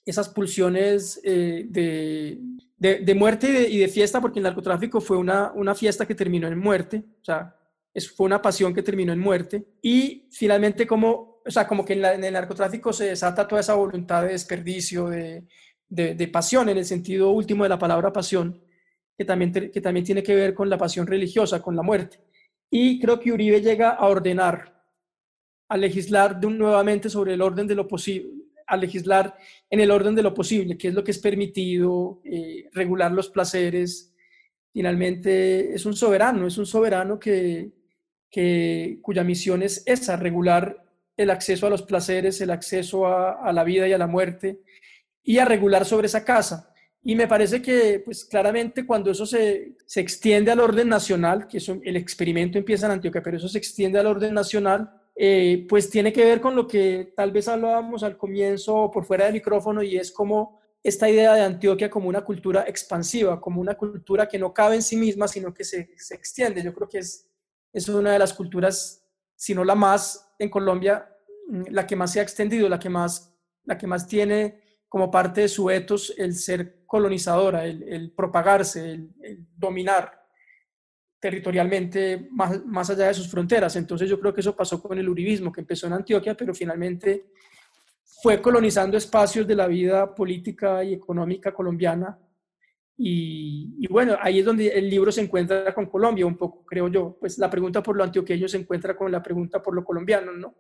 esas 0.06 0.30
pulsiones 0.30 1.20
eh, 1.26 1.66
de, 1.68 2.40
de, 2.78 3.00
de, 3.00 3.16
muerte 3.16 3.50
y 3.50 3.52
de, 3.52 3.70
y 3.70 3.78
de, 3.80 3.90
fiesta, 3.90 4.22
porque 4.22 4.40
el 4.40 4.44
narcotráfico 4.44 5.02
fue 5.02 5.18
una, 5.18 5.52
una 5.52 5.76
fiesta 5.76 6.06
que 6.08 6.16
terminó 6.16 6.48
en 6.48 6.58
muerte, 6.58 7.04
o 7.22 7.26
sea, 7.26 7.54
fue 8.02 8.26
una 8.26 8.42
pasión 8.42 8.74
que 8.74 8.84
terminó 8.84 9.14
en 9.14 9.20
muerte. 9.20 9.66
Y 9.82 10.28
finalmente, 10.32 10.86
como, 10.86 11.42
o 11.46 11.52
sea, 11.52 11.68
como 11.68 11.84
que 11.84 11.94
en, 11.94 12.24
el 12.24 12.34
narcotráfico 12.34 12.94
se 12.94 13.06
desata 13.06 13.48
toda 13.48 13.62
esa 13.62 13.74
voluntad 13.74 14.24
de 14.24 14.30
desperdicio, 14.30 15.10
de, 15.10 15.48
de, 15.90 16.28
pasión, 16.28 16.70
en 16.70 16.78
el 16.78 16.86
sentido 16.86 17.32
último 17.32 17.64
de 17.64 17.70
la 17.70 17.80
palabra 17.80 18.12
pasión, 18.12 18.62
que 19.18 19.26
también, 19.26 19.52
que 19.52 19.82
también 19.82 20.06
tiene 20.06 20.22
que 20.22 20.36
ver 20.36 20.54
con 20.54 20.70
la 20.70 20.78
pasión 20.78 21.08
religiosa, 21.08 21.62
con 21.62 21.76
la 21.76 21.82
muerte. 21.82 22.20
Y 22.70 23.00
creo 23.00 23.20
que 23.20 23.32
Uribe 23.32 23.62
llega 23.62 23.92
a 23.92 24.06
ordenar, 24.08 24.84
a 25.70 25.78
legislar 25.78 26.40
de 26.40 26.48
un, 26.48 26.58
nuevamente 26.58 27.10
sobre 27.10 27.34
el 27.34 27.42
orden 27.42 27.68
de 27.68 27.76
lo 27.76 27.88
posible, 27.88 28.32
a 28.68 28.76
legislar 28.76 29.36
en 29.70 29.80
el 29.80 29.92
orden 29.92 30.14
de 30.14 30.24
lo 30.24 30.34
posible, 30.34 30.78
que 30.78 30.90
es 30.90 30.94
lo 30.94 31.04
que 31.04 31.12
es 31.12 31.20
permitido, 31.20 32.22
eh, 32.26 32.70
regular 32.74 33.12
los 33.12 33.30
placeres. 33.30 34.13
Finalmente 34.74 35.74
es 35.74 35.86
un 35.86 35.96
soberano, 35.96 36.46
es 36.46 36.58
un 36.58 36.65
soberano 36.65 37.17
que, 37.17 37.71
cuya 38.32 39.23
misión 39.23 39.63
es 39.63 39.84
esa, 39.86 40.15
regular 40.15 40.84
el 41.17 41.32
acceso 41.32 41.65
a 41.65 41.69
los 41.69 41.82
placeres, 41.82 42.40
el 42.42 42.52
acceso 42.52 43.08
a, 43.08 43.52
la 43.52 43.63
vida 43.63 43.88
y 43.88 43.94
a 43.94 43.98
la 43.98 44.08
muerte, 44.08 44.62
y 45.23 45.40
a 45.40 45.46
regular 45.46 45.86
sobre 45.86 46.08
esa 46.08 46.23
casa. 46.23 46.73
Y 47.04 47.15
me 47.15 47.28
parece 47.28 47.62
que, 47.62 48.02
pues 48.06 48.25
claramente, 48.25 48.86
cuando 48.86 49.12
eso 49.12 49.25
se, 49.25 49.75
se 49.86 50.02
extiende 50.02 50.52
al 50.52 50.60
orden 50.60 50.90
nacional, 50.90 51.48
que 51.48 51.58
eso, 51.58 51.80
el 51.84 51.96
experimento 51.96 52.58
empieza 52.58 52.86
en 52.86 52.94
Antioquia, 52.94 53.23
pero 53.23 53.38
eso 53.38 53.48
se 53.48 53.58
extiende 53.58 53.98
al 53.98 54.08
orden 54.08 54.34
nacional, 54.34 54.92
eh, 55.15 55.65
pues 55.67 55.90
tiene 55.90 56.13
que 56.13 56.23
ver 56.23 56.40
con 56.40 56.56
lo 56.56 56.67
que 56.67 57.13
tal 57.15 57.32
vez 57.32 57.48
hablábamos 57.48 58.04
al 58.04 58.17
comienzo 58.17 58.92
por 58.92 59.06
fuera 59.06 59.25
del 59.25 59.34
micrófono, 59.34 59.82
y 59.82 59.98
es 59.98 60.12
como 60.12 60.60
esta 60.84 61.10
idea 61.10 61.34
de 61.34 61.42
Antioquia 61.42 61.90
como 61.90 62.08
una 62.08 62.21
cultura 62.21 62.65
expansiva, 62.67 63.42
como 63.42 63.60
una 63.60 63.75
cultura 63.75 64.28
que 64.28 64.38
no 64.38 64.54
cabe 64.54 64.75
en 64.75 64.84
sí 64.84 64.96
misma, 64.96 65.28
sino 65.28 65.54
que 65.54 65.63
se, 65.63 65.90
se 65.98 66.15
extiende. 66.15 66.62
Yo 66.62 66.73
creo 66.73 66.88
que 66.88 67.00
es 67.00 67.28
es 67.78 67.90
una 67.90 68.12
de 68.12 68.19
las 68.19 68.34
culturas, 68.34 69.06
si 69.36 69.54
no 69.54 69.63
la 69.63 69.75
más 69.75 70.34
en 70.40 70.50
Colombia, 70.50 71.08
mm, 71.48 71.63
la 71.69 71.86
que 71.86 71.96
más 71.96 72.12
se 72.12 72.19
ha 72.19 72.23
extendido, 72.23 72.67
la 72.67 72.80
que 72.80 72.90
más, 72.90 73.34
la 73.63 73.78
que 73.78 73.88
más 73.88 74.08
tiene 74.08 74.62
como 74.90 75.12
parte 75.12 75.42
de 75.42 75.48
su 75.48 75.69
etos 75.69 76.13
el 76.17 76.34
ser 76.34 76.86
colonizadora, 76.86 77.65
el, 77.65 78.12
propagarse, 78.15 78.92
el, 78.92 79.46
dominar. 79.56 80.13
territorialmente 81.19 82.28
más, 82.30 82.63
más 82.63 82.92
allá 82.92 83.08
de 83.08 83.13
sus 83.15 83.28
fronteras. 83.28 83.75
Entonces 83.75 84.08
yo 84.08 84.19
creo 84.19 84.32
que 84.34 84.42
eso 84.42 84.56
pasó 84.56 84.80
con 84.82 84.98
el 85.00 85.10
uribismo, 85.10 85.52
que 85.52 85.62
empezó 85.62 85.88
en 85.88 85.94
Antioquia, 85.94 86.38
pero 86.38 86.54
finalmente 86.54 87.32
fue 88.21 88.40
colonizando 88.40 88.98
espacios 88.98 89.48
de 89.48 89.56
la 89.56 89.65
vida 89.65 90.13
política 90.13 90.84
y 90.84 90.94
económica 90.94 91.52
colombiana. 91.52 92.17
Y, 93.00 93.87
bueno, 93.89 94.17
ahí 94.19 94.39
es 94.39 94.45
donde 94.45 94.69
el 94.69 94.89
libro 94.89 95.12
se 95.12 95.21
encuentra 95.21 95.73
con 95.73 95.85
Colombia, 95.85 96.25
un 96.25 96.35
poco, 96.35 96.65
creo 96.65 96.87
yo. 96.87 97.17
Pues 97.19 97.37
la 97.37 97.50
pregunta 97.50 97.83
por 97.83 97.95
lo 97.95 98.04
antioqueño 98.04 98.48
se 98.48 98.58
encuentra 98.58 98.95
con 98.95 99.12
la 99.12 99.21
pregunta 99.21 99.62
por 99.62 99.75
lo 99.75 99.83
colombiano, 99.83 100.31
¿no? 100.31 100.56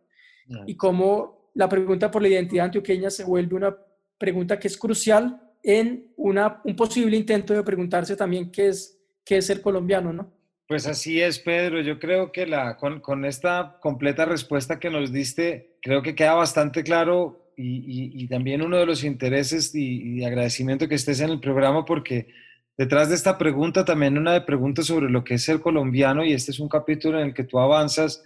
Y 0.65 0.75
cómo 0.77 1.51
la 1.55 1.67
pregunta 1.67 2.11
por 2.11 2.21
la 2.21 2.29
identidad 2.29 2.65
antioqueña 2.65 3.09
se 3.09 3.23
vuelve 3.23 3.55
una 3.55 3.75
pregunta 4.17 4.59
que 4.59 4.67
es 4.67 4.77
crucial 4.77 5.41
en 5.63 6.13
una, 6.15 6.61
un 6.63 6.75
posible 6.75 7.17
intento 7.17 7.53
de 7.53 7.63
preguntarse 7.63 8.15
también 8.15 8.51
qué 8.51 8.67
es, 8.67 8.99
qué 9.25 9.37
es 9.37 9.47
ser 9.47 9.61
colombiano, 9.61 10.13
¿no? 10.13 10.31
Pues 10.67 10.85
así 10.85 11.21
es, 11.21 11.39
Pedro. 11.39 11.81
Yo 11.81 11.97
creo 11.97 12.31
que 12.31 12.45
la, 12.45 12.77
con, 12.77 12.99
con 12.99 13.25
esta 13.25 13.77
completa 13.81 14.25
respuesta 14.25 14.79
que 14.79 14.89
nos 14.89 15.11
diste, 15.11 15.77
creo 15.81 16.01
que 16.01 16.13
queda 16.13 16.35
bastante 16.35 16.83
claro 16.83 17.46
y, 17.59 18.27
también 18.27 18.61
uno 18.61 18.77
de 18.77 18.85
los 18.85 19.03
intereses 19.03 19.73
y, 19.73 20.23
agradecimiento 20.23 20.87
que 20.87 20.95
estés 20.95 21.19
en 21.21 21.31
el 21.31 21.39
programa 21.39 21.85
porque 21.85 22.27
detrás 22.77 23.09
de 23.09 23.15
esta 23.15 23.37
pregunta 23.37 23.83
también 23.83 24.17
una 24.17 24.33
de 24.33 24.41
preguntas 24.41 24.85
sobre 24.85 25.09
lo 25.09 25.23
que 25.23 25.35
es 25.35 25.43
ser 25.43 25.59
colombiano 25.59 26.23
y 26.23 26.33
este 26.33 26.51
es 26.51 26.59
un 26.59 26.69
capítulo 26.69 27.19
en 27.19 27.27
el 27.27 27.33
que 27.33 27.43
tú 27.43 27.59
avanzas 27.59 28.23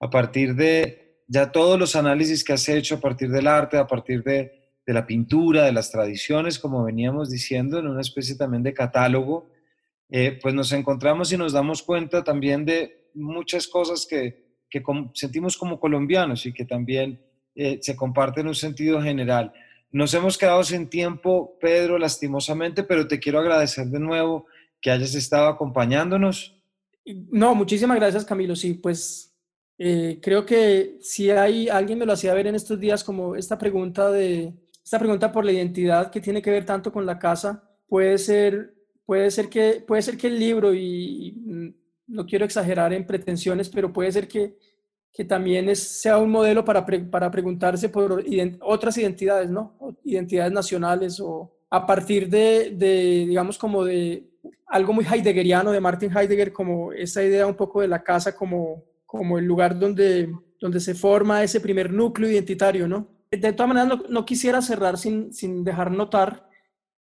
a 0.00 0.10
partir 0.10 0.54
de 0.54 1.22
ya 1.26 1.50
todos 1.50 1.78
los 1.78 1.96
análisis 1.96 2.44
que 2.44 2.52
has 2.52 2.68
hecho, 2.68 2.96
a 2.96 3.00
partir 3.00 3.30
del 3.30 3.46
arte, 3.46 3.78
a 3.78 3.86
partir 3.86 4.22
de, 4.22 4.52
de 4.86 4.92
la 4.92 5.06
pintura, 5.06 5.64
de 5.64 5.72
las 5.72 5.90
tradiciones, 5.90 6.58
como 6.58 6.84
veníamos 6.84 7.30
diciendo, 7.30 7.78
en 7.78 7.86
una 7.86 8.02
especie 8.02 8.36
también 8.36 8.62
de 8.62 8.74
catálogo, 8.74 9.48
eh, 10.10 10.38
pues 10.42 10.54
nos 10.54 10.70
encontramos 10.72 11.32
y 11.32 11.38
nos 11.38 11.54
damos 11.54 11.82
cuenta 11.82 12.22
también 12.22 12.66
de 12.66 13.08
muchas 13.14 13.66
cosas 13.66 14.06
que, 14.08 14.58
que 14.68 14.82
sentimos 15.14 15.56
como 15.56 15.80
colombianos 15.80 16.44
y 16.44 16.52
que 16.52 16.66
también 16.66 17.20
eh, 17.54 17.78
se 17.80 17.96
comparte 17.96 18.40
en 18.40 18.48
un 18.48 18.54
sentido 18.54 19.00
general. 19.00 19.52
Nos 19.90 20.12
hemos 20.14 20.36
quedado 20.36 20.62
sin 20.64 20.88
tiempo, 20.88 21.56
Pedro, 21.60 21.98
lastimosamente, 21.98 22.82
pero 22.82 23.06
te 23.06 23.20
quiero 23.20 23.38
agradecer 23.38 23.86
de 23.86 24.00
nuevo 24.00 24.46
que 24.80 24.90
hayas 24.90 25.14
estado 25.14 25.46
acompañándonos. 25.46 26.56
No, 27.04 27.54
muchísimas 27.54 27.96
gracias, 27.96 28.24
Camilo. 28.24 28.56
Sí, 28.56 28.74
pues 28.74 29.34
eh, 29.78 30.18
creo 30.20 30.44
que 30.44 30.98
si 31.00 31.30
hay 31.30 31.68
alguien 31.68 31.98
me 31.98 32.06
lo 32.06 32.12
hacía 32.12 32.34
ver 32.34 32.46
en 32.46 32.54
estos 32.54 32.78
días 32.80 33.04
como 33.04 33.36
esta 33.36 33.58
pregunta 33.58 34.10
de 34.10 34.52
esta 34.82 34.98
pregunta 34.98 35.32
por 35.32 35.44
la 35.44 35.52
identidad 35.52 36.10
que 36.10 36.20
tiene 36.20 36.42
que 36.42 36.50
ver 36.50 36.64
tanto 36.64 36.92
con 36.92 37.06
la 37.06 37.18
casa 37.18 37.64
puede 37.88 38.18
ser 38.18 38.74
puede 39.04 39.30
ser 39.32 39.48
que 39.48 39.82
puede 39.84 40.02
ser 40.02 40.16
que 40.16 40.28
el 40.28 40.38
libro 40.38 40.72
y 40.74 41.74
no 42.06 42.26
quiero 42.26 42.44
exagerar 42.44 42.92
en 42.92 43.06
pretensiones, 43.06 43.68
pero 43.68 43.92
puede 43.92 44.12
ser 44.12 44.28
que 44.28 44.56
que 45.14 45.24
también 45.24 45.68
es, 45.68 45.78
sea 46.00 46.18
un 46.18 46.28
modelo 46.28 46.64
para, 46.64 46.84
para 46.84 47.30
preguntarse 47.30 47.88
por 47.88 48.24
otras 48.60 48.98
identidades, 48.98 49.48
¿no? 49.48 49.96
Identidades 50.02 50.52
nacionales 50.52 51.20
o 51.20 51.52
a 51.70 51.86
partir 51.86 52.28
de, 52.28 52.74
digamos, 53.28 53.56
como 53.56 53.84
de 53.84 54.28
algo 54.66 54.92
muy 54.92 55.04
heideggeriano 55.04 55.70
de 55.70 55.80
Martin 55.80 56.10
Heidegger, 56.14 56.52
como 56.52 56.92
esa 56.92 57.22
idea 57.22 57.46
un 57.46 57.54
poco 57.54 57.80
de 57.80 57.88
la 57.88 58.02
casa 58.02 58.34
como, 58.34 58.82
como 59.06 59.38
el 59.38 59.44
lugar 59.44 59.78
donde, 59.78 60.32
donde 60.60 60.80
se 60.80 60.96
forma 60.96 61.44
ese 61.44 61.60
primer 61.60 61.92
núcleo 61.92 62.28
identitario, 62.28 62.88
¿no? 62.88 63.06
De 63.30 63.52
todas 63.52 63.68
maneras, 63.68 63.88
no, 63.88 64.04
no 64.08 64.24
quisiera 64.24 64.60
cerrar 64.62 64.98
sin, 64.98 65.32
sin 65.32 65.62
dejar 65.62 65.92
notar 65.92 66.48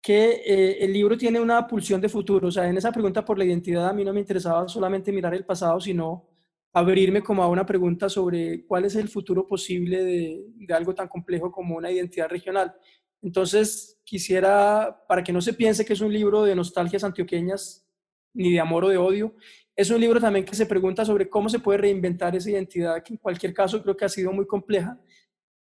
que 0.02 0.42
eh, 0.46 0.84
el 0.84 0.92
libro 0.92 1.18
tiene 1.18 1.40
una 1.40 1.66
pulsión 1.68 2.02
de 2.02 2.10
futuro. 2.10 2.50
O 2.50 2.52
sea, 2.52 2.68
en 2.68 2.76
esa 2.76 2.92
pregunta 2.92 3.24
por 3.24 3.38
la 3.38 3.46
identidad 3.46 3.88
a 3.88 3.94
mí 3.94 4.04
no 4.04 4.12
me 4.12 4.20
interesaba 4.20 4.68
solamente 4.68 5.14
mirar 5.14 5.34
el 5.34 5.46
pasado, 5.46 5.80
sino 5.80 6.33
abrirme 6.74 7.22
como 7.22 7.44
a 7.44 7.48
una 7.48 7.66
pregunta 7.66 8.10
sobre 8.10 8.66
cuál 8.66 8.86
es 8.86 8.96
el 8.96 9.08
futuro 9.08 9.48
posible 9.48 10.04
de, 10.04 10.44
de, 10.56 10.74
algo 10.74 10.96
tan 10.96 11.08
complejo 11.08 11.52
como 11.52 11.78
una 11.78 11.92
identidad 11.92 12.28
regional. 12.28 12.74
Entonces, 13.22 14.02
quisiera, 14.04 15.06
para 15.08 15.24
que 15.24 15.32
no 15.32 15.40
se 15.40 15.54
piense 15.54 15.86
que 15.86 15.94
es 15.94 16.02
un 16.02 16.12
libro 16.12 16.44
de 16.44 16.56
nostalgias 16.56 17.04
antioqueñas, 17.04 17.88
ni 18.34 18.52
de 18.52 18.60
amor 18.60 18.86
o 18.86 18.90
de 18.90 18.98
odio, 18.98 19.36
es 19.76 19.90
un 19.90 20.02
libro 20.02 20.20
también 20.20 20.46
que 20.46 20.56
se 20.56 20.66
pregunta 20.66 21.06
sobre 21.06 21.30
cómo 21.30 21.50
se 21.50 21.60
puede 21.60 21.80
reinventar 21.80 22.36
esa 22.36 22.50
identidad, 22.50 23.02
que 23.04 23.14
en 23.14 23.18
cualquier 23.18 23.54
caso 23.54 23.82
creo 23.82 23.96
que 23.96 24.06
ha 24.06 24.10
sido 24.10 24.32
muy 24.32 24.46
compleja. 24.46 25.00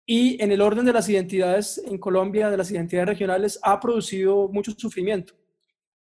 Y 0.07 0.43
en 0.43 0.51
el 0.51 0.61
orden 0.61 0.85
de 0.85 0.93
las 0.93 1.09
identidades 1.09 1.79
en 1.79 1.99
Colombia, 1.99 2.51
de 2.51 2.57
las 2.57 2.71
identidades 2.71 3.09
regionales, 3.09 3.61
ha 3.63 3.79
producido 3.79 4.49
mucho 4.49 4.73
sufrimiento. 4.77 5.35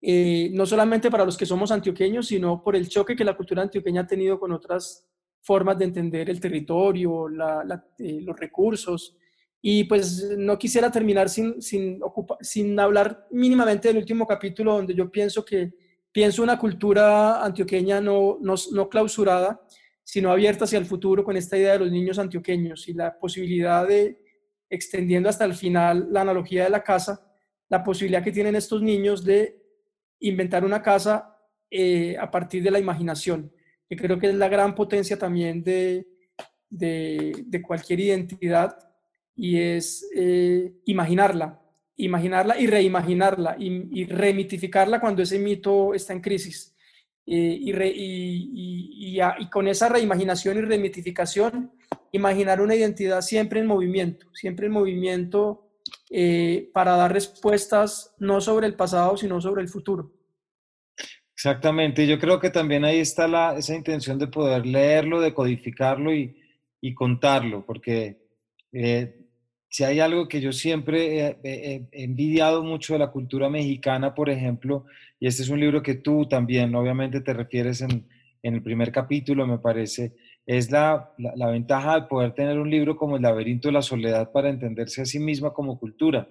Eh, 0.01 0.49
no 0.53 0.65
solamente 0.65 1.11
para 1.11 1.25
los 1.25 1.37
que 1.37 1.45
somos 1.45 1.71
antioqueños, 1.71 2.27
sino 2.27 2.63
por 2.63 2.75
el 2.75 2.89
choque 2.89 3.15
que 3.15 3.23
la 3.23 3.37
cultura 3.37 3.61
antioqueña 3.61 4.01
ha 4.01 4.07
tenido 4.07 4.39
con 4.39 4.51
otras 4.51 5.07
formas 5.41 5.77
de 5.77 5.85
entender 5.85 6.29
el 6.29 6.39
territorio, 6.39 7.27
eh, 7.29 8.21
los 8.21 8.39
recursos. 8.39 9.15
Y 9.61 9.83
pues 9.83 10.35
no 10.37 10.57
quisiera 10.57 10.91
terminar 10.91 11.29
sin, 11.29 11.61
sin, 11.61 11.99
sin 12.41 12.79
hablar 12.79 13.27
mínimamente 13.29 13.89
del 13.89 13.97
último 13.97 14.25
capítulo, 14.25 14.73
donde 14.73 14.95
yo 14.95 15.11
pienso 15.11 15.45
que 15.45 15.71
pienso 16.11 16.41
una 16.41 16.57
cultura 16.57 17.43
antioqueña 17.43 18.01
no, 18.01 18.39
no, 18.41 18.55
no 18.71 18.89
clausurada, 18.89 19.61
sino 20.03 20.31
abierta 20.31 20.65
hacia 20.65 20.79
el 20.79 20.85
futuro 20.85 21.23
con 21.23 21.37
esta 21.37 21.57
idea 21.57 21.73
de 21.73 21.79
los 21.79 21.91
niños 21.91 22.17
antioqueños 22.17 22.87
y 22.87 22.93
la 22.93 23.17
posibilidad 23.19 23.87
de, 23.87 24.19
extendiendo 24.67 25.29
hasta 25.29 25.45
el 25.45 25.53
final 25.53 26.07
la 26.11 26.21
analogía 26.21 26.63
de 26.63 26.71
la 26.71 26.83
casa, 26.83 27.31
la 27.69 27.83
posibilidad 27.83 28.23
que 28.23 28.31
tienen 28.31 28.55
estos 28.55 28.81
niños 28.81 29.23
de 29.23 29.60
inventar 30.21 30.63
una 30.63 30.81
casa 30.81 31.37
eh, 31.69 32.17
a 32.19 32.29
partir 32.31 32.63
de 32.63 32.71
la 32.71 32.79
imaginación, 32.79 33.51
que 33.89 33.95
creo 33.95 34.17
que 34.19 34.29
es 34.29 34.35
la 34.35 34.49
gran 34.49 34.73
potencia 34.75 35.17
también 35.17 35.63
de, 35.63 36.07
de, 36.69 37.61
cualquier 37.61 37.99
identidad 37.99 38.77
y 39.35 39.57
es 39.59 40.07
eh, 40.15 40.73
imaginarla, 40.85 41.61
imaginarla 41.97 42.59
y 42.59 42.67
reimaginarla 42.67 43.55
y, 43.59 44.05
remitificarla 44.05 44.99
cuando 44.99 45.21
ese 45.21 45.39
mito 45.39 45.93
está 45.93 46.13
en 46.13 46.21
crisis. 46.21 46.75
Eh, 47.25 47.59
y, 47.61 49.19
con 49.49 49.67
esa 49.67 49.89
reimaginación 49.89 50.57
y 50.57 50.61
remitificación, 50.61 51.71
imaginar 52.11 52.61
una 52.61 52.75
identidad 52.75 53.21
siempre 53.21 53.59
en 53.59 53.67
movimiento, 53.67 54.27
siempre 54.33 54.67
en 54.67 54.73
movimiento 54.73 55.70
eh, 56.09 56.69
para 56.73 56.95
dar 56.95 57.13
respuestas 57.13 58.15
no 58.19 58.41
sobre 58.41 58.67
el 58.67 58.75
pasado, 58.75 59.17
sino 59.17 59.39
sobre 59.41 59.61
el 59.61 59.69
futuro. 59.69 60.11
Exactamente, 61.33 62.05
yo 62.05 62.19
creo 62.19 62.39
que 62.39 62.51
también 62.51 62.85
ahí 62.85 62.99
está 62.99 63.27
la, 63.27 63.57
esa 63.57 63.75
intención 63.75 64.19
de 64.19 64.27
poder 64.27 64.65
leerlo, 64.65 65.19
de 65.19 65.33
codificarlo 65.33 66.13
y, 66.13 66.37
y 66.81 66.93
contarlo, 66.93 67.65
porque 67.65 68.21
eh, 68.73 69.21
si 69.69 69.83
hay 69.83 69.99
algo 69.99 70.27
que 70.27 70.41
yo 70.41 70.51
siempre 70.51 71.37
he, 71.43 71.87
envidiado 71.91 72.63
mucho 72.63 72.93
de 72.93 72.99
la 72.99 73.11
cultura 73.11 73.49
mexicana, 73.49 74.13
por 74.13 74.29
ejemplo, 74.29 74.85
y 75.19 75.27
este 75.27 75.43
es 75.43 75.49
un 75.49 75.59
libro 75.59 75.81
que 75.81 75.95
tú 75.95 76.27
también 76.27 76.75
obviamente 76.75 77.21
te 77.21 77.33
refieres 77.33 77.81
en, 77.81 78.05
en 78.43 78.55
el 78.55 78.63
primer 78.63 78.91
capítulo, 78.91 79.47
me 79.47 79.59
parece, 79.59 80.13
es 80.45 80.71
la, 80.71 81.13
la, 81.17 81.47
ventaja 81.47 82.01
de 82.01 82.07
poder 82.07 82.33
tener 82.33 82.59
un 82.59 82.69
libro 82.69 82.97
como 82.97 83.15
El 83.15 83.21
laberinto 83.21 83.67
de 83.67 83.73
la 83.73 83.81
soledad 83.81 84.31
para 84.31 84.49
entenderse 84.49 85.01
a 85.01 85.05
sí 85.05 85.19
misma 85.19 85.53
como 85.53 85.79
cultura 85.79 86.27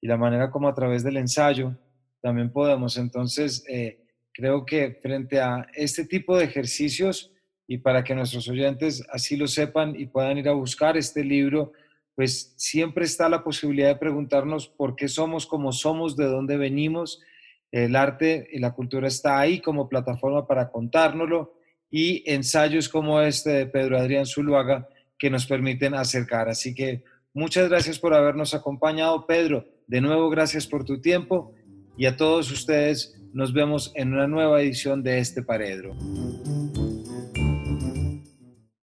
y 0.00 0.06
la 0.06 0.16
manera 0.16 0.50
como 0.50 0.68
a 0.68 0.74
través 0.74 1.04
del 1.04 1.18
ensayo 1.18 1.76
también 2.22 2.50
podemos. 2.50 2.96
Entonces, 2.96 3.64
eh, 3.68 4.00
creo 4.32 4.64
que 4.64 4.98
frente 5.02 5.40
a 5.40 5.66
este 5.74 6.04
tipo 6.04 6.36
de 6.36 6.44
ejercicios 6.44 7.32
y 7.66 7.78
para 7.78 8.02
que 8.02 8.14
nuestros 8.14 8.48
oyentes 8.48 9.06
así 9.12 9.36
lo 9.36 9.46
sepan 9.46 9.94
y 9.98 10.06
puedan 10.06 10.38
ir 10.38 10.48
a 10.48 10.54
buscar 10.54 10.96
este 10.96 11.22
libro, 11.22 11.72
pues 12.14 12.54
siempre 12.56 13.04
está 13.04 13.28
la 13.28 13.44
posibilidad 13.44 13.88
de 13.88 13.96
preguntarnos 13.96 14.68
por 14.68 14.96
qué 14.96 15.06
somos 15.08 15.46
como 15.46 15.72
somos, 15.72 16.16
de 16.16 16.24
dónde 16.24 16.56
venimos. 16.56 17.22
El 17.70 17.94
arte 17.94 18.48
y 18.50 18.58
la 18.58 18.72
cultura 18.72 19.06
está 19.06 19.38
ahí 19.38 19.60
como 19.60 19.88
plataforma 19.88 20.46
para 20.46 20.70
contárnoslo 20.70 21.59
y 21.90 22.22
ensayos 22.30 22.88
como 22.88 23.20
este 23.20 23.50
de 23.50 23.66
Pedro 23.66 23.98
Adrián 23.98 24.26
Zuluaga 24.26 24.88
que 25.18 25.30
nos 25.30 25.46
permiten 25.46 25.94
acercar. 25.94 26.48
Así 26.48 26.74
que 26.74 27.02
muchas 27.34 27.68
gracias 27.68 27.98
por 27.98 28.14
habernos 28.14 28.54
acompañado, 28.54 29.26
Pedro. 29.26 29.66
De 29.86 30.00
nuevo, 30.00 30.30
gracias 30.30 30.66
por 30.66 30.84
tu 30.84 31.00
tiempo 31.00 31.54
y 31.96 32.06
a 32.06 32.16
todos 32.16 32.50
ustedes 32.50 33.20
nos 33.32 33.52
vemos 33.52 33.92
en 33.94 34.14
una 34.14 34.26
nueva 34.26 34.62
edición 34.62 35.02
de 35.02 35.18
este 35.18 35.42
Paredro. 35.42 35.96